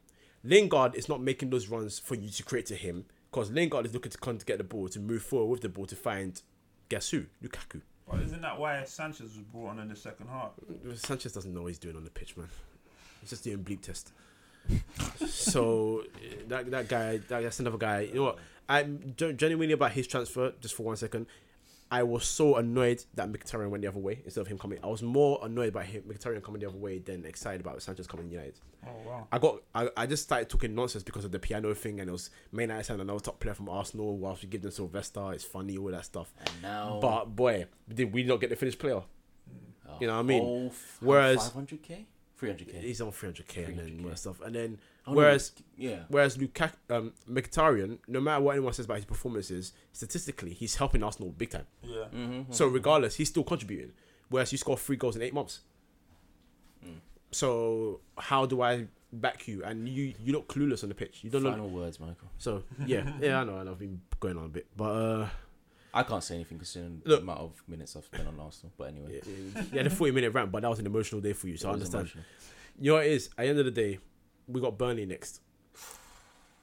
[0.44, 3.06] Lingard is not making those runs for you to create to him
[3.38, 5.70] because Lingard is looking to come to get the ball to move forward with the
[5.70, 6.42] ball to find
[6.90, 7.82] guess who Lukaku.
[8.08, 10.52] Well, isn't that why Sanchez was brought on in the second half?
[10.96, 12.48] Sanchez doesn't know what he's doing on the pitch, man.
[13.22, 14.12] He's just doing bleep test.
[15.28, 16.04] so
[16.48, 18.02] that that guy, that, that's another guy.
[18.02, 18.40] You know what?
[18.68, 20.54] I'm gen- genuinely about his transfer.
[20.60, 21.28] Just for one second,
[21.90, 24.78] I was so annoyed that Mkhitaryan went the other way instead of him coming.
[24.84, 28.08] I was more annoyed by him Mkhitaryan coming the other way than excited about Sanchez
[28.08, 28.56] coming United.
[28.86, 29.28] Oh wow.
[29.32, 32.12] I got, I, I just started talking nonsense because of the piano thing, and it
[32.12, 34.18] was main United signed another top player from Arsenal.
[34.18, 36.34] Whilst we give them Silvestre, it's funny all that stuff.
[36.40, 39.02] and now, But boy, did we not get the finished player?
[39.90, 40.44] oh, you know what I mean?
[40.44, 42.06] oh, f- oh, Whereas- 500k,
[42.42, 42.82] 300k.
[42.82, 44.42] He's on 300k and then more stuff.
[44.42, 48.86] And then Oh, no, whereas yeah, whereas Lukaku, um, Mkhitaryan, no matter what anyone says
[48.86, 51.68] about his performances, statistically he's helping Arsenal big time.
[51.84, 52.06] Yeah.
[52.14, 52.52] mm-hmm.
[52.52, 53.92] So regardless, he's still contributing.
[54.30, 55.62] Whereas you score three goals in eight months.
[56.86, 57.00] Mm.
[57.32, 59.64] So how do I back you?
[59.64, 61.20] And you you look clueless on the pitch.
[61.24, 61.52] You don't know.
[61.52, 62.28] final words, Michael.
[62.38, 65.28] So yeah, yeah, I know, and I've been going on a bit, but uh,
[65.94, 68.74] I can't say anything considering Look- the amount of minutes I've spent on Arsenal.
[68.78, 71.48] But anyway, yeah, yeah, the forty minute rant, but that was an emotional day for
[71.48, 72.02] you, so I it was understand.
[72.04, 72.24] emotional.
[72.80, 73.28] You know what it is?
[73.30, 74.00] At the end of the day,
[74.48, 75.42] we got Burnley next.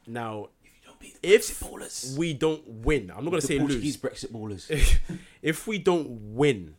[0.06, 3.59] Now, If you don't beat the If we don't win, I'm not gonna the say
[3.59, 4.12] Portuguese lose.
[4.24, 4.98] Brexit ballers.
[5.43, 6.77] if we don't win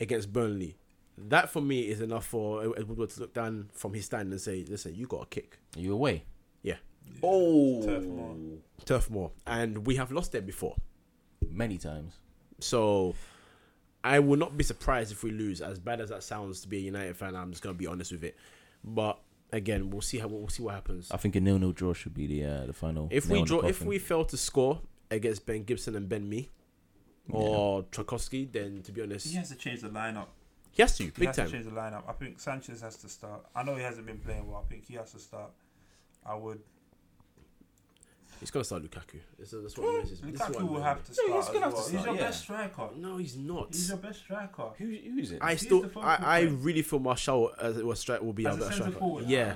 [0.00, 0.76] against Burnley,
[1.16, 4.40] that for me is enough for Ed Woodward to look down from his stand and
[4.40, 6.24] say, "Listen, you got a kick, Are you away?
[6.62, 6.76] Yeah.
[7.22, 8.36] Oh, Turf Moor.
[8.84, 10.76] Turf Moor," and we have lost there before.
[11.50, 12.14] many times.
[12.60, 13.14] So
[14.04, 15.60] I will not be surprised if we lose.
[15.62, 18.12] As bad as that sounds to be a United fan, I'm just gonna be honest
[18.12, 18.36] with it.
[18.84, 19.18] But
[19.52, 21.10] again, we'll see how we'll see what happens.
[21.10, 23.08] I think a nil-nil draw should be the uh, the final.
[23.10, 26.48] If we draw, if we fail to score against Ben Gibson and Ben Mee
[27.30, 30.26] or Tarkowski, then to be honest, He has to change the lineup.
[30.72, 31.46] he has to He big has time.
[31.46, 32.02] to change the lineup.
[32.08, 33.44] I think Sanchez has to start.
[33.54, 34.64] I know he hasn't been playing well.
[34.66, 35.50] I think he has to start.
[36.26, 36.60] I would.
[38.40, 39.18] He's gonna start Lukaku.
[39.38, 40.10] This that's what it is.
[40.10, 40.82] This is what Lukaku I'm will doing.
[40.82, 41.44] have to Yeah, start.
[41.44, 42.20] he's gonna as have to start, He's your yeah.
[42.22, 42.88] best striker.
[42.96, 43.66] No, he's not.
[43.70, 44.70] He's your best striker.
[44.78, 45.38] Who, who's it?
[45.42, 46.58] I He's still, the focal I, I point.
[46.64, 48.98] really feel Martial as it was strike will be our As a best centre striker.
[48.98, 49.24] forward.
[49.26, 49.54] Yeah.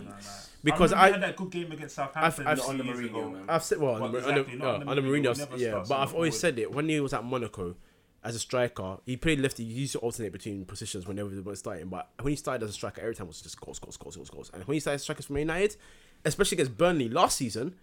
[0.63, 2.47] Because I, I- remember he had that good game against Southampton.
[2.47, 3.31] I've- two Not on the years Mourinho, ago.
[3.31, 3.45] man.
[3.49, 5.57] I've said well Well, under, exactly, under, not uh, under under Mourinho, Mourinho, he never
[5.57, 5.69] yeah.
[5.71, 6.41] starts But on I've the always forward.
[6.41, 7.77] said it when he was at Monaco
[8.23, 8.97] as a striker.
[9.07, 9.65] He played lefty.
[9.65, 11.89] He used to alternate between positions whenever he was starting.
[11.89, 14.17] But when he started as a striker, every time it was just goals, goals, goals,
[14.17, 14.51] goals, goals.
[14.55, 15.77] And when he started striking for Man United,
[16.25, 17.75] especially against Burnley last season,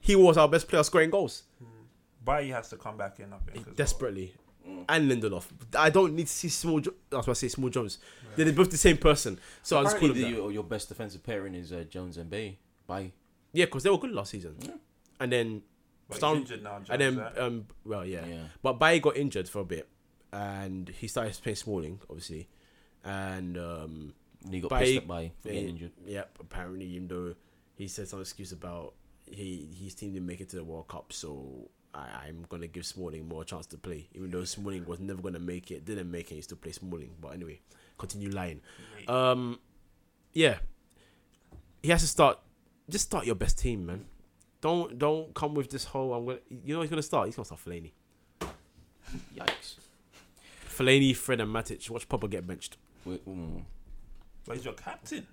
[0.00, 1.42] he was our best player scoring goals
[2.24, 3.32] Bailly has to come back in.
[3.32, 3.58] I think.
[3.60, 3.74] as well.
[3.74, 4.34] desperately.
[4.88, 5.46] And Lindelof.
[5.78, 6.78] I don't need to see small.
[6.80, 7.98] Jo- I was about to say small Jones.
[8.36, 10.46] They're both the same person, so I just call Apparently him that.
[10.48, 12.58] the, your best defensive pairing is uh, Jones and Bailly.
[12.86, 13.12] Bye.
[13.52, 14.56] Yeah, because they were good last season.
[14.60, 14.72] Yeah.
[15.20, 15.62] And then
[16.06, 16.76] But he's Star- injured now.
[16.80, 17.38] Jones, and then right?
[17.38, 18.26] um well yeah.
[18.26, 18.42] Yeah.
[18.62, 19.88] But Bailly got injured for a bit,
[20.30, 22.48] and he started playing Smalling, obviously,
[23.04, 24.12] and um,
[24.44, 25.92] And he got But pissed he- up by for getting yeah, injured.
[26.06, 27.34] Yep, apparently, even though
[27.74, 28.92] he said some excuse about
[29.32, 32.86] he his team didn't make it to the World Cup, so I, I'm gonna give
[32.86, 36.30] Smalling more chance to play, even though Smalling was never gonna make it, didn't make
[36.30, 37.14] it, he still play Smalling.
[37.20, 37.60] But anyway,
[37.96, 38.60] continue lying.
[39.06, 39.58] Um,
[40.32, 40.58] yeah,
[41.82, 42.38] he has to start.
[42.88, 44.06] Just start your best team, man.
[44.60, 46.14] Don't don't come with this whole.
[46.14, 46.38] I'm gonna.
[46.64, 47.26] You know he's gonna start.
[47.26, 47.92] He's gonna start Fellaini.
[49.34, 49.76] Yikes.
[50.68, 51.88] Fellaini, Fred, and Matic.
[51.90, 52.76] Watch Papa get benched.
[53.04, 53.62] We- mm.
[54.44, 55.26] but he's your captain.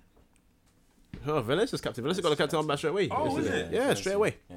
[1.26, 2.02] Oh, Valencia's captain.
[2.04, 3.08] Valencia got the captain on back straight away.
[3.10, 3.72] Oh, is it?
[3.72, 4.36] Yeah, straight away.
[4.48, 4.56] Yeah.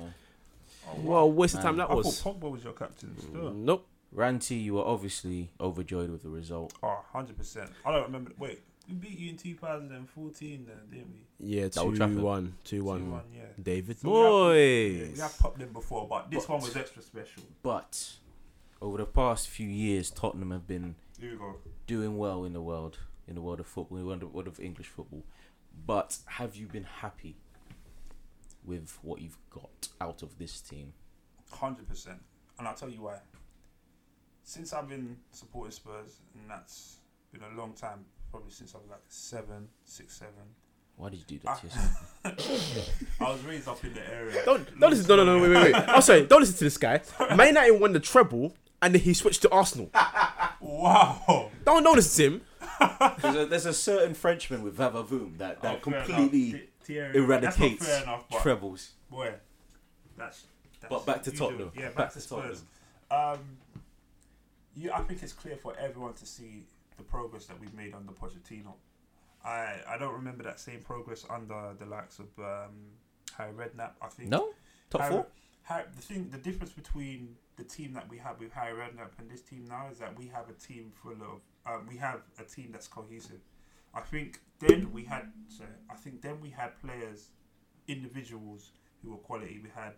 [0.88, 2.22] Oh, Well, waste of time that I was.
[2.22, 3.32] thought Pogba was your captain still.
[3.52, 3.88] Mm, nope.
[4.16, 6.74] Ranty, you were obviously overjoyed with the result.
[6.82, 7.70] Oh, 100%.
[7.86, 8.32] I don't remember.
[8.40, 11.48] Wait, we beat you in 2014 then, didn't we?
[11.56, 12.18] Yeah, At Old two Trafford.
[12.18, 13.02] one, two one.
[13.02, 13.42] 2-1, yeah.
[13.62, 15.00] David So we have- Moyes.
[15.08, 17.44] Yeah, we have popped them before, but this But- one was extra special.
[17.62, 18.14] But
[18.82, 21.56] over the past few years, Tottenham have been Here we go.
[21.86, 22.98] doing well in the world,
[23.28, 25.24] in the world of football, in the world of, world of English football.
[25.86, 27.38] But have you been happy
[28.64, 30.94] with what you've got out of this team?
[31.52, 32.20] Hundred percent,
[32.58, 33.18] and I'll tell you why.
[34.44, 36.98] Since I've been supporting Spurs, and that's
[37.32, 40.34] been a long time, probably since I was like seven, six, seven.
[40.96, 41.66] Why did you do that to
[42.28, 43.04] yourself?
[43.22, 44.44] I was raised up in the area.
[44.46, 45.08] Don't Long don't listen.
[45.08, 45.76] No, no, no, wait, wait, wait.
[45.88, 46.26] I'm sorry.
[46.26, 47.02] Don't listen to this guy.
[47.36, 49.90] Man United won the treble, and then he switched to Arsenal.
[50.62, 51.52] Wow.
[51.66, 52.42] Don't don't listen to him.
[53.22, 56.70] There's, a, there's a certain Frenchman with Vavavoom that, that Oh, completely.
[56.84, 58.92] Thierry, eradicates enough, trebles.
[59.12, 59.34] boy,
[60.18, 60.46] that's.
[60.82, 61.38] that's But back to you.
[61.38, 61.72] Tottenham.
[61.76, 62.64] Yeah, back, Back to to Spurs.
[63.12, 63.40] Um,
[64.76, 66.64] yeah, I think it's clear for everyone to see
[66.98, 68.74] the progress that we've made under Pochettino.
[69.46, 72.72] I I don't remember that same progress under the likes of um,
[73.38, 73.92] Harry Redknapp.
[74.02, 74.50] I think No?
[74.90, 75.26] Top Harry, four?
[75.64, 79.30] Harry, the thing, the difference between the team that we have with Harry Redknapp and
[79.30, 81.42] this team now is that we have a team full of,
[81.72, 83.42] um, we have a team that's cohesive.
[83.94, 87.30] I think then we had, sorry, I think then we had players,
[87.88, 88.72] individuals
[89.02, 89.60] who were quality.
[89.64, 89.94] We had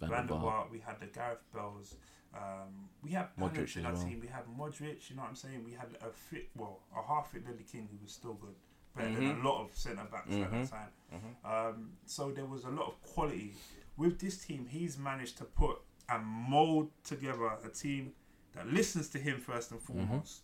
[0.00, 0.42] Van Van der der Vaart.
[0.66, 1.94] Vaart, we had the Gareth Bells,
[2.34, 4.04] um, we had Modric in our well.
[4.04, 4.20] team.
[4.20, 5.62] We had Modric, you know what I'm saying?
[5.64, 8.54] We had a fit, well, a half fit Ledley King who was still good,
[8.94, 9.16] better Mhm.
[9.16, 10.50] than a lot of centre backs at Mhm.
[10.50, 10.92] that time.
[11.12, 11.44] Mhm.
[11.50, 13.54] Um, so there was a lot of quality
[13.96, 14.66] with this team.
[14.66, 15.78] He's managed to put
[16.08, 18.12] and mold together a team
[18.54, 20.42] that listens to him first and foremost.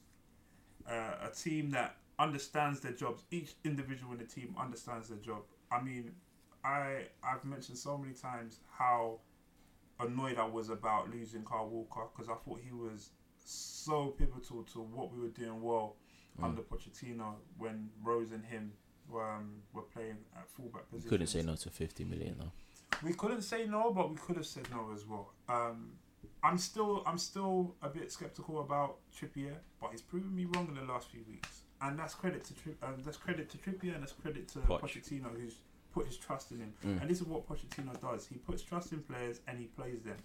[0.89, 3.23] Uh, a team that understands their jobs.
[3.31, 5.43] Each individual in the team understands their job.
[5.71, 6.13] I mean,
[6.65, 9.21] I I've mentioned so many times how
[10.01, 13.11] annoyed I was about losing Kyle Walker because I thought he was
[13.45, 15.97] so pivotal to what we were doing well
[16.41, 16.45] Mm.
[16.45, 18.73] under Pochettino when Rose and him
[19.15, 21.11] um, were playing at fullback position.
[21.11, 22.53] Couldn't say no to 50 million though.
[23.03, 25.33] We couldn't say no, but we could have said no as well.
[25.49, 25.93] Um,
[26.45, 30.75] I'm still, I'm still a bit skeptical about Trippier, but he's proven me wrong in
[30.75, 34.03] the last few weeks, and that's credit to Tri- um, that's credit to Trippier, and
[34.03, 34.81] that's credit to Poch.
[34.81, 35.57] Pochettino, who's
[35.93, 36.73] put his trust in him.
[36.85, 37.01] Mm.
[37.03, 40.17] And this is what Pochettino does: he puts trust in players and he plays them.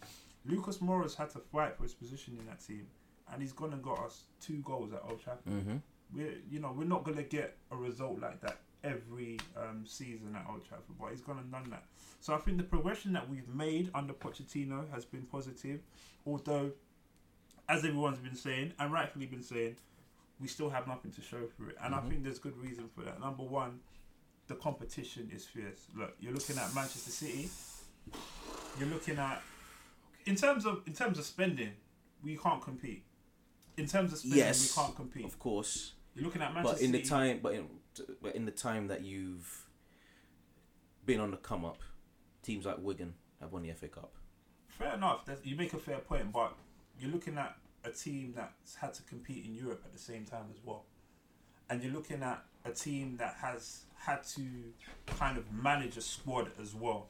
[0.45, 2.87] Lucas Moura's had to fight for his position in that team,
[3.31, 5.77] and he's gone and got us two goals at Old Trafford Mm-hmm.
[6.13, 10.45] we're you know we're not gonna get a result like that every um, season at
[10.49, 11.83] Old Trafford, but he's gone and done that.
[12.19, 15.81] So I think the progression that we've made under Pochettino has been positive,
[16.25, 16.71] although,
[17.69, 19.75] as everyone's been saying and rightfully been saying,
[20.39, 21.97] we still have nothing to show for it, and Mhm.
[22.05, 23.19] I think there's good reason for that.
[23.19, 23.79] Number one,
[24.47, 25.87] the competition is fierce.
[25.95, 27.49] Look, you're looking at Manchester City.
[28.79, 29.41] You're looking at
[30.25, 31.71] in terms of in terms of spending,
[32.23, 33.03] we can't compete.
[33.77, 35.25] In terms of spending, Yes, we can't compete.
[35.25, 35.93] Of course.
[36.15, 37.67] You're looking at Manchester But in the time, but in,
[38.33, 39.65] in the time that you've
[41.05, 41.79] been on the come up,
[42.43, 44.13] teams like Wigan have won the FA Cup.
[44.67, 45.25] Fair enough.
[45.25, 46.53] That's, you make a fair point, but
[46.99, 50.45] you're looking at a team that's had to compete in Europe at the same time
[50.51, 50.85] as well,
[51.69, 54.43] and you're looking at a team that has had to
[55.05, 57.07] kind of manage a squad as well.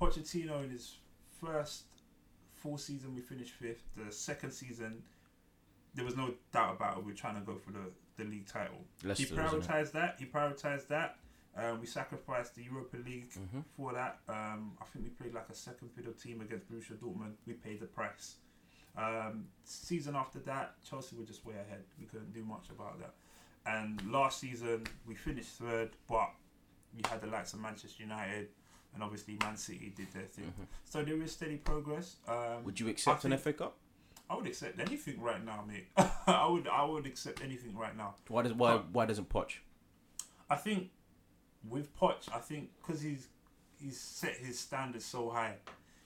[0.00, 0.96] Pochettino in his
[1.40, 1.84] first
[2.52, 3.82] full season, we finished fifth.
[3.96, 5.02] The second season,
[5.94, 7.04] there was no doubt about it.
[7.04, 8.84] We are trying to go for the, the league title.
[9.02, 10.16] Leicester, he prioritized that.
[10.18, 11.16] He prioritized that.
[11.56, 13.60] Um, we sacrificed the Europa League Mm-hmm.
[13.76, 14.18] for that.
[14.28, 17.34] Um, I think we played like a second fiddle team against Borussia Dortmund.
[17.46, 18.36] We paid the price.
[18.96, 21.82] Um, season after that, Chelsea were just way ahead.
[21.98, 23.14] We couldn't do much about that.
[23.66, 26.30] And last season, we finished third, but
[26.94, 28.48] we had the likes of Manchester United
[28.94, 30.52] and obviously Man City did their thing.
[30.56, 30.66] Mhm.
[30.84, 32.16] So there is steady progress.
[32.28, 33.76] Um, Would you accept an FA Cup?
[34.30, 35.86] I would accept anything right now, mate.
[36.26, 36.66] I would.
[36.68, 38.14] I would accept anything right now.
[38.28, 38.88] Why does why Cup.
[38.92, 39.56] why doesn't Poch?
[40.48, 40.90] I think
[41.68, 43.28] with Poch, I think because he's
[43.80, 45.54] he's set his standards so high,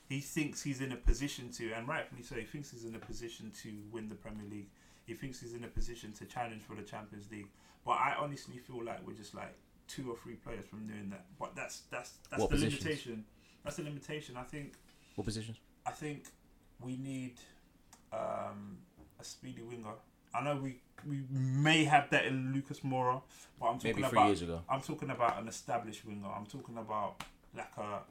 [0.09, 2.99] he thinks he's in a position to, and rightfully so, he thinks he's in a
[2.99, 4.69] position to win the Premier League.
[5.07, 7.49] he thinks he's in a position to challenge for the Champions League.
[7.85, 9.55] But I honestly feel like we're just like
[9.87, 11.27] two or three players from doing that.
[11.39, 12.85] But that's that's that's What the positions?
[12.85, 13.25] limitation.
[13.65, 14.37] That's the limitation.
[14.37, 14.75] I think
[15.15, 15.59] What positions?
[15.87, 16.25] I think
[16.81, 17.35] we need
[18.13, 18.79] um,
[19.21, 19.95] a speedy winger.
[20.35, 23.23] I know we we may have that in Lucas Moura,
[23.61, 24.61] but I'm talking Maybe three about years ago.
[24.69, 26.29] I'm talking about an established winger.
[26.29, 27.23] I'm talking about
[27.57, 28.03] like a a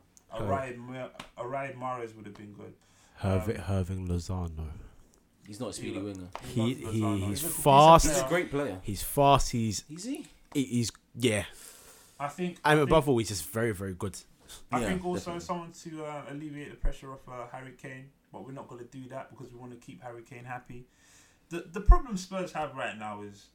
[0.42, 0.46] Oh.
[0.46, 1.08] Ryan Ma-
[1.38, 2.74] a Ryan Mahrez would have been good.
[3.22, 4.68] Hirving, Hirving Lozano.
[5.46, 6.28] He's not a speedy He- winger.
[6.54, 7.28] He, loves he Lozano.
[7.30, 8.08] he's fast.
[8.08, 8.80] He's a great player.
[8.84, 9.52] He's fast.
[9.52, 10.26] He's Is he?
[10.54, 11.46] he- he's yeah.
[12.20, 12.58] I think.
[12.66, 14.18] I And think, above all, he's just very very good.
[14.72, 15.46] I Yeah, think also definitely.
[15.46, 18.92] someone to uh, alleviate the pressure of uh, Harry Kane, but we're not going to
[18.92, 20.86] do that because we want to keep Harry Kane happy.
[21.50, 23.48] The the problem Spurs have right now is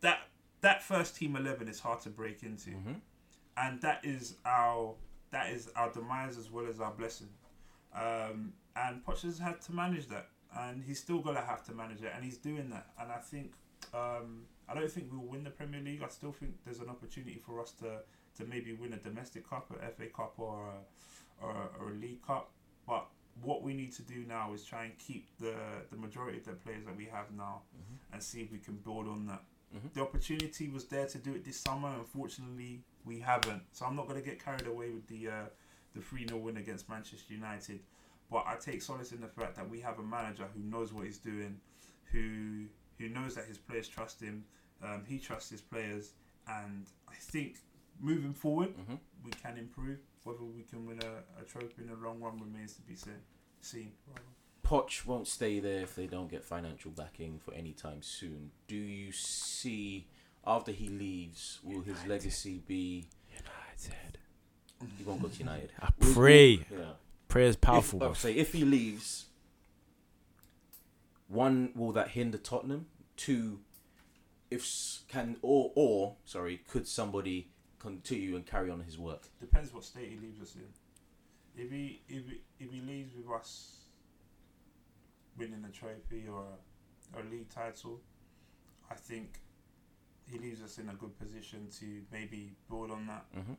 [0.00, 0.20] that
[0.60, 2.70] that first team eleven is hard to break into.
[2.70, 2.92] hmm
[3.60, 4.94] and that is our
[5.30, 7.28] that is our demise as well as our blessing.
[7.94, 12.02] Um, and Poch has had to manage that, and he's still gonna have to manage
[12.02, 12.86] it, and he's doing that.
[13.00, 13.52] And I think
[13.92, 16.02] um, I don't think we'll win the Premier League.
[16.04, 18.00] I still think there's an opportunity for us to
[18.36, 21.94] to maybe win a domestic cup, a FA Cup, or a, or, a, or a
[21.94, 22.50] League Cup.
[22.86, 23.06] But
[23.42, 25.54] what we need to do now is try and keep the
[25.90, 27.98] the majority of the players that we have now, Mhm.
[28.12, 29.42] and see if we can build on that
[29.74, 29.92] Mhm.
[29.92, 31.88] the opportunity was there to do it this summer.
[31.98, 33.62] Unfortunately, we haven't.
[33.72, 35.46] So I'm not going to get carried away with the uh,
[35.94, 37.80] the three 0 win against Manchester United.
[38.30, 41.04] But I take solace in the fact that we have a manager who knows what
[41.06, 41.60] he's doing,
[42.12, 42.66] who
[42.98, 44.44] who knows that his players trust him.
[44.82, 46.12] Um, he trusts his players,
[46.46, 47.58] and I think
[48.00, 49.98] moving forward hmm we can improve.
[50.24, 53.14] Whether we can win a, a trophy in the long run remains to be seen.
[53.60, 53.92] Seen.
[54.64, 58.50] Poch won't stay there if they don't get financial backing for any time soon.
[58.66, 60.06] Do you see
[60.46, 63.06] after he leaves, will his legacy be?
[63.30, 64.18] United.
[64.96, 65.72] He won't go to United.
[65.80, 66.56] I Will- pray.
[66.70, 66.84] will- yeah.
[67.28, 68.02] Prayer is powerful.
[68.04, 69.26] If, say if he leaves,
[71.28, 72.86] one will that hinder Tottenham?
[73.16, 73.60] Two,
[74.50, 74.66] if
[75.08, 79.22] can or or sorry, could somebody continue and carry on his work?
[79.40, 81.62] Depends what state he leaves us in.
[81.62, 83.78] If he if he, if he leaves with us
[85.36, 88.00] winning a trophy or a, or a league title,
[88.90, 89.40] I think
[90.26, 93.24] he leaves us in a good position to maybe build on that.
[93.36, 93.54] Mm-hmm.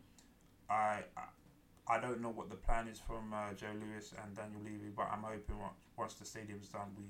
[0.70, 4.62] I I, I don't know what the plan is from uh, Joe Lewis and Daniel
[4.64, 7.06] Levy, but I'm hoping once, once the stadium's done, we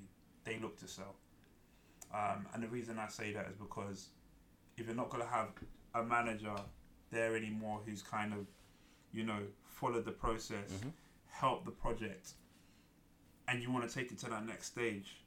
[0.46, 1.16] they look to sell.
[2.14, 4.10] Um, and the reason I say that is because
[4.78, 5.50] if you're not going to have
[5.94, 6.56] a manager
[7.12, 8.46] there anymore who's kind of,
[9.12, 10.90] you know, followed the process, Mm-hmm.
[11.32, 12.34] helped the project,
[13.48, 15.18] and you want to take it to that next stage,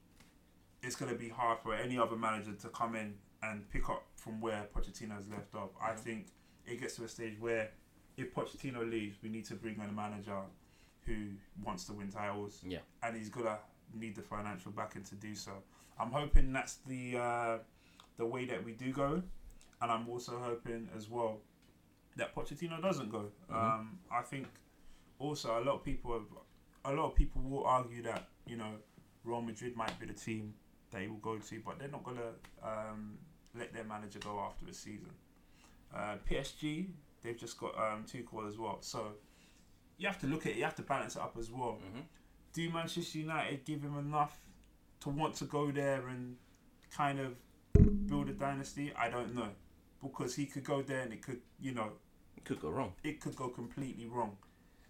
[0.82, 4.04] it's going to be hard for any other manager to come in and pick up
[4.16, 5.70] from where Pochettino has left off.
[5.80, 5.98] I Mhm.
[5.98, 6.26] think
[6.66, 7.72] it gets to a stage where
[8.16, 10.42] if Pochettino leaves, we need to bring in a manager
[11.06, 11.30] who
[11.64, 12.80] wants to win titles Yeah.
[13.02, 13.58] and he's gonna
[13.94, 15.62] need the financial backing to do so.
[15.98, 17.58] I'm hoping that's the uh,
[18.18, 19.22] the way that we do go,
[19.80, 21.40] and I'm also hoping as well
[22.16, 23.30] that Pochettino doesn't go.
[23.50, 23.54] Mhm.
[23.54, 24.46] Um, I think
[25.18, 26.26] also a lot of people have,
[26.84, 28.76] a lot of people will argue that you know
[29.24, 30.54] Real Madrid might be the team
[30.90, 32.32] they will go to, but they're not gonna
[32.62, 33.18] um,
[33.54, 35.10] let their manager go after a season.
[35.94, 36.90] Uh, PSG
[37.22, 39.12] they've just got um, Tuchel as well, so
[39.96, 40.56] you have to look at it.
[40.58, 42.00] You have to balance it up as well Mm-hmm.
[42.52, 44.38] do Manchester United give him enough
[45.00, 46.36] to want to go there and
[46.94, 47.36] kind of
[48.06, 48.92] build a dynasty?
[48.94, 49.48] I don't know.
[50.02, 51.92] Because he could go there and it could, you know,
[52.36, 52.92] It could go wrong.
[53.04, 54.36] it could go completely wrong.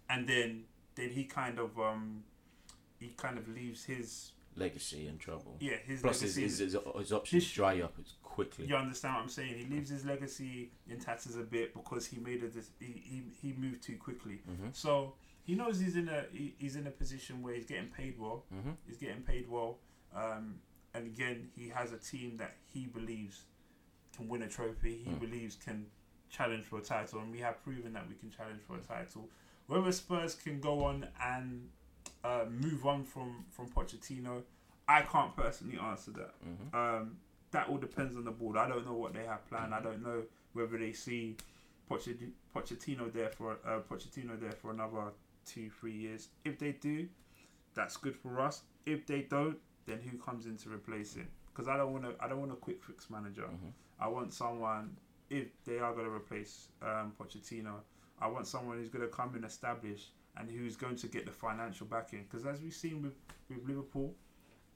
[0.09, 0.65] And then
[0.95, 2.23] then he kind of um
[2.99, 5.57] he kind of leaves his Legacy in trouble.
[5.59, 8.67] yeah, his Plus, his, legacy his, his, his options His- dry up it's quickly.
[8.67, 9.55] you understand what I'm saying?
[9.57, 12.49] He leaves his legacy in tatters a bit because he made a
[12.83, 14.41] he, he, he moved too quickly.
[14.49, 14.67] Mm-hmm.
[14.73, 15.13] So
[15.43, 18.45] he knows he's in a he, he's in a position where he's getting paid well.
[18.53, 18.71] Mm-hmm.
[18.87, 19.79] He's getting paid well.
[20.15, 20.59] Um,
[20.93, 23.45] and again, he has a team that he believes
[24.15, 24.97] can win a trophy.
[25.03, 25.19] He Mm.
[25.19, 25.87] believes can
[26.29, 29.29] challenge for a title, and we have proven that we can challenge for a title.
[29.67, 31.69] Whether Spurs can go on and
[32.23, 34.43] uh, move on from from Pochettino,
[34.87, 36.33] I can't personally answer that.
[36.45, 36.75] Mm-hmm.
[36.75, 37.17] Um,
[37.51, 38.57] that all depends on the board.
[38.57, 39.73] I don't know what they have planned.
[39.73, 40.23] I don't know
[40.53, 41.37] whether they see
[41.89, 45.11] Pochettino, Pochettino there for uh, Pochettino there for another
[45.45, 46.29] two, three years.
[46.45, 47.07] If they do,
[47.73, 48.63] that's good for us.
[48.85, 51.27] If they don't, then who comes in to replace him?
[51.53, 52.13] Because I don't want to.
[52.23, 53.43] I don't want a quick fix manager.
[53.43, 53.69] Mm-hmm.
[53.99, 54.97] I want someone.
[55.29, 57.75] If they are going to replace um, Pochettino,
[58.19, 61.31] I want someone who's going to come in establish and who's going to get the
[61.31, 62.25] financial backing.
[62.29, 63.13] Because as we've seen with,
[63.49, 64.13] with Liverpool,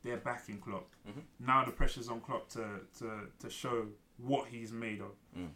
[0.04, 0.88] they're backing Klopp.
[1.08, 1.22] Mhm.
[1.40, 2.66] Now the pressure's on Klopp to,
[3.00, 3.88] to, to show
[4.18, 5.12] what he's made of.
[5.38, 5.50] Mm.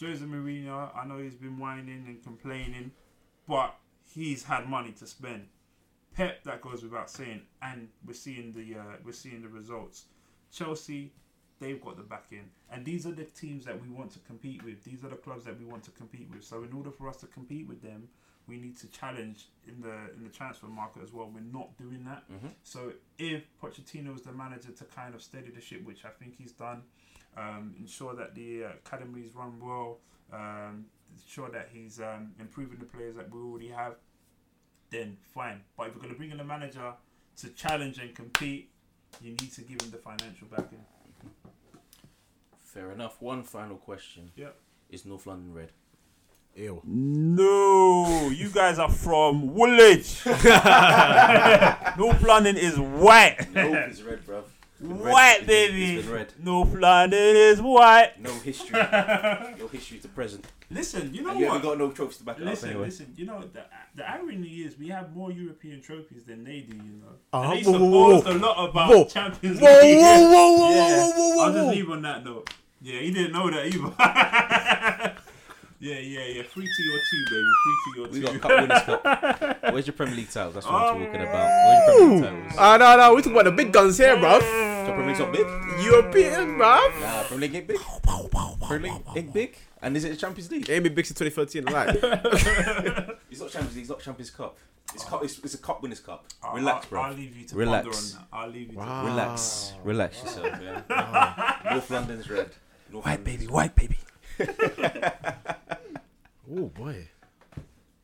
[0.00, 2.90] Jose Mourinho, I know he's been whining and complaining,
[3.48, 3.74] but
[4.04, 5.46] he's had money to spend.
[6.14, 10.04] Pep, that goes without saying, and we're seeing the uh, we're seeing the results.
[10.54, 11.12] Chelsea,
[11.60, 14.82] they've got the backing, and these are the teams that we want to compete with.
[14.84, 16.44] These are the clubs that we want to compete with.
[16.44, 18.08] So in order for us to compete with them,
[18.46, 21.30] we need to challenge in the in the transfer market as well.
[21.32, 22.22] We're not doing that.
[22.30, 22.50] Mhm.
[22.62, 26.36] So if Pochettino is the manager to kind of steady the ship, which I think
[26.36, 26.82] he's done,
[27.36, 29.98] um, ensure that the uh, academies run well,
[30.32, 30.86] um,
[31.16, 33.96] ensure that he's um, improving the players that we already have,
[34.90, 35.62] then fine.
[35.76, 36.92] But if we're going to bring in a manager
[37.36, 38.70] to challenge and compete,
[39.20, 40.84] you need to give him the financial backing.
[42.60, 43.20] Fair enough.
[43.20, 44.30] One final question.
[44.36, 44.56] Yep.
[44.90, 45.70] Is North London red?
[46.56, 46.80] Ew.
[46.84, 50.24] No, you guys are from Woolwich.
[50.26, 53.48] North London is white.
[53.52, 54.44] Nope, it's red, bruv.
[54.84, 55.12] It's red.
[55.12, 55.96] White, baby.
[55.96, 56.32] It's been red.
[56.42, 58.12] North London is white.
[58.20, 58.78] No history.
[59.58, 60.46] no history to present.
[60.70, 61.54] Listen, you know and you what?
[61.54, 62.86] haven't got no trophies to back it Listen, up anyway.
[62.88, 63.12] listen.
[63.16, 66.76] You know the the irony is we have more European trophies than they do.
[66.76, 67.52] You know, Uh-huh.
[67.52, 69.04] and they Whoa, whoa, supposed a lot about Whoa.
[69.04, 69.98] Champions Whoa, League.
[69.98, 70.96] whoa, whoa, whoa, yeah.
[70.96, 71.70] whoa, whoa, whoa, I'll just whoa.
[71.70, 72.50] leave on that note.
[72.82, 75.14] Yeah, he didn't know that either.
[75.80, 76.42] yeah, yeah, yeah.
[76.44, 77.50] Three to your two, baby.
[77.62, 78.38] Three to your We two.
[78.38, 79.62] got Cup Winners' Cup.
[79.72, 80.54] Where's your Premier League titles?
[80.54, 81.48] That's what I'm talking about.
[81.48, 82.58] Where's your Premier League titles?
[82.58, 84.40] Ah, no, no, we talking about the big guns here, bruv.
[84.40, 85.46] So Premier League's not big?
[85.84, 87.00] European, bruv.
[87.00, 87.78] Nah, Premier League ain't big.
[88.66, 89.56] Premier League ain't big.
[89.82, 90.68] And is it the Champions League?
[90.70, 91.88] Ain't been big since 2013, like.
[93.30, 93.82] It's not Champions League.
[93.82, 94.56] It's not Champions Cup.
[94.94, 95.24] It's cup.
[95.24, 96.24] It's, it's a Cup Winners' Cup.
[96.42, 97.02] I'll- Relax, I'll, bro.
[97.02, 97.84] I'll leave you to Relax.
[97.84, 98.36] ponder on that.
[98.36, 99.04] I'll leave you Wow.
[99.06, 99.72] Relax.
[99.82, 101.56] Relax yourself, yeah.
[101.72, 102.50] North London's red.
[102.92, 103.98] North London's- white baby.
[106.50, 107.08] Oh, boy.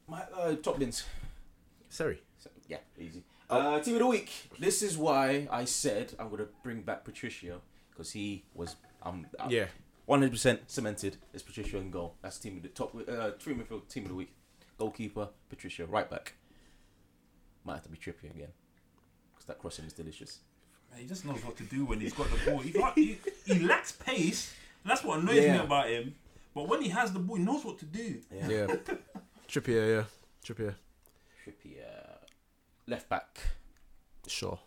[0.08, 1.04] My uh, top bins.
[1.88, 2.20] Sorry.
[2.68, 3.22] Yeah, easy.
[3.48, 4.30] Uh, team of the week.
[4.58, 7.60] This is why I said I'm gonna bring back Patricio
[7.90, 9.66] because he was um Yeah.
[10.06, 12.14] 100 percent cemented as Patricio in goal.
[12.22, 14.32] That's team of the top uh three midfield team of the week.
[14.78, 16.34] Goalkeeper Patricio, right back.
[17.64, 18.52] Might have to be Trippier again
[19.32, 20.38] because that crossing is delicious.
[20.96, 22.60] He just knows what to do when he's got the ball.
[22.60, 24.52] He, got, he, he lacks pace.
[24.82, 26.14] And that's what annoys me about him.
[26.54, 28.20] But when he has the ball, he knows what to do.
[28.34, 28.48] Yeah.
[28.48, 28.66] Yeah.
[29.48, 30.04] Trippier, yeah.
[30.44, 30.74] Trippier.
[31.46, 32.18] Trippier,
[32.86, 33.38] left back.
[34.26, 34.58] Sure.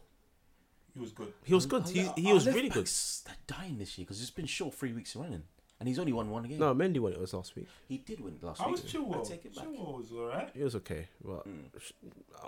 [0.94, 1.34] He was good.
[1.44, 1.84] He was good.
[1.84, 2.88] Our- He, he was really good.
[3.26, 5.44] They're dying this year because it's been short three weeks running,
[5.80, 6.60] and he's only won one game.
[6.60, 7.68] No, Mendy won it was last week.
[7.88, 8.74] He did win last I week.
[8.74, 9.26] was Chilwell.
[9.26, 9.66] I take it back.
[9.66, 10.50] Chilwell was alright.
[10.54, 11.64] It was okay, but Mm.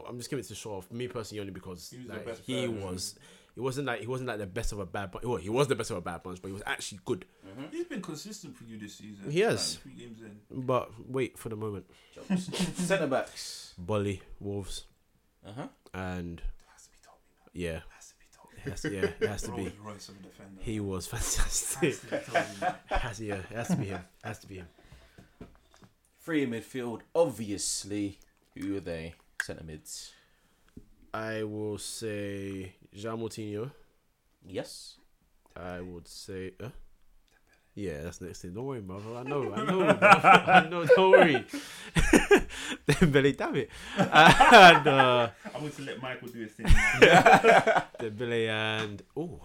[0.07, 0.81] I'm just giving it to Shaw.
[0.81, 3.15] For me personally, only because He was the like, best he was.
[3.55, 5.23] He wasn't like he wasn't like the best of a bad bunch.
[5.25, 7.25] Well, he was the best of a bad bunch, but he was actually good.
[7.47, 7.71] Mhm.
[7.71, 9.31] He's been consistent for you this season.
[9.31, 9.75] He has.
[9.75, 10.39] Like, three games in.
[10.65, 11.85] But wait for the moment.
[12.37, 13.73] Centre backs.
[13.81, 14.85] Boly, Wolves,
[15.45, 15.67] Uh huh.
[15.93, 16.41] and
[16.73, 16.91] Has to
[17.53, 18.57] yeah, Has to be Toby.
[18.65, 19.61] it has to, yeah, it has to be.
[19.63, 20.61] Rolls Royce of a defender.
[20.61, 21.81] He was fantastic.
[21.91, 22.29] has fantastic.
[22.31, 22.75] to be Toby.
[23.01, 24.01] has yeah, it has to be him.
[24.23, 24.67] It has to be him.
[26.19, 28.19] Three in midfield, obviously.
[28.57, 29.13] Who are they?
[29.41, 30.11] Centre mids.
[31.13, 33.71] I will say João Moutinho.
[34.45, 34.99] Yes.
[35.55, 36.53] I would say.
[36.61, 36.69] Uh?
[37.73, 38.53] Yeah, that's next thing.
[38.53, 39.15] Don't worry, brother.
[39.15, 39.81] I know, I know.
[39.89, 40.85] I know.
[40.85, 41.45] Don't worry.
[42.87, 43.69] Dembele, damn it.
[43.97, 46.67] And uh, I'm going to let Michael do his thing.
[46.67, 49.41] Dembele and oh,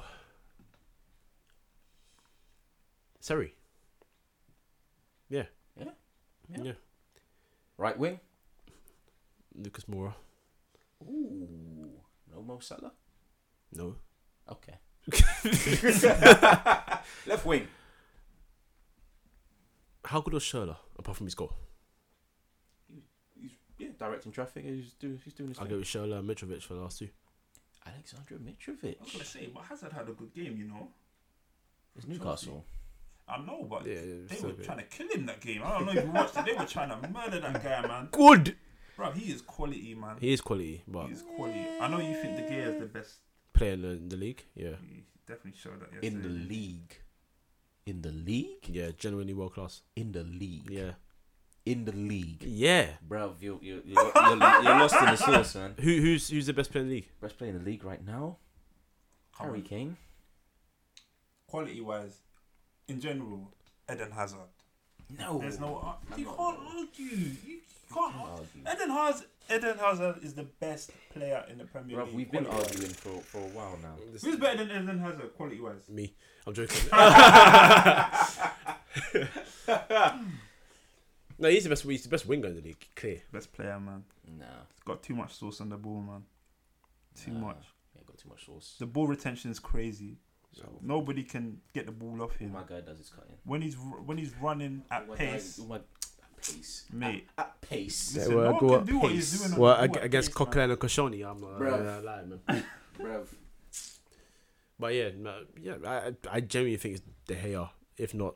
[3.19, 3.55] sorry.
[5.29, 5.47] Yeah.
[5.77, 5.91] Yeah?
[6.49, 6.63] Yeah.
[6.63, 6.73] Yeah.
[7.77, 8.21] Right wing.
[9.57, 10.15] Lucas Moura.
[11.03, 11.91] Ooh.
[12.33, 12.93] No Mo Salah.
[13.73, 13.97] No.
[14.51, 14.75] Okay.
[17.27, 17.69] Left wing.
[20.05, 21.53] How good was Schürrle apart from his goal?
[23.39, 24.65] He's yeah, directing traffic.
[24.65, 25.21] He's doing.
[25.25, 25.73] He's doing his I'll thing.
[25.75, 27.09] go with Schürrle and Mitrovic for the last two.
[27.87, 28.97] Alexander Mitrovic.
[29.01, 30.89] I was going to say, but Hazard had a good game, you know.
[31.97, 32.65] It's Newcastle.
[33.29, 34.65] I know, but Yeah, yeah, they so were good.
[34.65, 35.63] trying to kill him that game.
[35.65, 36.45] I don't know if you watched it.
[36.45, 38.09] They were trying to murder that guy, man.
[38.11, 38.57] Good.
[38.97, 40.17] Bro, he is quality, man.
[40.21, 41.65] He is quality, but He is quality.
[41.81, 43.15] I know you think De Gea is the best.
[43.61, 46.93] Player in the, in the league, yeah, He definitely showed that In the league.
[47.87, 48.65] In the league.
[48.69, 49.83] yeah, genuinely world class.
[49.97, 50.69] In the league.
[50.71, 50.93] Yeah,
[51.67, 52.43] In the league.
[52.45, 52.87] yeah.
[53.09, 55.75] Bruv, you you you're, you're, you're lost in the sauce, man.
[55.79, 57.09] Who who's who's the best player in the league?
[57.21, 58.37] Best player in the league right now.
[59.39, 59.65] Harry on.
[59.73, 59.97] Kane.
[61.47, 62.17] Quality wise,
[62.89, 63.51] in general,
[63.93, 64.51] Eden Hazard.
[65.19, 65.39] No.
[65.41, 65.71] There's no.
[65.85, 67.05] uh, You can't argue.
[67.05, 67.27] You argue.
[67.45, 67.61] argue.
[67.93, 72.15] Eden Hazard, Eden Hazard is the best player in the Premier Bruv, League.
[72.17, 72.77] we've been quality-wise.
[72.77, 73.95] arguing for, for a while now.
[74.23, 75.89] Who's better than Eden Hazard, quality wise?
[75.89, 76.15] Me.
[76.47, 76.89] I'm joking.
[81.39, 81.85] no, he's the best.
[81.85, 82.87] He's the best winger in the league.
[82.95, 83.23] Clear.
[83.33, 84.05] Best player, man.
[84.39, 84.45] Nah.
[84.75, 86.23] He's got too much sauce on the ball, man.
[87.23, 87.49] Too nah.
[87.49, 87.65] much.
[87.95, 88.77] Yeah, got too much sauce.
[88.79, 90.17] The ball retention is crazy.
[90.53, 92.53] So, Nobody can get the ball off all him.
[92.53, 93.37] my guy does is cutting.
[93.45, 95.81] When he's r- when he's running at All my guy- pace, all my-
[96.51, 96.87] at pace.
[96.93, 97.29] Mate.
[97.39, 98.15] At, at pace.
[98.17, 99.39] Listen, well, no go can at do what pace.
[99.41, 99.53] doing.
[99.55, 100.35] On Well, the ag- ball at against pace.
[100.37, 101.71] Coquelin and Koscielny, I'm not Bruv.
[101.71, 102.65] gonna lie, man.
[102.99, 103.27] Bruv.
[104.79, 107.69] But yeah, no, yeah, I I- I genuinely think it's De Gea,
[107.99, 108.35] if not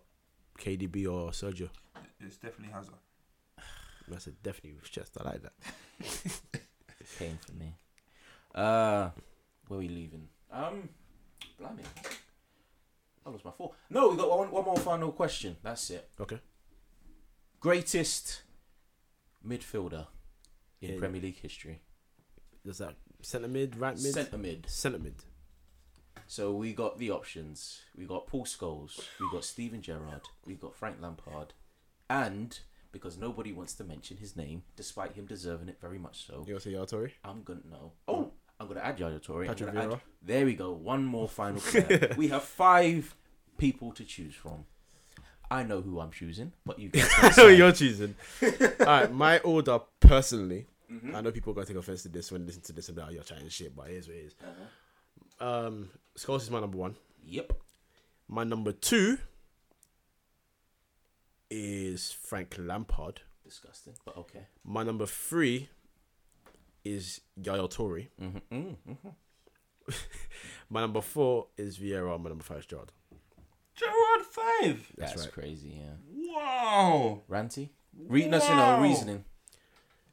[0.59, 1.69] KDB or Sergio.
[2.21, 2.95] It's definitely Hazard.
[4.09, 5.17] That's a definitely with chest.
[5.19, 5.53] I like that.
[7.19, 7.75] Kane for me.
[8.55, 9.11] Uh,
[9.67, 10.29] where are we leaving?
[10.53, 10.89] Um,
[11.59, 11.83] blimey.
[13.27, 13.73] I lost my four.
[13.89, 15.57] No, we got one, one more final question.
[15.63, 16.09] That's it.
[16.21, 16.39] Okay.
[17.65, 18.43] Greatest
[19.43, 20.07] midfielder
[20.83, 21.81] in Premier League history.
[22.63, 24.67] Does that centre mid, right mid, Centre mid.
[24.69, 25.15] centre mid?
[26.27, 27.81] So we got the options.
[27.97, 29.01] We got Paul Scholes.
[29.19, 30.21] We got Steven Gerrard.
[30.45, 31.55] We got Frank Lampard,
[32.11, 32.59] and
[32.93, 36.53] because nobody wants to mention his name, despite him deserving it very much so, You
[36.53, 37.13] want to say Yaya Toure?
[37.25, 37.93] I'm gonna know.
[38.07, 38.31] Oh,
[38.61, 39.41] I'm gonna add Yaya Toure.
[39.45, 40.01] I'm Patrick gonna add- Vieira.
[40.21, 40.71] there we go.
[40.73, 42.15] One more final player.
[42.19, 43.17] we have five
[43.57, 44.67] people to choose from.
[45.55, 48.15] I know who I'm choosing, but you I know you're choosing.
[48.43, 50.67] All right, my order personally.
[50.93, 51.15] Mhm.
[51.15, 53.07] I know people are gonna take offense to this when they listen to this like,
[53.07, 54.35] "Oh, "You're chatting shit," but here's what it is.
[54.43, 55.67] Uh-huh.
[55.67, 56.97] Um, Scholes is my number one.
[57.27, 57.53] Yep.
[58.29, 59.19] My number two
[61.51, 63.21] is Frank Lampard.
[63.45, 64.47] Disgusting, but okay.
[64.65, 65.69] My number three
[66.85, 68.09] is Yaya Toure.
[68.21, 68.55] Mm-hmm.
[68.57, 69.09] Mm-hmm.
[70.71, 72.19] My number four is Vieira.
[72.21, 72.91] My number five is Gerrard.
[73.75, 74.93] Gerrard five.
[74.97, 75.33] That's That's right.
[75.33, 75.81] crazy.
[75.81, 76.33] Yeah.
[76.35, 77.23] Wow.
[77.29, 77.71] Ranty.
[78.09, 79.25] Re- no, so no reasoning.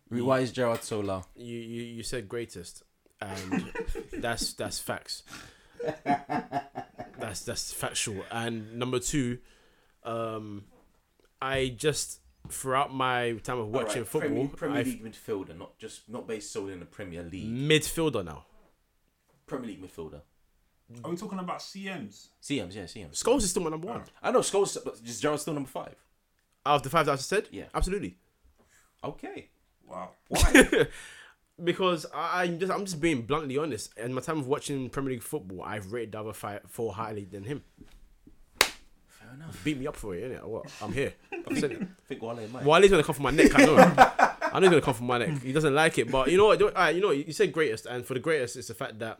[0.09, 1.23] Re- Why is Gerrard so low?
[1.35, 2.83] You you, you said greatest,
[3.19, 3.71] and
[4.13, 5.23] that's that's facts.
[7.19, 8.23] That's that's factual.
[8.31, 9.39] And number two,
[10.03, 10.65] um,
[11.41, 12.19] I just
[12.49, 16.27] throughout my time of watching Alright, football, Premier, Premier I've League midfielder, not just not
[16.27, 17.47] based solely in the Premier League.
[17.47, 18.45] midfielder now.
[19.47, 20.21] Premier League midfielder.
[21.03, 22.27] Are we talking about CMs?
[22.41, 23.21] CMs, yeah, CMs.
[23.23, 24.03] Scholes is still my number one.
[24.21, 25.95] I know Scholes, but is Gerrard still number five?
[26.65, 27.65] Out of the five that I just said, Yeah.
[27.73, 28.17] absolutely.
[29.03, 29.49] Okay.
[29.87, 30.09] Wow.
[30.27, 30.87] Why?
[31.63, 33.97] because I, I'm just I'm just being bluntly honest.
[33.97, 37.25] In my time of watching Premier League football, I've rated the other five four highly
[37.25, 37.63] than him.
[38.59, 39.61] Fair enough.
[39.63, 40.43] Beat me up for it, innit?
[40.43, 40.71] What?
[40.81, 41.13] I'm here.
[41.49, 41.81] I've said it.
[41.81, 42.63] I think Wale might.
[42.63, 43.51] Wale's gonna come for my neck.
[43.55, 43.77] I know.
[43.77, 45.41] I know he's gonna come for my neck.
[45.41, 46.61] He doesn't like it, but you know what?
[46.61, 47.17] All right, you know what?
[47.25, 49.19] you said greatest, and for the greatest, it's the fact that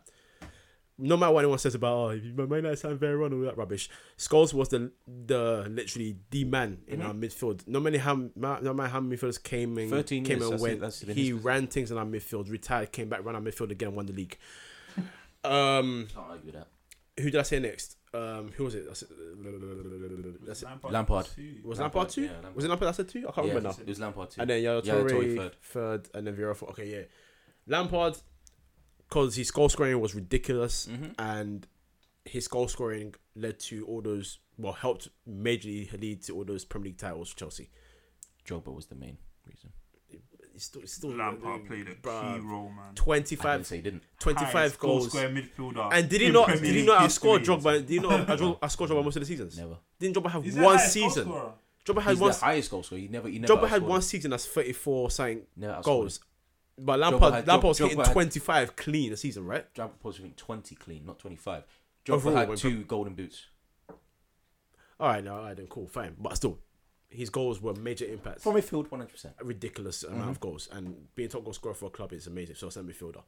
[1.01, 3.57] no matter what anyone says about oh, you might not sound very wrong all that
[3.57, 3.89] rubbish.
[4.17, 4.91] Scholes was the
[5.25, 7.67] the literally the man in our midfield.
[7.67, 11.01] No matter how no matter how many midfielders came and 13 came years, and that's
[11.01, 12.49] it, went, he his- ran things in our midfield.
[12.49, 14.37] Retired, came back, ran our midfield again, won the league.
[15.43, 16.67] Um, Can't argue that.
[17.19, 17.97] who did I say next?
[18.13, 18.85] Um, who was it?
[18.85, 19.09] That's it.
[20.45, 20.67] That's it.
[20.91, 21.25] Lampard.
[21.35, 21.55] Two.
[21.63, 22.21] Was Lampard, Lampard two?
[22.21, 22.55] yeah, Lampard.
[22.55, 22.87] Was it Lampard?
[22.87, 23.19] I said two.
[23.27, 23.81] I can't Yeah, remember now.
[23.81, 24.41] it was Lampard two.
[24.41, 25.55] And then Yaya Yaya Toure, Toure third.
[25.63, 26.09] third.
[26.13, 26.71] and then Vieira fourth.
[26.73, 27.01] Okay, yeah.
[27.67, 28.17] Lampard,
[29.11, 31.13] because his goal scoring was ridiculous, Mhm.
[31.19, 31.67] and
[32.23, 36.85] his goal scoring led to all those, well, helped majorly lead to all those Premier
[36.91, 37.69] League titles for Chelsea.
[38.45, 39.73] Drogba was the main reason.
[40.55, 42.35] It's still, it's still Lampard played a Bruh.
[42.35, 42.95] key role, man.
[42.95, 44.03] 25, didn't say he didn't.
[44.19, 45.07] 25 Highest goal goals.
[45.09, 45.89] Square midfielder.
[45.93, 46.47] And did he not?
[46.47, 47.29] Premier Did he not history.
[47.31, 47.77] outscore Drogba?
[47.79, 49.57] Did he not outscore outscore Drogba most of the seasons?
[49.57, 49.77] Never.
[49.99, 51.23] Didn't Drogba have He's the one season?
[51.25, 51.53] scorer.
[51.85, 52.31] Drogba had He's one.
[52.31, 53.01] the highest goal scorer.
[53.01, 53.27] He never.
[53.27, 53.53] He never.
[53.55, 56.19] Drogba had one season that's 34 something Never outscored goals.
[56.77, 59.65] But Lampard, had- Lampard was Drogba hitting had- 25 clean a season, right?
[60.03, 61.63] was hitting twenty clean, not twenty-five.
[62.05, 63.45] Drogba Overall, had two golden boots.
[64.99, 66.15] All right, no, all right, then cool, fine.
[66.19, 66.59] But still,
[67.09, 68.43] his goals were major impacts.
[68.43, 69.35] From midfield, one hundred percent.
[69.39, 70.29] a ridiculous amount Mm-hmm.
[70.31, 72.55] of goals, and being top goal scorer for a club is amazing.
[72.55, 73.21] So, centre midfielder.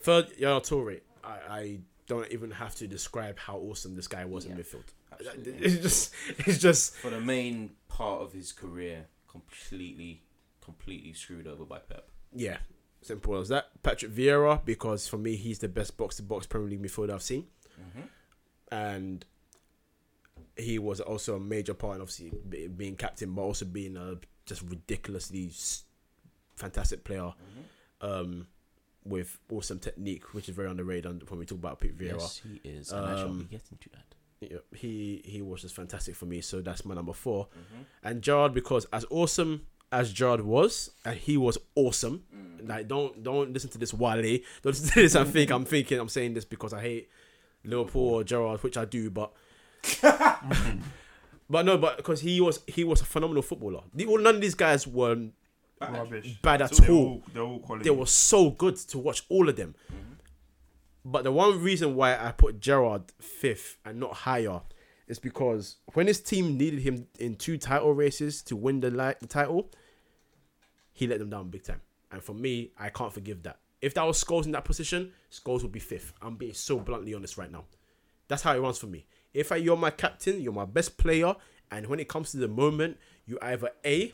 [0.00, 1.00] Third, Yaya Toure.
[1.24, 4.84] I, I don't even have to describe how awesome this guy was in midfield.
[5.12, 5.52] absolutely.
[5.60, 6.14] It's just,
[6.46, 10.22] it's just, For the main part of his career, completely,
[10.60, 12.08] completely screwed over by Pep.
[12.34, 12.58] Yeah,
[13.02, 13.70] simple as that.
[13.82, 17.22] Patrick Vieira, because for me, he's the best box to box Premier League midfielder I've
[17.22, 17.46] seen,
[17.80, 18.02] Mm-hmm.
[18.74, 19.24] and
[20.56, 22.32] he was also a major part, in obviously
[22.68, 25.52] being captain, but also being a just ridiculously
[26.56, 27.32] fantastic player.
[28.02, 28.06] Mm-hmm.
[28.06, 28.46] um,
[29.04, 32.18] with awesome technique, which is very underrated when we talk about Pete Vieira.
[32.18, 32.92] Yes, he is.
[32.92, 34.14] And I shall be Um, getting to that.
[34.40, 37.82] Yeah, he he was just fantastic for me, so that's my number 4 Mm-hmm.
[38.04, 42.22] And Gerrard, because as awesome as Gerrard was, and he was awesome.
[42.34, 42.68] Mm.
[42.68, 44.22] Like don't don't listen to this Wale.
[44.62, 47.08] Don't listen to this and think I'm thinking I'm saying this because I hate
[47.64, 49.32] Liverpool or Gerrard, which I do, but.
[51.50, 53.80] But no, but because he was he was a phenomenal footballer.
[53.94, 55.16] The, well, none of these guys were
[55.80, 56.38] Rubbish.
[56.42, 56.96] bad at They're all.
[57.06, 57.84] all, they're all quality.
[57.84, 59.74] they were so good to watch all of them.
[61.06, 64.60] But the one reason why I put Gerrard fifth and not higher
[65.08, 69.14] is because when his team needed him in two title races to win the, li-
[69.20, 69.70] the title,
[70.92, 71.80] he let them down big time.
[72.12, 73.58] And for me, I can't forgive that.
[73.80, 76.12] If that was Scholes in that position, Scholes would be fifth.
[76.20, 77.64] I'm being so bluntly honest right now.
[78.28, 79.06] That's how it runs for me.
[79.32, 81.34] If I, you're my captain, you're my best player,
[81.70, 84.12] and when it comes to the moment, you either A,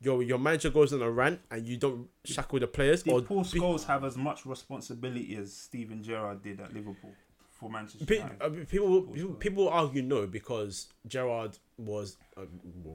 [0.00, 3.22] your your manager goes on a rant and you don't shackle the players, Did or
[3.22, 7.12] Paul Scholes have as much responsibility as Steven Gerrard did at Liverpool?
[7.58, 8.22] For Manchester Pe-.
[8.40, 12.42] I mean, people, people, people argue no because Gerrard was uh,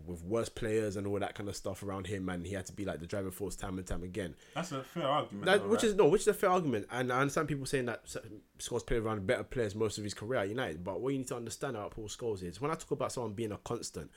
[0.07, 2.73] with worse players and all that kind of stuff around him, and he had to
[2.73, 4.35] be like the driving force time and time again.
[4.56, 5.45] That's a fair argument.
[5.45, 5.90] That, though, which right?
[5.90, 8.06] is no, which is a fair argument, and I understand people saying that
[8.57, 10.81] Scholes played around better players most of his career at United.
[10.81, 13.34] But what you need to understand about Paul Scholes is when I talk about someone
[13.34, 14.11] being a constant,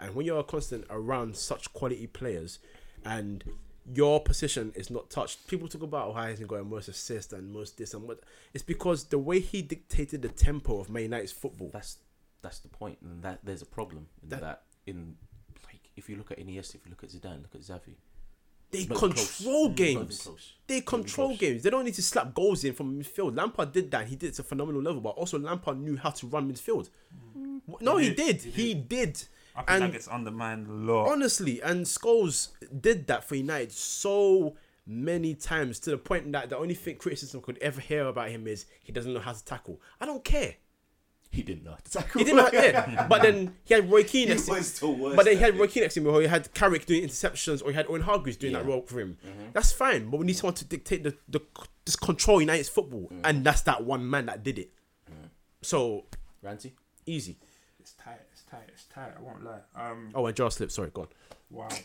[0.00, 2.58] and when you're a constant around such quality players,
[3.04, 3.44] and
[3.94, 7.52] your position is not touched, people talk about oh, how he's got most assists and
[7.52, 8.20] most this and what.
[8.54, 11.70] It's because the way he dictated the tempo of Man United's football.
[11.72, 11.98] That's
[12.42, 15.16] that's the point, and that there's a problem in That- that, in
[15.64, 17.94] like if you look at Iniesta, if you look at Zidane, look at Xavi.
[18.70, 19.74] They It's not even control close.
[19.76, 20.28] Games.
[20.66, 21.38] They control close.
[21.40, 21.62] games.
[21.62, 23.36] They don't need to slap goals in from midfield.
[23.36, 24.06] Lampard did that.
[24.06, 26.88] He did it to a phenomenal level, but also Lampard knew how to run midfield.
[27.38, 27.60] Mm.
[27.82, 28.38] No, He he did.
[28.38, 28.54] did.
[28.54, 29.22] He He did.
[29.54, 31.10] I think and- that gets undermined a lot.
[31.10, 32.48] Honestly, and Scholes
[32.80, 34.56] did that for United so
[34.86, 38.46] many times to the point that the only thing criticism could ever hear about him
[38.46, 39.80] is he doesn't know how to tackle.
[40.00, 40.54] I don't care.
[41.30, 42.18] He didn't know how to tackle.
[42.18, 44.58] He didn't know how to, but then he had Roy Keane He next to him.
[44.58, 45.16] was the worst.
[45.16, 45.58] But then he had it.
[45.60, 48.02] Roy Keane next to him, or he had Carrick doing interceptions, or he had Owen
[48.02, 48.62] Hargreaves doing that Yeah.
[48.64, 48.70] Mm-hmm.
[48.70, 49.16] role for him.
[49.54, 51.40] That's fine, but we need someone to dictate the, the
[51.86, 53.20] just control United's football, Mm.
[53.24, 54.72] and that's that one man that did it.
[55.62, 56.04] So
[56.44, 56.72] Ranty.
[57.06, 57.38] easy.
[57.80, 58.18] It's tight.
[58.52, 58.68] It's tight.
[58.68, 59.12] It's tight.
[59.18, 59.60] I won't lie.
[59.74, 60.10] Um.
[60.14, 60.70] Oh, and jaw slip.
[60.70, 61.08] Sorry, go on.
[61.50, 61.68] Wow.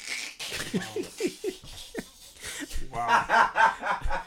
[2.92, 3.08] Wow.
[3.08, 4.22] wow.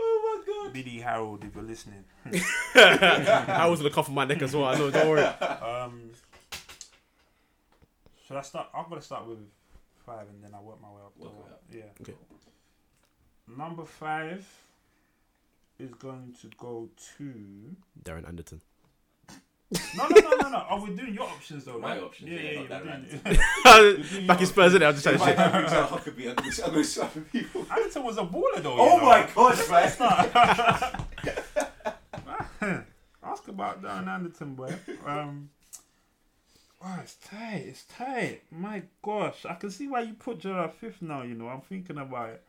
[0.00, 0.72] Oh my god.
[0.72, 2.04] Biddy Harold, if you're listening.
[2.74, 4.64] I was gonna cough on my neck as well.
[4.64, 4.90] I know.
[4.90, 5.22] Don't worry.
[5.22, 6.10] Um.
[8.26, 8.68] Should I start?
[8.74, 9.38] I'm gonna start with
[10.06, 11.14] five, and then I work my way up.
[11.16, 11.50] to Work one.
[11.50, 11.62] it up.
[11.72, 12.02] Yeah.
[12.02, 12.14] Okay.
[13.54, 14.46] Number five
[15.78, 16.88] is going to go
[17.18, 17.34] to.
[18.02, 18.62] Darren Anderton.
[19.96, 20.66] No, no, no, no, no.
[20.70, 22.88] Oh, we're doing your options though, My options, Yeah, yeah, yeah, not yeah.
[22.96, 23.02] that
[23.64, 24.86] we're doing- Back in Spurs, innit?
[24.86, 25.38] I'm just trying If to I shit.
[25.38, 27.66] have out Huckabee, I'm gonna, I'm gonna swap with people.
[27.70, 28.76] Anderton was a baller though.
[28.78, 29.04] Oh know.
[29.04, 29.58] my god,
[32.60, 32.84] man.
[33.22, 34.74] Ask about Darren Anderton, boy.
[35.06, 35.48] Um,
[36.82, 37.64] wow, it's tight.
[37.68, 38.42] It's tight.
[38.50, 41.22] My gosh, I can see why you put Gerrard fifth now.
[41.22, 42.42] You know, I'm thinking about it.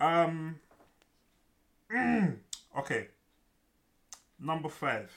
[0.00, 0.56] Um,
[2.78, 3.08] okay.
[4.40, 5.10] Number five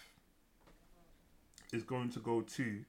[1.71, 2.83] is going to go to.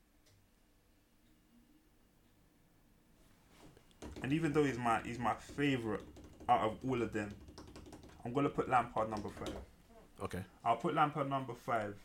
[4.23, 6.03] And even though he's my he's my favorite
[6.49, 7.35] out of all of them,
[8.25, 9.57] I'm gonna put Lampard number five.
[10.23, 10.45] Okay.
[10.65, 11.97] I'll put Lampard number five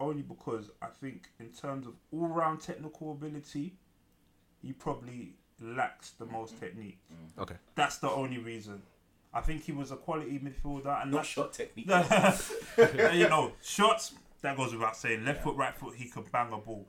[0.00, 3.74] only because I think in terms of all round technical ability,
[4.62, 6.98] he probably lacks the most technique.
[7.12, 7.42] Mm.
[7.42, 7.54] Okay.
[7.74, 8.82] That's the only reason.
[9.32, 11.88] I think he was a quality midfielder and Not that's shot technique.
[13.14, 14.14] you know, shots,
[14.46, 15.24] that goes without saying.
[15.24, 16.86] Left foot, right foot, he could bang a ball.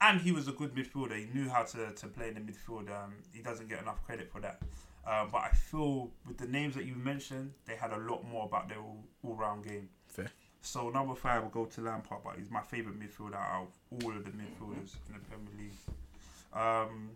[0.00, 1.16] And he was a good midfielder.
[1.16, 2.90] He knew how to, to play in the midfield.
[2.90, 4.60] Um, he doesn't get enough credit for that.
[5.06, 8.46] Uh, but I feel with the names that you mentioned, they had a lot more
[8.46, 9.88] about their all, all round game.
[10.08, 10.30] Fair.
[10.60, 14.16] So number five will go to Lampard, but he's my favourite midfielder out of all
[14.16, 15.72] of the midfielders in the Premier League.
[16.52, 17.10] Um,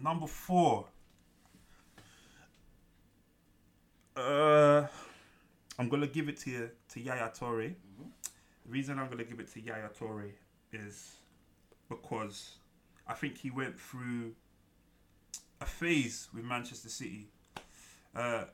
[0.00, 0.86] number four.
[4.16, 4.20] Uh,
[5.80, 7.72] I'm gonna give it to you, to Yaya Toure.
[8.66, 10.30] The reason I'm gonna give it to Yaya Toure
[10.74, 11.16] is
[11.88, 12.56] because
[13.08, 14.32] I think he went through
[15.58, 17.28] a phase with Manchester City.
[18.14, 18.44] Uh,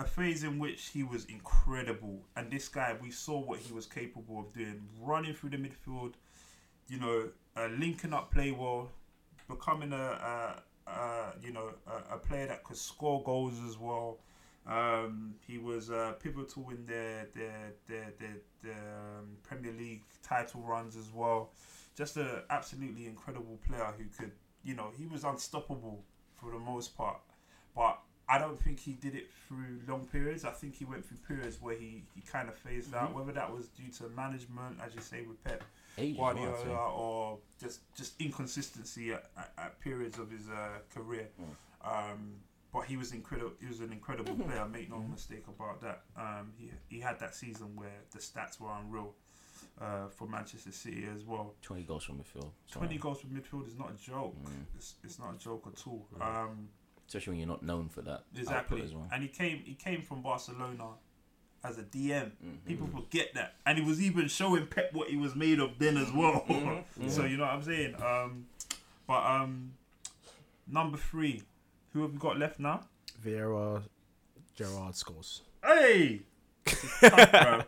[0.00, 3.86] a phase in which he was incredible, and this guy, we saw what he was
[3.86, 6.14] capable of doing, running through the midfield,
[6.88, 8.90] you know, uh, linking up play well,
[9.48, 14.18] becoming a, a, a you know a, a player that could score goals as well.
[14.68, 20.62] Um, he was uh, pivotal in their their their, their, their um, Premier League title
[20.62, 21.50] runs as well.
[21.96, 24.32] Just an absolutely incredible player who could,
[24.64, 27.20] you know, he was unstoppable for the most part.
[27.74, 27.98] But
[28.28, 30.44] I don't think he did it through long periods.
[30.44, 33.50] I think he went through periods where he, he kind of phased out, whether that
[33.52, 35.62] was due to management, as you say with Pep
[35.96, 36.42] Age as well, I'd say.
[36.42, 41.28] Guardiola, or just just inconsistency at, at, at periods of his uh, career.
[41.84, 42.34] Um,
[42.76, 43.52] but he was incredible.
[43.58, 44.66] He was an incredible player.
[44.70, 46.02] Make no mistake about that.
[46.14, 49.14] Um, he he had that season where the stats were unreal
[49.80, 51.54] uh, for Manchester City as well.
[51.62, 52.50] 20 goals from midfield.
[52.70, 54.36] Twenty goals from midfield is not a joke.
[54.44, 54.50] Mm.
[54.76, 56.06] It's, it's not a joke at all.
[56.20, 56.68] Um,
[57.08, 58.24] Especially when you're not known for that.
[58.36, 58.82] exactly.
[58.82, 59.08] as well.
[59.10, 60.88] And he came he came from Barcelona
[61.64, 62.32] as a DM.
[62.44, 62.64] Mhm.
[62.66, 65.96] People forget that, and he was even showing Pep what he was made of then
[65.96, 66.44] as well.
[66.46, 66.84] Mhm.
[67.08, 67.94] so you know what I'm saying.
[68.02, 68.46] Um,
[69.06, 69.72] but um,
[70.66, 71.42] number three,
[71.96, 72.82] who have we got left now?
[73.24, 73.82] Vieira,
[74.54, 75.40] Gerrard Scholes.
[75.64, 76.20] Hey,
[77.00, 77.66] tough,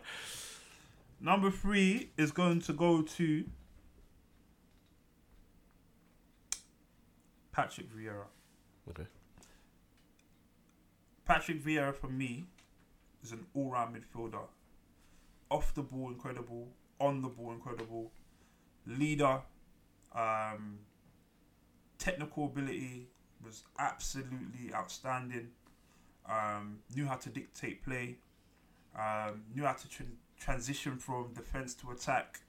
[1.19, 3.43] number three is going to go to
[7.51, 8.25] Patrick Vieira.
[8.87, 9.07] Okay.
[11.25, 12.45] Patrick Vieira for me
[13.23, 14.45] is an all-round midfielder.
[15.49, 16.67] Off the ball, incredible.
[16.99, 18.11] On the ball, incredible.
[18.85, 19.41] Leader,
[20.13, 20.77] um,
[21.97, 23.07] technical ability
[23.43, 25.49] was absolutely outstanding.
[26.27, 28.17] Um, knew how to dictate play.
[28.97, 30.03] Um, knew how to tr-
[30.39, 32.41] transition from defense to attack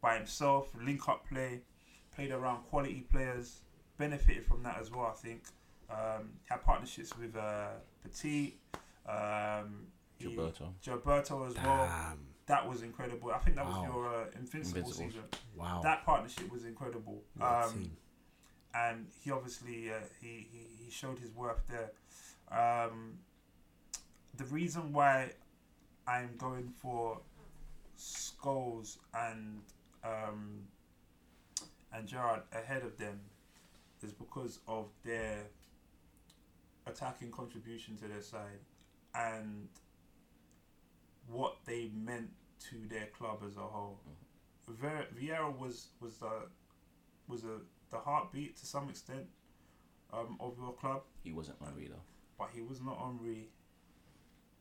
[0.00, 0.68] by himself.
[0.80, 1.60] Link up play.
[2.14, 3.60] Played around quality players.
[3.98, 5.06] Benefited from that as well.
[5.06, 5.44] I think.
[5.90, 7.68] Um, had partnerships with uh,
[8.02, 8.56] Petit.
[9.08, 9.86] Um,
[10.18, 10.72] he- Gilberto.
[10.84, 12.16] Gilberto as well.
[12.46, 13.30] That was incredible.
[13.30, 13.84] I think that was Wow.
[13.84, 14.96] your uh, Invincible Invincibles.
[14.96, 15.22] season.
[15.56, 15.80] Wow.
[15.82, 17.22] That partnership was incredible.
[17.40, 17.96] Um, team.
[18.74, 21.92] And he obviously uh, he, he he showed his worth there.
[22.50, 23.18] Um,
[24.36, 25.32] the reason why
[26.06, 27.20] I'm going for
[27.98, 29.60] Scholes and
[30.02, 30.62] um,
[31.92, 33.20] and Gerrard ahead of them
[34.02, 35.44] is because of their
[36.86, 38.58] attacking contribution to their side
[39.14, 39.68] and
[41.28, 42.30] what they meant
[42.70, 44.00] to their club as a whole.
[44.68, 46.48] Ver- Vieira was was the
[47.28, 47.58] was a
[47.92, 49.26] the heartbeat to some extent
[50.12, 52.02] um, of your club, He wasn't Henry though.
[52.38, 53.50] but he was not Henry.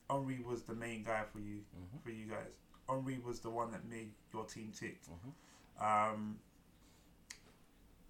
[0.09, 1.97] Henry was the main guy for you Mm-hmm.
[2.03, 2.51] for you guys.
[2.87, 4.99] Henry was the one that made your team tick.
[5.03, 5.83] Mm-hmm.
[6.13, 6.39] Um,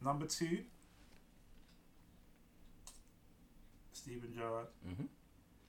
[0.04, 0.60] number two,
[3.94, 4.68] Steven Gerrard.
[4.88, 5.04] Mm-hmm.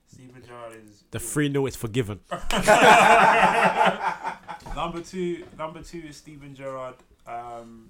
[0.07, 2.19] Steven Gerrard is The is- 3 0 is forgiven.
[4.75, 5.43] number two.
[5.57, 6.95] Number two is Steven Gerrard,
[7.27, 7.89] um,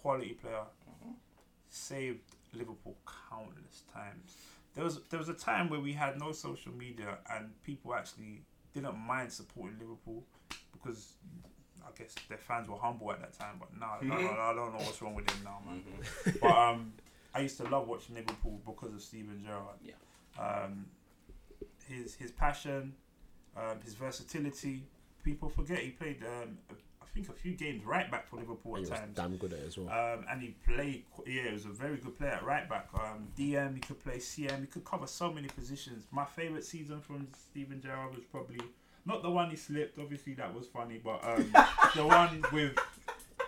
[0.00, 0.64] quality player.
[1.70, 2.20] Saved
[2.54, 2.96] Liverpool
[3.28, 4.36] countless times.
[4.74, 8.42] There was there was a time where we had no social media and people actually
[8.72, 10.24] didn't mind supporting Liverpool
[10.72, 11.14] because
[11.82, 13.56] I guess their fans were humble at that time.
[13.58, 15.82] But now I, don't, I don't know what's wrong with them now, man.
[15.82, 16.38] Mm-hmm.
[16.40, 16.92] But um,
[17.34, 19.78] I used to love watching Liverpool because of Steven Gerrard.
[19.82, 19.94] Yeah.
[20.38, 20.86] Um,
[21.86, 22.94] his his passion,
[23.56, 24.84] um, his versatility.
[25.24, 26.22] People forget he played.
[26.22, 26.58] Um,
[26.97, 29.16] I think a few games right back for Liverpool He at was times.
[29.16, 29.88] damn good at it as well.
[29.88, 31.04] Um, and he played.
[31.26, 32.88] Yeah, he was a very good player at right back.
[32.94, 34.60] Um, DM, he could play CM.
[34.60, 36.06] He could cover so many positions.
[36.10, 38.60] My favorite season from Steven Gerrard was probably
[39.06, 39.98] not the one he slipped.
[39.98, 41.50] Obviously, that was funny, but um,
[41.96, 42.76] the one with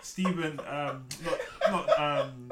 [0.01, 0.59] Steven.
[0.61, 1.39] Um, not
[1.69, 2.51] not um,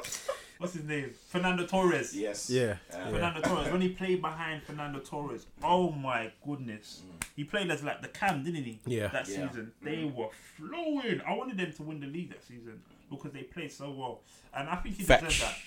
[0.60, 1.12] what's his name?
[1.30, 2.16] Fernando Torres.
[2.16, 2.50] Yes.
[2.50, 2.76] yeah.
[2.94, 3.72] Uh, Fernando Torres.
[3.72, 7.24] When he played behind Fernando Torres, oh my goodness, Mm.
[7.36, 8.80] he played as like the cam, didn't he?
[8.86, 9.08] Yeah.
[9.08, 9.48] That Yeah.
[9.48, 11.22] season, they were flowing.
[11.26, 14.22] I wanted them to win the league that season because they played so well,
[14.54, 15.22] and I think he Fetch.
[15.22, 15.58] deserved that.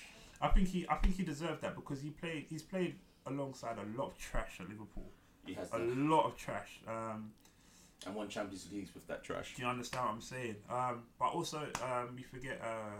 [0.41, 2.97] I think he, I think he deserved that because he played, he's played
[3.27, 5.11] alongside a lot of trash at Liverpool,
[5.47, 6.09] He has a done.
[6.11, 6.81] lot of trash.
[6.87, 7.33] Um,
[8.05, 9.55] And won Champions Leagues with that trash.
[9.55, 10.57] do you understand what I'm saying?
[10.69, 12.99] Um, but also, um, we forget uh,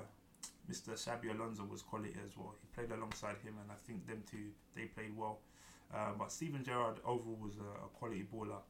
[0.71, 0.91] Mr.
[0.93, 2.55] Xabi Alonso was quality as well.
[2.61, 5.41] He played alongside him, and I think them two they played well.
[5.95, 8.61] Uh, but Steven Gerrard overall was a, a quality baller.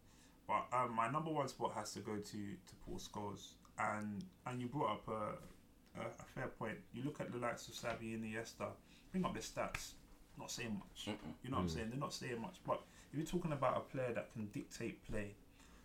[0.48, 4.60] But um, my number one spot has to go to to Paul Scholes, and and
[4.60, 6.78] you brought up a, a, a fair point.
[6.92, 8.68] You look at the likes of Xabi and Iniesta,
[9.12, 9.92] bring up their stats,
[10.38, 11.06] not saying much.
[11.06, 11.32] Mm-mm.
[11.44, 11.74] You know what I'm Mm.
[11.74, 11.90] saying?
[11.90, 12.56] They're not saying much.
[12.66, 12.80] But
[13.12, 15.34] if you're talking about a player that can dictate play,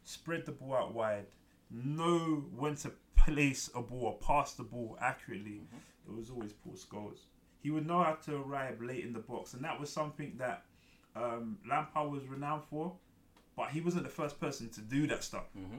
[0.03, 1.25] spread the ball out wide,
[1.69, 5.79] know when to place a ball or pass the ball accurately, Mhm.
[6.07, 7.19] It was always Paul Scholes.
[7.59, 10.63] He would know how to arrive late in the box, and that was something that
[11.15, 12.93] um, Lampard was renowned for.
[13.55, 15.45] But he wasn't the first person to do that stuff.
[15.57, 15.77] Mm-hmm.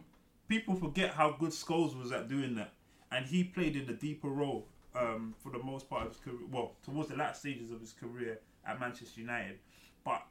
[0.48, 2.72] People forget how good Scholes was at doing that,
[3.12, 6.40] and he played in a deeper role um, for the most part of his career.
[6.50, 9.59] Well, towards the last stages of his career at Manchester United,
[10.05, 10.22] but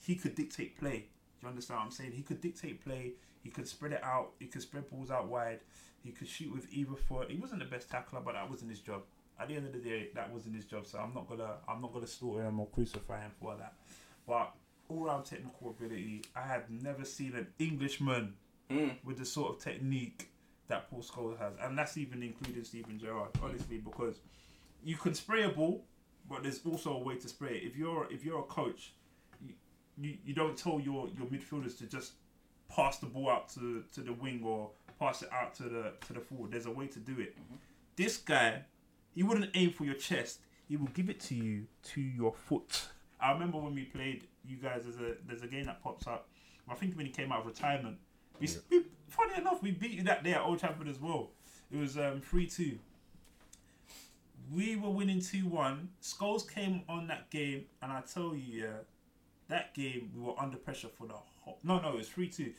[0.00, 1.06] he could dictate play.
[1.40, 2.12] Do you understand what I'm saying?
[2.12, 3.12] He could dictate play.
[3.42, 4.32] He could spread it out.
[4.40, 5.60] He could spread balls out wide.
[6.02, 7.30] He could shoot with either foot.
[7.30, 9.02] He wasn't the best tackler, but that wasn't his job.
[9.40, 10.86] At the end of the day, that wasn't his job.
[10.86, 13.74] So I'm not gonna I'm not gonna slaughter him or crucify him for that.
[14.26, 14.52] But
[14.88, 18.34] all round technical ability, I had never seen an Englishman
[18.70, 18.96] Mm.
[19.02, 20.28] with the sort of technique
[20.66, 24.20] that Paul Scholes has, and that's even including Steven Gerrard, honestly, because
[24.84, 25.86] you can spray a ball,
[26.28, 27.62] but there's also a way to spray it.
[27.64, 28.92] If you're if you're a coach,
[29.40, 29.54] you,
[29.96, 32.12] you, you don't tell your, your midfielders to just
[32.68, 34.70] pass the ball out to, to the wing or
[35.00, 36.50] pass it out to the to the forward.
[36.50, 37.38] There's a way to do it.
[37.96, 38.64] This guy,
[39.18, 40.42] he wouldn't aim for your chest.
[40.68, 42.86] He will give it to you to your foot.
[43.20, 44.82] I remember when we played you guys.
[44.84, 46.28] There's a there's a game that pops up.
[46.70, 47.96] I think when he came out of retirement,
[48.38, 51.30] we, s we funny enough we beat you that day at Old Trafford as well.
[51.72, 52.78] It was um three two.
[54.54, 55.88] We were winning two one.
[56.00, 58.76] Scholes came on that game, and I tell you, yeah,
[59.48, 61.58] that game we were under pressure for the whole.
[61.64, 62.52] No, no, it was three two.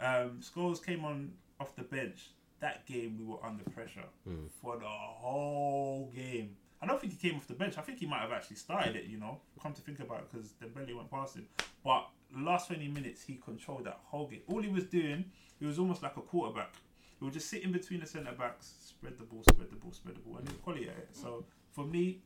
[0.00, 2.30] Um, Scholes came on off the bench.
[2.64, 4.48] That game we were under pressure Mm.
[4.62, 6.56] for the whole game.
[6.80, 7.76] I don't think he came off the bench.
[7.78, 9.04] I think he might have actually started it.
[9.12, 11.46] You know, come to think about it, because Dembele went past him.
[11.82, 12.02] But
[12.36, 14.42] last 20 minutes, he controlled that whole game.
[14.48, 15.20] All he was doing,
[15.60, 16.72] he was almost like a quarterback.
[17.18, 19.92] He would just sit in between the centre backs, spread the ball, spread the ball,
[19.92, 21.08] spread the ball, and he was quality at it.
[21.12, 22.20] So for me,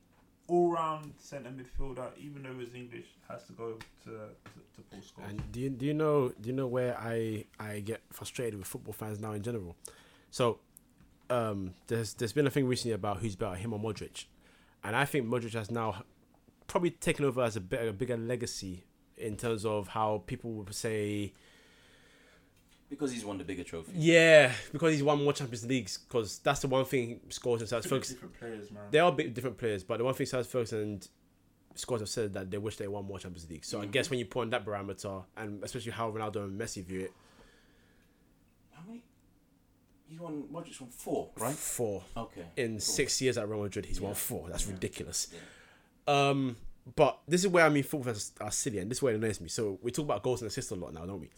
[0.47, 3.67] all round centre midfielder, even though he's English, has to go
[4.05, 5.29] to, to, to Paul Scholes.
[5.31, 8.67] And do you, do you know do you know where I I get frustrated with
[8.69, 9.77] football fans now in general?
[10.31, 10.61] So,
[11.31, 14.27] um, there's there's been a thing recently about who's better, him or Modric,
[14.85, 16.03] and I think Modric has now
[16.67, 18.85] probably taken over as a bit a bigger legacy
[19.17, 21.33] in terms of how people would say,
[22.91, 23.93] Because he's won the bigger trophy.
[23.97, 25.99] yeah, because he's won more Champions Leagues.
[25.99, 28.83] Because that's the one thing Scholes and South different, Ferguson different players, man.
[28.91, 31.09] they are bit different players, but the one thing South Ferguson and
[31.75, 33.65] Scott have said that they wish they won more Champions League.
[33.65, 33.93] So I Mhm.
[33.93, 37.13] guess when you put on that parameter, and especially how Ronaldo and Messi view it,
[38.73, 39.03] How many?
[40.09, 40.45] He's won.
[40.53, 41.55] Modric won four, right?
[41.55, 42.45] four Okay.
[42.57, 42.81] in Cool.
[42.81, 44.49] six years at Real Madrid, he's won four.
[44.49, 44.73] That's Yeah.
[44.73, 45.29] ridiculous.
[45.33, 45.41] Yeah.
[46.31, 46.57] Um,
[46.97, 49.17] but this is where I mean football fans are silly, and this is where it
[49.17, 49.49] annoys me.
[49.49, 51.29] So we talk about goals and assists a lot now, don't we?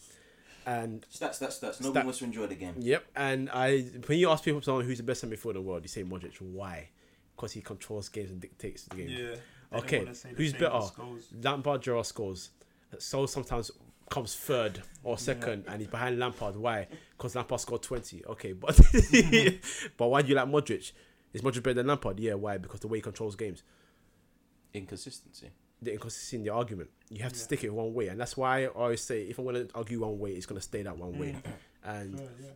[0.65, 1.81] And Stats, stats, stats.
[1.81, 2.75] Nobody Stat- wants to enjoy the game.
[2.77, 5.61] Yep, and I when you ask people someone who's the best centre midfielder in the
[5.63, 6.39] world, you say Modric.
[6.39, 6.89] Why?
[7.35, 9.09] Because he controls games and dictates the game.
[9.09, 9.35] Yeah.
[9.79, 10.65] Okay, wanna say the who's better?
[10.67, 11.23] as Scholes.
[11.43, 12.51] Lampard, Gerrard scores.
[12.99, 13.71] So sometimes
[14.11, 16.55] comes third or second, and he's behind Lampard.
[16.55, 16.87] Why?
[17.17, 18.23] Because Lampard scored twenty.
[18.25, 18.75] Okay, but
[19.97, 20.91] but why do you like Modric?
[21.33, 22.19] Is Modric better than Lampard?
[22.19, 22.57] Yeah, why?
[22.59, 23.63] Because the way he controls games.
[24.73, 25.49] Inconsistency.
[25.81, 26.89] The inconsistency in the argument.
[27.09, 27.43] You have to Yeah.
[27.43, 30.01] stick it one way, and that's why I always say if I'm going to argue
[30.01, 31.33] one way, it's going to stay that one way.
[31.33, 31.43] Mm.
[31.83, 32.47] And Yeah, yeah.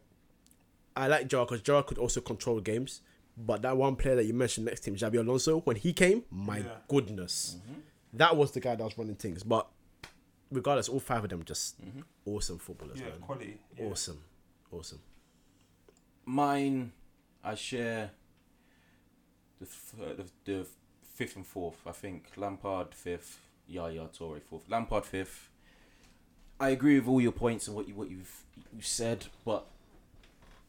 [0.95, 3.01] I like Gerrard because Gerrard could also control games.
[3.37, 6.23] But that one player that you mentioned next to him, Xabi Alonso, when he came,
[6.29, 6.77] my Yeah.
[6.87, 7.79] goodness, Mm-hmm.
[8.13, 9.41] that was the guy that was running things.
[9.43, 9.67] But
[10.51, 12.01] regardless, all five of them just Mm-hmm.
[12.25, 13.19] awesome footballers, Yeah, man.
[13.19, 13.57] quality.
[13.77, 13.85] Yeah.
[13.85, 14.21] Awesome,
[14.71, 14.99] awesome.
[16.25, 16.91] Mine,
[17.43, 18.11] I share
[19.59, 20.67] the, f- uh, the the
[21.13, 21.77] fifth and fourth.
[21.85, 24.63] I think Lampard fifth, Yaya Toure fourth.
[24.69, 25.49] Lampard fifth.
[26.59, 28.43] I agree with all your points and what you what you've
[28.73, 29.65] you said, but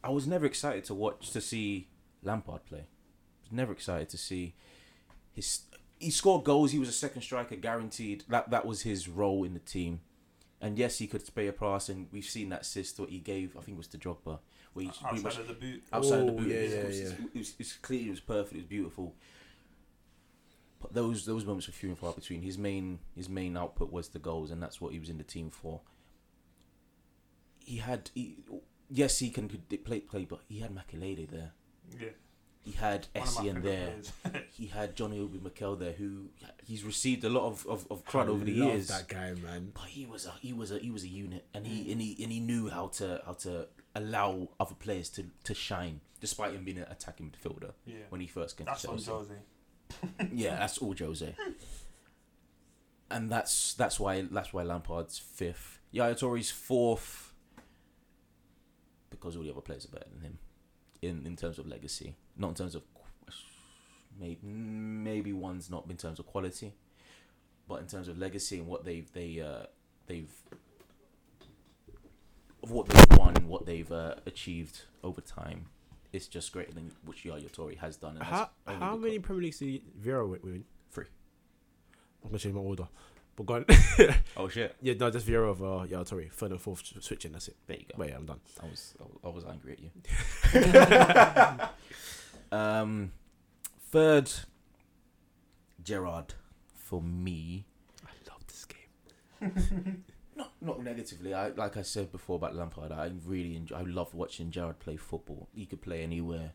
[0.04, 1.88] I was never excited to watch to see
[2.22, 2.80] Lampard play.
[2.80, 4.54] I was never excited to see
[5.32, 5.60] his.
[5.98, 6.72] He scored goals.
[6.72, 8.24] He was a second striker, guaranteed.
[8.28, 10.00] That that was his role in the team.
[10.60, 13.56] And yes, he could spray a pass, and we've seen that assist what he gave.
[13.56, 14.38] I think it was to Drogba,
[14.72, 15.82] where he pretty much Outside of the boot.
[15.92, 16.48] outside of the Oh, boot.
[16.48, 17.06] yeah, it, was, yeah, it, was, yeah.
[17.34, 19.14] It, was, it was clear, it was perfect, it was beautiful.
[20.80, 22.42] But those those moments were few and far between.
[22.42, 25.24] His main his main output was the goals, and that's what he was in the
[25.24, 25.80] team for.
[27.58, 28.36] He had he,
[28.90, 31.52] yes, he can play play, but he had Makelele there.
[32.00, 32.08] Yeah.
[32.66, 34.42] He had One of my Essien there.
[34.50, 36.30] He had Johnny Obi Mikel there, who
[36.64, 38.88] he's received a lot of of, of crud I over the years.
[38.88, 39.70] That guy, man.
[39.72, 41.92] But he was a he was a he was a unit, and he mm.
[41.92, 46.00] and he and he knew how to how to allow other players to to shine,
[46.20, 47.98] despite him being an attacking midfielder yeah.
[48.08, 49.12] when he first came That's to on Chelsea.
[49.12, 50.28] Jose.
[50.32, 51.36] Yeah, that's all Jose.
[53.12, 55.78] and that's that's why that's why Lampard's fifth.
[55.92, 57.32] Yaya Toure's fourth
[59.08, 60.38] because all the other players are better than him
[61.00, 62.82] in in terms of legacy, not in terms of
[64.18, 66.72] maybe maybe one's not in terms of quality,
[67.68, 69.66] but in terms of legacy and what they've they uh,
[70.06, 70.30] they've
[72.62, 75.66] of what they've won, what they've uh, achieved over time.
[76.12, 78.16] It's just greater than which Yaya Toure has done.
[78.16, 80.64] And How how many Premier Leagues did Vieira win-?
[80.90, 81.06] Three.
[82.24, 82.88] I'm gonna change my order.
[83.36, 83.68] But.
[84.38, 84.76] Oh shit!
[84.80, 86.30] yeah, no, just Vieira of uh, Yaya Toure.
[86.32, 87.32] Third and fourth switching.
[87.32, 87.56] That's it.
[87.66, 87.98] There you go.
[87.98, 88.40] Wait, I'm done.
[88.62, 88.94] I was
[89.24, 89.90] I was angry at you.
[92.56, 93.12] um,
[93.90, 94.30] third,
[95.82, 96.34] Gerrard
[96.74, 97.64] for me.
[98.04, 100.04] I love this game.
[100.36, 101.32] Not not negatively.
[101.32, 102.92] I like I said before about Lampard.
[102.92, 103.76] I really enjoy.
[103.76, 105.48] I love watching Gerrard play football.
[105.54, 106.52] He could play anywhere.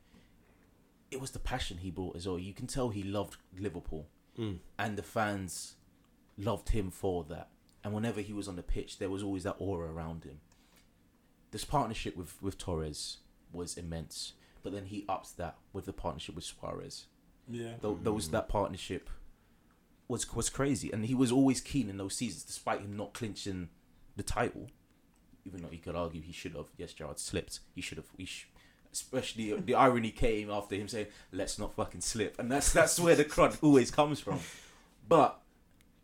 [1.09, 2.37] It was the passion he brought as well.
[2.37, 4.05] You can tell he loved Liverpool,
[4.37, 4.59] Mm.
[4.77, 5.75] and the fans
[6.37, 7.49] loved him for that.
[7.83, 10.39] And whenever he was on the pitch, there was always that aura around him.
[11.49, 13.17] This partnership with with Torres
[13.51, 14.33] was immense,
[14.63, 17.05] but then he ups that with the partnership with Suarez.
[17.49, 17.73] Yeah.
[17.81, 18.31] Tho- those mm.
[18.31, 19.09] that partnership
[20.07, 23.69] was was crazy, and he was always keen in those seasons, despite him not clinching
[24.15, 24.67] the title.
[25.45, 26.67] Even though you could argue he should have.
[26.77, 27.61] Yes, Gerrard slipped.
[27.73, 28.07] He should have.
[28.17, 28.47] He sh-
[28.93, 33.15] especially the irony came after him saying, "Let's not fucking slip," and that's that's where
[33.15, 34.39] the crud always comes from.
[35.09, 35.41] But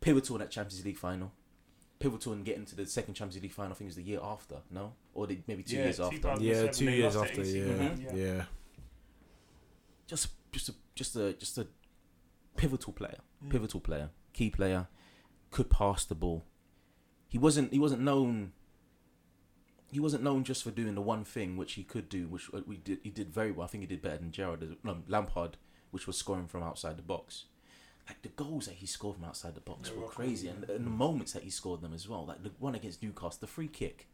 [0.02, 1.32] pivotal in that Champions League final.
[2.00, 3.72] Pivotal in getting to the second Champions League final.
[3.72, 6.36] I think it was the year after, no, or the, maybe two Yeah, years after.
[6.40, 7.42] Yeah, two years after.
[7.42, 8.16] AC Yeah, Milan, yeah.
[8.16, 8.44] yeah.
[10.08, 11.68] just just a just a just a
[12.56, 13.50] pivotal player, Mm.
[13.52, 14.88] pivotal player, key player,
[15.52, 16.44] could pass the ball.
[17.28, 18.54] He wasn't he wasn't known.
[19.92, 22.62] He wasn't known just for doing the one thing which he could do, which uh,
[22.66, 23.00] we did.
[23.04, 23.66] He did very well.
[23.66, 25.58] I think he did better than Gerrard, no, Lampard,
[25.92, 27.46] which was scoring from outside the box.
[28.08, 30.86] Like the goals that he scored from outside the box were were crazy, and, and
[30.86, 32.26] the moments that he scored them as well.
[32.26, 34.08] Like the one against Newcastle, the free kick,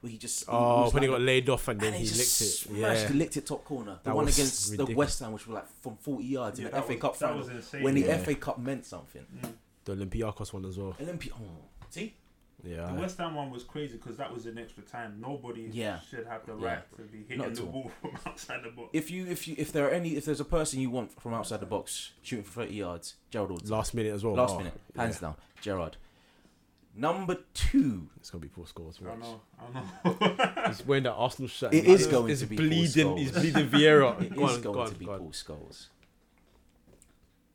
[0.00, 2.50] where he just Oh, when he got laid off and then and he just licked
[2.50, 2.54] it.
[2.80, 3.08] smashed, Yeah.
[3.08, 3.98] he licked it top corner.
[4.02, 4.84] The That one against the.
[4.94, 7.44] West Ham, which was like from 40 yards Yeah, in the FA was- Cup final,
[7.82, 8.18] when the Yeah.
[8.18, 9.24] FA Cup meant something.
[9.42, 9.52] Mm.
[9.84, 10.94] The Olympiacos one as well.
[11.00, 12.14] Olympi- oh, see,
[12.64, 12.86] Yeah.
[12.92, 15.18] The West Ham one was crazy because that was an extra time.
[15.20, 16.00] Nobody Yeah.
[16.00, 16.66] should have the Yeah.
[16.66, 17.68] right to be hitting Not the all.
[17.70, 18.90] ball from outside the box.
[18.92, 21.34] if you if you if there are any if there's a person you want from
[21.34, 23.68] outside the box shooting for 30 yards, Gerald Alden.
[23.68, 24.34] Last minute as well.
[24.34, 25.20] Last Oh, minute, hands yeah.
[25.28, 25.96] down, Gerrard.
[26.98, 29.00] Number two, It's gonna be Paul Scholes.
[29.06, 30.66] I know, I know.
[30.68, 31.74] He's wearing that Arsenal shirt.
[31.74, 33.16] It He's- is going he's to be Paul bleeding.
[33.18, 33.40] He's Scholes.
[33.42, 34.20] bleeding Vieira.
[34.22, 35.18] it is go on, going go on, to be go on.
[35.18, 35.88] Paul Scholes.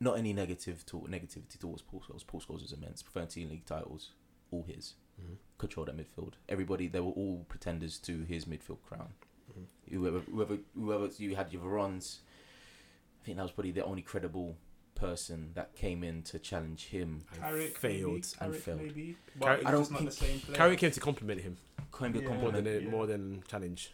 [0.00, 2.26] Not any negative talk, negativity towards Paul Scholes.
[2.26, 3.02] Paul Scholes is immense.
[3.02, 4.10] 13 league titles,
[4.52, 4.94] all his.
[5.20, 5.36] Mhm.
[5.58, 6.34] Controlled that midfield.
[6.48, 9.14] Everybody, they were all pretenders to his midfield crown.
[9.50, 9.66] Mhm.
[9.90, 12.20] Whoever, whoever, whoever you had your Verons,
[13.20, 14.56] I think that was probably the only credible
[14.94, 17.24] person that came in to challenge him.
[17.34, 18.12] Carrick failed.
[18.12, 18.80] maybe, and Carrick failed.
[18.82, 20.56] Maybe, Carrick- I don't just not the think same player.
[20.56, 21.56] Carrick came to compliment him
[21.90, 22.34] Claimed a Yeah.
[22.40, 22.88] more than Yeah.
[22.90, 23.92] more than challenge.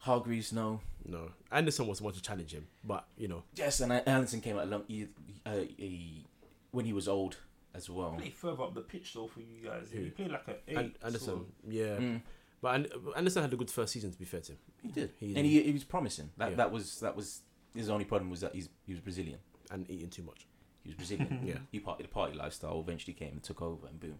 [0.00, 0.80] Hargreaves, no.
[1.04, 4.56] No, Anderson was the one to challenge him, but you know, Yes, and Anderson came
[4.56, 5.08] out along, he,
[5.46, 6.24] uh, he,
[6.70, 7.38] when he was old
[7.78, 8.10] as well.
[8.18, 9.88] Play further up the pitch though for you guys.
[9.92, 10.00] Who?
[10.00, 10.76] He played like an eight.
[10.76, 11.46] An- Anderson, sort of.
[11.72, 12.22] yeah, Mm,
[12.60, 12.86] but
[13.16, 14.10] Anderson had a good first season.
[14.12, 16.30] To be fair to him, he did, He- and he, he was promising.
[16.36, 16.56] That Yeah.
[16.56, 17.40] that was that was
[17.74, 19.38] his only problem was that he's he was Brazilian.
[19.70, 20.46] and eating too much.
[20.82, 21.40] He was Brazilian.
[21.46, 24.18] Yeah, he party the party lifestyle eventually came and took over, and boom,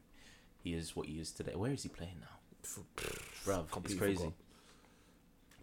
[0.62, 1.55] he is what he is today.
[1.55, 2.36] Where is he playing now?
[3.44, 4.16] Bruv, it's crazy.
[4.16, 4.32] forgot.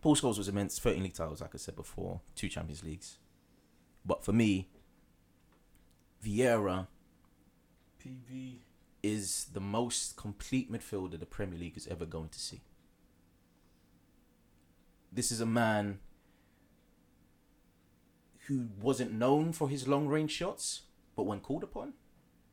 [0.01, 0.77] Paul Scholes was immense.
[0.79, 3.17] 13 league titles, like I said before, two Champions Leagues.
[4.05, 4.69] But for me,
[6.23, 6.87] Vieira
[8.05, 8.57] PV.
[9.01, 12.61] is the most complete midfielder the Premier League is ever going to see.
[15.11, 15.99] This is a man
[18.47, 20.81] who wasn't known for his long range shots,
[21.15, 21.93] but when called upon,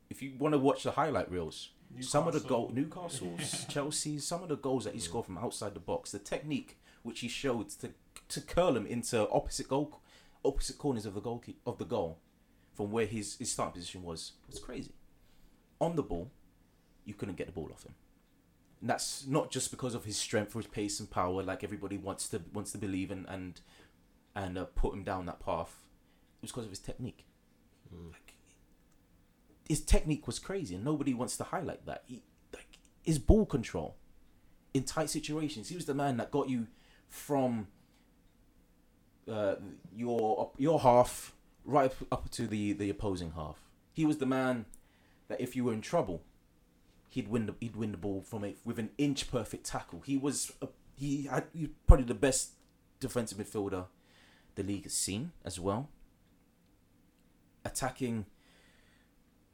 [0.09, 1.69] if you want to watch the highlight reels,
[1.99, 5.73] some of the goal Newcastle's, Chelsea, some of the goals that he scored from outside
[5.73, 7.91] the box, the technique which he showed to
[8.29, 10.01] to curl him into opposite goal,
[10.43, 12.19] opposite corners of the goal of the goal,
[12.73, 14.93] from where his his starting position was was crazy.
[15.83, 16.31] On the ball,
[17.03, 17.95] you couldn't get the ball off him.
[18.79, 21.97] And that's not just because of his strength or his pace and power, like everybody
[21.97, 23.59] wants to wants to believe and and
[24.33, 25.75] and uh, put him down that path.
[26.37, 27.25] It was because of his technique.
[27.93, 28.13] Mm.
[28.13, 28.35] Like,
[29.67, 32.03] his technique was crazy, and nobody wants to highlight that.
[32.07, 32.23] He,
[32.53, 33.97] like his ball control
[34.73, 35.67] in tight situations.
[35.67, 36.67] He was the man that got you
[37.09, 37.67] from
[39.29, 39.55] uh,
[39.93, 41.33] your your half
[41.65, 43.57] right up, up to the the opposing half.
[43.91, 44.65] He was the man
[45.27, 46.23] that if you were in trouble,
[47.09, 50.01] he'd win the he'd win the ball from a with an inch perfect tackle.
[50.05, 52.51] He was a, he had he probably the best
[52.99, 53.85] defensive midfielder
[54.55, 55.89] the league has seen as well.
[57.65, 58.25] Attacking,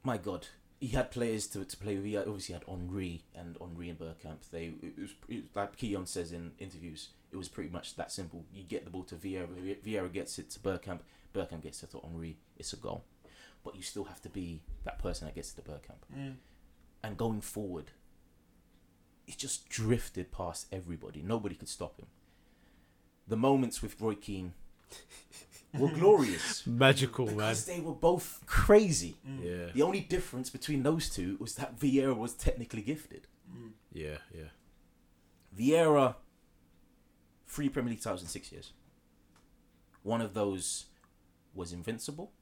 [0.02, 0.48] my God,
[0.80, 2.04] he had players to, to play with.
[2.04, 4.50] He obviously had Henry and Henry and Bergkamp.
[4.50, 7.10] They it was, it was like Keown says in interviews.
[7.30, 8.44] It was pretty much that simple.
[8.52, 9.46] You get the ball to Vieira,
[9.84, 11.00] Vieira gets it to Bergkamp,
[11.34, 12.38] Bergkamp gets it to Henry.
[12.56, 13.04] It's a goal,
[13.64, 16.16] but you still have to be that person that gets it to Bergkamp.
[16.16, 16.34] Mm.
[17.02, 17.92] And going forward,
[19.26, 21.22] he just drifted past everybody.
[21.22, 22.06] Nobody could stop him.
[23.28, 24.54] The moments with Roy Keane
[25.78, 27.54] were glorious Magical man.
[27.66, 29.16] they were both crazy.
[29.28, 29.44] Mm.
[29.44, 33.26] Yeah, The only difference between those two was that Vieira was technically gifted.
[33.50, 33.70] Mm.
[33.92, 34.50] yeah, yeah.
[35.56, 36.16] Vieira,
[37.46, 38.72] three Premier League titles in six years.
[40.02, 40.86] One of those
[41.54, 42.32] was invincible.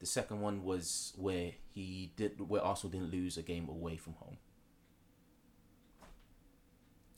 [0.00, 4.14] The second one was where he did where Arsenal didn't lose a game away from
[4.14, 4.38] home.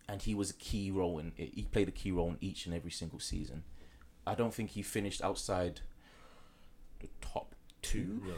[0.08, 1.54] And he was a key role in it.
[1.54, 3.62] He played a key role in each and every single season.
[4.26, 5.80] I don't think he finished outside
[7.00, 8.34] the top two mm, No,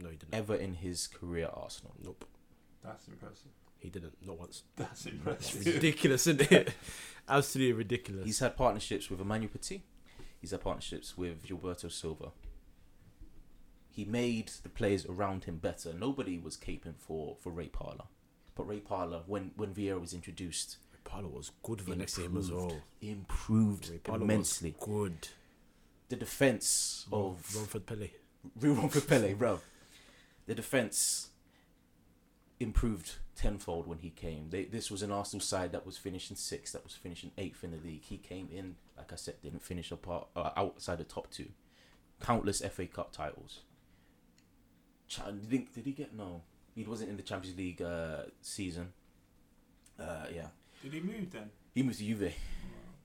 [0.00, 0.34] no, he didn't.
[0.34, 1.94] ever in his career at Arsenal.
[2.02, 2.24] Nope,
[2.82, 3.50] That's impressive.
[3.78, 4.14] he didn't.
[4.26, 4.64] Not once.
[4.76, 5.66] That's impressive.
[5.66, 6.74] ridiculous, isn't it?
[7.28, 8.24] Absolutely ridiculous.
[8.26, 9.82] He's had partnerships with Emmanuel Petit.
[10.40, 12.32] He's had partnerships with Gilberto Silva.
[13.94, 15.92] He made the players around him better.
[15.92, 18.06] Nobody was caping for, for Ray Parlour.
[18.56, 22.50] But Ray Parlour, when, when Vieira was introduced, Paulo was good for next him as
[22.50, 22.82] well.
[22.98, 24.74] He improved Ray immensely.
[24.80, 25.28] good.
[26.08, 28.08] The defense of Romford Pele.
[28.60, 29.60] Ruben for Pele, bro.
[30.46, 31.28] The defense
[32.58, 34.50] improved tenfold when he came.
[34.50, 37.70] They, this was an Arsenal side that was finishing sixth, that was finishing eighth in
[37.70, 38.02] the league.
[38.02, 41.50] He came in, like I said, didn't finish apart uh, outside the top two.
[42.20, 43.60] Countless FA Cup titles.
[45.08, 46.42] Ch- did, he, did he get no?
[46.74, 48.92] He wasn't in the Champions League uh, season.
[49.98, 50.46] Uh, yeah,
[50.82, 51.50] Did he move then?
[51.74, 52.32] he moved to Juve.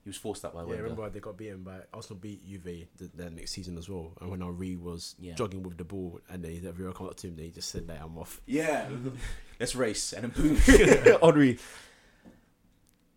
[0.03, 0.83] He was forced out by Yeah, Wenger.
[0.83, 4.13] remember they got beaten by Arsenal beat Juve the, the next season as well.
[4.21, 5.35] And when Henry was Yeah.
[5.35, 8.01] jogging with the ball and they Vieira come up to him, they just said that
[8.01, 8.41] I'm off.
[8.47, 8.87] Yeah,
[9.59, 10.55] let's race and then boom,
[11.21, 11.59] Henry.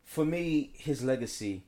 [0.05, 1.65] For me, his legacy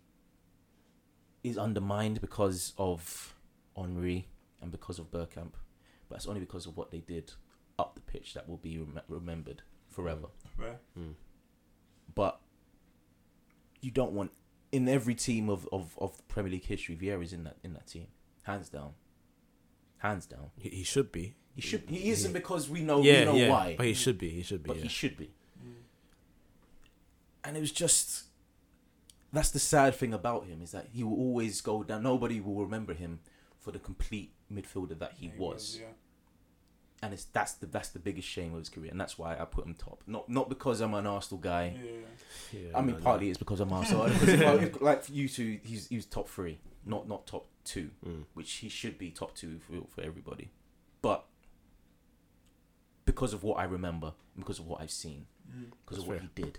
[1.43, 3.35] is undermined because of
[3.77, 4.29] Henry
[4.61, 5.53] and because of Bergkamp,
[6.09, 7.33] but it's only because of what they did
[7.79, 10.29] up the pitch that will be rem- remembered forever.
[10.59, 10.79] Fair.
[12.15, 12.41] But
[13.81, 14.33] you don't want
[14.73, 18.07] in every team of, of, of Premier League history, Vieira's in that in that team,
[18.43, 18.93] hands down,
[19.99, 20.51] hands down.
[20.59, 21.37] He, he should be.
[21.55, 21.85] He should.
[21.89, 23.51] He isn't because we know yeah, we know yeah.
[23.51, 24.31] why, But he should be.
[24.31, 24.69] He should be.
[24.69, 24.83] but yeah.
[24.85, 25.31] he should be.
[25.65, 25.75] Mm.
[27.45, 28.25] and it was just
[29.33, 32.57] that's the sad thing about him is that he will always go down nobody will
[32.57, 33.21] remember him
[33.61, 35.87] for the complete midfielder that he Yeah, was yeah.
[37.03, 39.45] and it's that's the that's the biggest shame of his career and that's why I
[39.45, 41.91] put him top not not because I'm an Arsenal guy Yeah,
[42.53, 42.61] yeah.
[42.71, 43.05] Yeah, I mean no, no.
[43.05, 46.29] partly it's because I'm Arsenal because if I, if- like you two he's he's top
[46.29, 48.25] 3 not not top 2 Mm.
[48.35, 50.51] which he should be top 2 for for everybody
[51.03, 51.25] but
[53.05, 55.71] because of what I remember because of what I've seen Mm.
[55.85, 56.29] because That's of what fair.
[56.37, 56.59] he did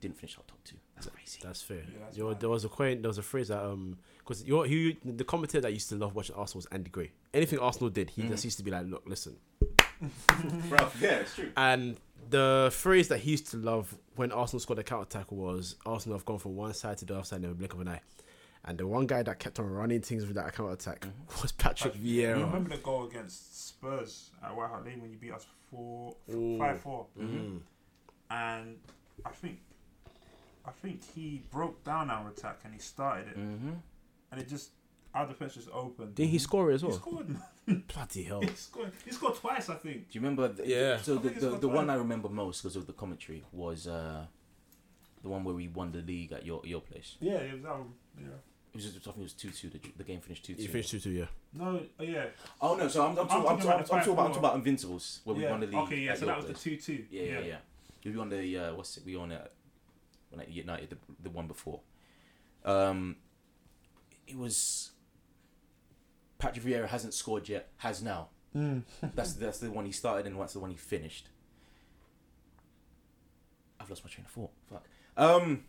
[0.00, 1.78] didn't finish top top 2 that's crazy That's fair.
[1.78, 4.44] Yeah, that's You know, there was a quote, there was a phrase that um, because
[4.44, 7.10] you he the commentator that used to love watching Arsenal was Andy Gray.
[7.34, 8.28] Anything Arsenal did, he Mhm.
[8.28, 9.36] just used to be like, look, listen.
[10.68, 11.96] Bro, yeah it's true And
[12.30, 16.16] the phrase that he used to love when Arsenal scored a counter attack was Arsenal
[16.16, 18.00] have gone from one side to the other side in a blink of an eye.
[18.64, 21.42] And the one guy that kept on running things with that counter attack Mhm.
[21.42, 22.44] was Patrick You Vieira.
[22.44, 26.58] remember the goal against Spurs at White Hart Lane when you beat us four, Ooh.
[26.58, 27.60] five four, Mm.
[28.30, 28.78] and
[29.24, 29.60] I think,
[30.64, 33.72] I think he broke down our attack and he started it, mm-hmm.
[34.30, 34.70] and it just
[35.14, 36.14] our defense just opened.
[36.14, 36.96] Didn't he score it as He well?
[36.96, 37.36] scored.
[37.94, 38.40] Bloody hell.
[38.40, 38.92] He scored.
[39.04, 40.10] He scored twice, I think.
[40.10, 40.48] Do you remember?
[40.48, 40.98] The, Yeah.
[40.98, 41.90] So I the, the, the one.
[41.90, 44.26] I remember most because of the commentary was uh,
[45.22, 47.16] the one where we won the league at your your place.
[47.20, 48.28] Yeah, it was um, yeah.
[48.72, 49.68] It was just, I think it was two two.
[49.68, 50.72] The, the game finished two He two.
[50.72, 51.24] finished 2 2, yeah.
[51.52, 52.26] No, uh, yeah,
[52.60, 52.86] Oh no!
[52.86, 54.54] So I'm, I'm, I'm talking, I'm, talking talking, about I'm, talking about I'm talking about
[54.54, 55.74] Invincibles where we won the league.
[55.74, 56.14] Okay, yeah.
[56.14, 56.62] So that was the place.
[56.62, 57.04] two two.
[57.10, 57.56] Yeah, yeah, yeah.
[58.04, 59.04] We won the uh, what's it?
[59.04, 59.52] We won it
[60.30, 61.80] when at United the, the one before.
[62.64, 63.16] Um,
[64.26, 64.92] it was
[66.38, 67.68] Patrick Vieira hasn't scored yet.
[67.78, 68.28] Has now.
[68.56, 68.82] Mm.
[69.14, 71.28] That's that's the one he started and that's the one he finished.
[73.78, 74.50] I've lost my train of thought.
[74.68, 74.84] Fuck.
[75.16, 75.64] Um.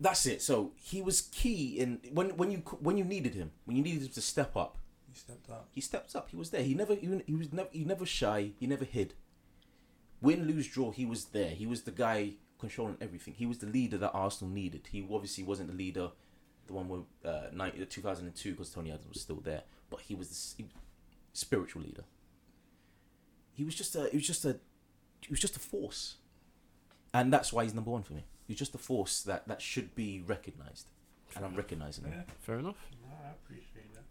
[0.00, 0.42] That's it.
[0.42, 4.02] So he was key in when when you when you needed him when you needed
[4.02, 4.78] him to step up.
[5.08, 5.68] He stepped up.
[5.74, 6.28] He steps up.
[6.30, 6.62] He was there.
[6.62, 8.50] He never he, he was never he never shy.
[8.58, 9.14] He never hid.
[10.20, 10.90] Win, lose, draw.
[10.90, 11.50] He was there.
[11.50, 13.34] He was the guy controlling everything.
[13.36, 14.88] He was the leader that Arsenal needed.
[14.90, 16.10] He obviously wasn't the leader,
[16.66, 19.62] the one with uh, 90, 2002 because Tony Adams was still there.
[19.90, 20.70] But he was the he-
[21.32, 22.04] spiritual leader.
[23.52, 24.08] He was just a.
[24.10, 24.58] He was just a.
[25.22, 26.16] He was just a force,
[27.12, 28.24] and that's why he's number one for me.
[28.46, 30.88] He's just a force that that should be recognized,
[31.34, 32.12] and I'm recognizing him.
[32.16, 32.76] Yeah, Fair enough.
[33.02, 34.04] no, I appreciate that.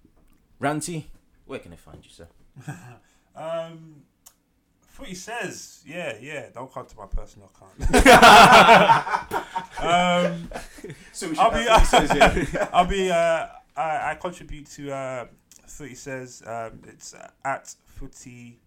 [0.61, 1.05] Ranty,
[1.45, 2.27] where can I find you, sir?
[3.39, 3.97] Um,
[4.97, 6.47] Footy says, yeah, yeah.
[6.51, 7.95] Don't come to my personal account.
[9.79, 10.49] um,
[11.11, 11.67] So we I'll be,
[12.73, 13.11] I'll be.
[13.11, 13.45] Uh,
[13.75, 15.25] I, I contribute to uh,
[15.67, 16.41] Footy says.
[16.47, 18.59] Um, it's uh, at Footy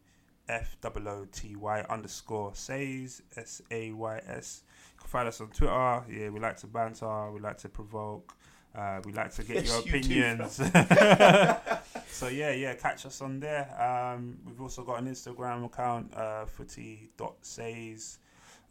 [0.49, 4.63] F O O T Y underscore says S A Y S.
[4.95, 6.05] You can find us on Twitter.
[6.09, 7.33] Yeah, we like to banter.
[7.33, 8.37] We like to provoke.
[8.75, 10.55] Uh, we like to get Yes, your you opinions.
[12.09, 13.69] so yeah, yeah, catch us on there.
[13.81, 18.19] Um, we've also got an Instagram account, uh, footy.says.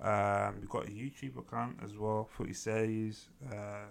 [0.02, 3.26] Um, we've got a YouTube account as well, footy says.
[3.52, 3.88] Uh,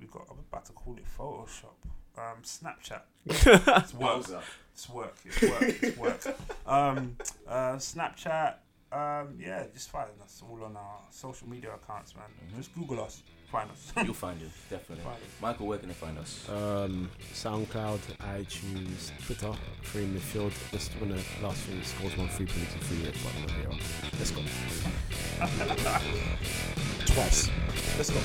[0.00, 1.76] we've got, I'm about to call it Photoshop.
[2.16, 3.02] Um, Snapchat.
[3.26, 4.24] it's work.
[4.72, 5.16] It's work.
[5.24, 5.62] It's work.
[5.82, 6.26] It's work.
[6.66, 8.54] Um, uh, Snapchat.
[8.90, 12.24] Um, yeah, just find us all on our social media accounts, man.
[12.50, 12.56] Mhm.
[12.56, 13.92] Just Google us, find us.
[14.04, 15.04] You'll find it, definitely.
[15.04, 15.22] Find us.
[15.40, 16.46] Michael, where can they find us?
[16.48, 19.52] Um, SoundCloud, iTunes, Twitter,
[19.82, 20.52] free midfield.
[20.70, 23.70] Just when the last three scores one free penalty free at bottom of here.
[24.18, 24.42] Let's go.
[27.14, 27.50] Twice.
[27.96, 28.20] Let's go.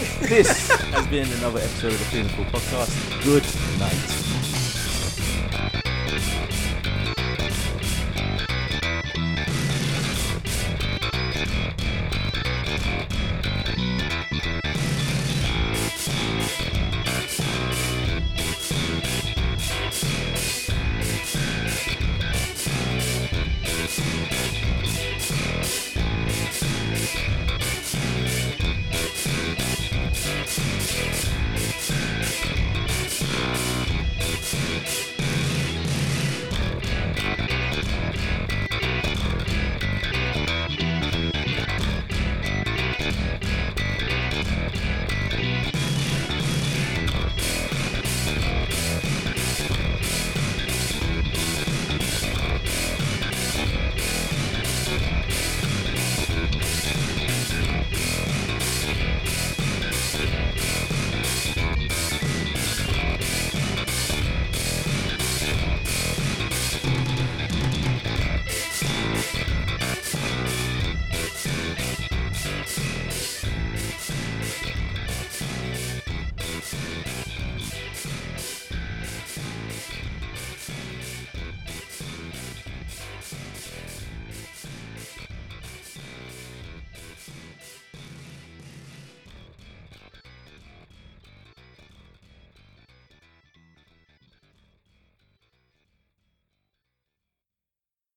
[0.28, 3.22] this has been another episode of the Clinical Podcast.
[3.24, 3.44] Good
[3.78, 4.59] night.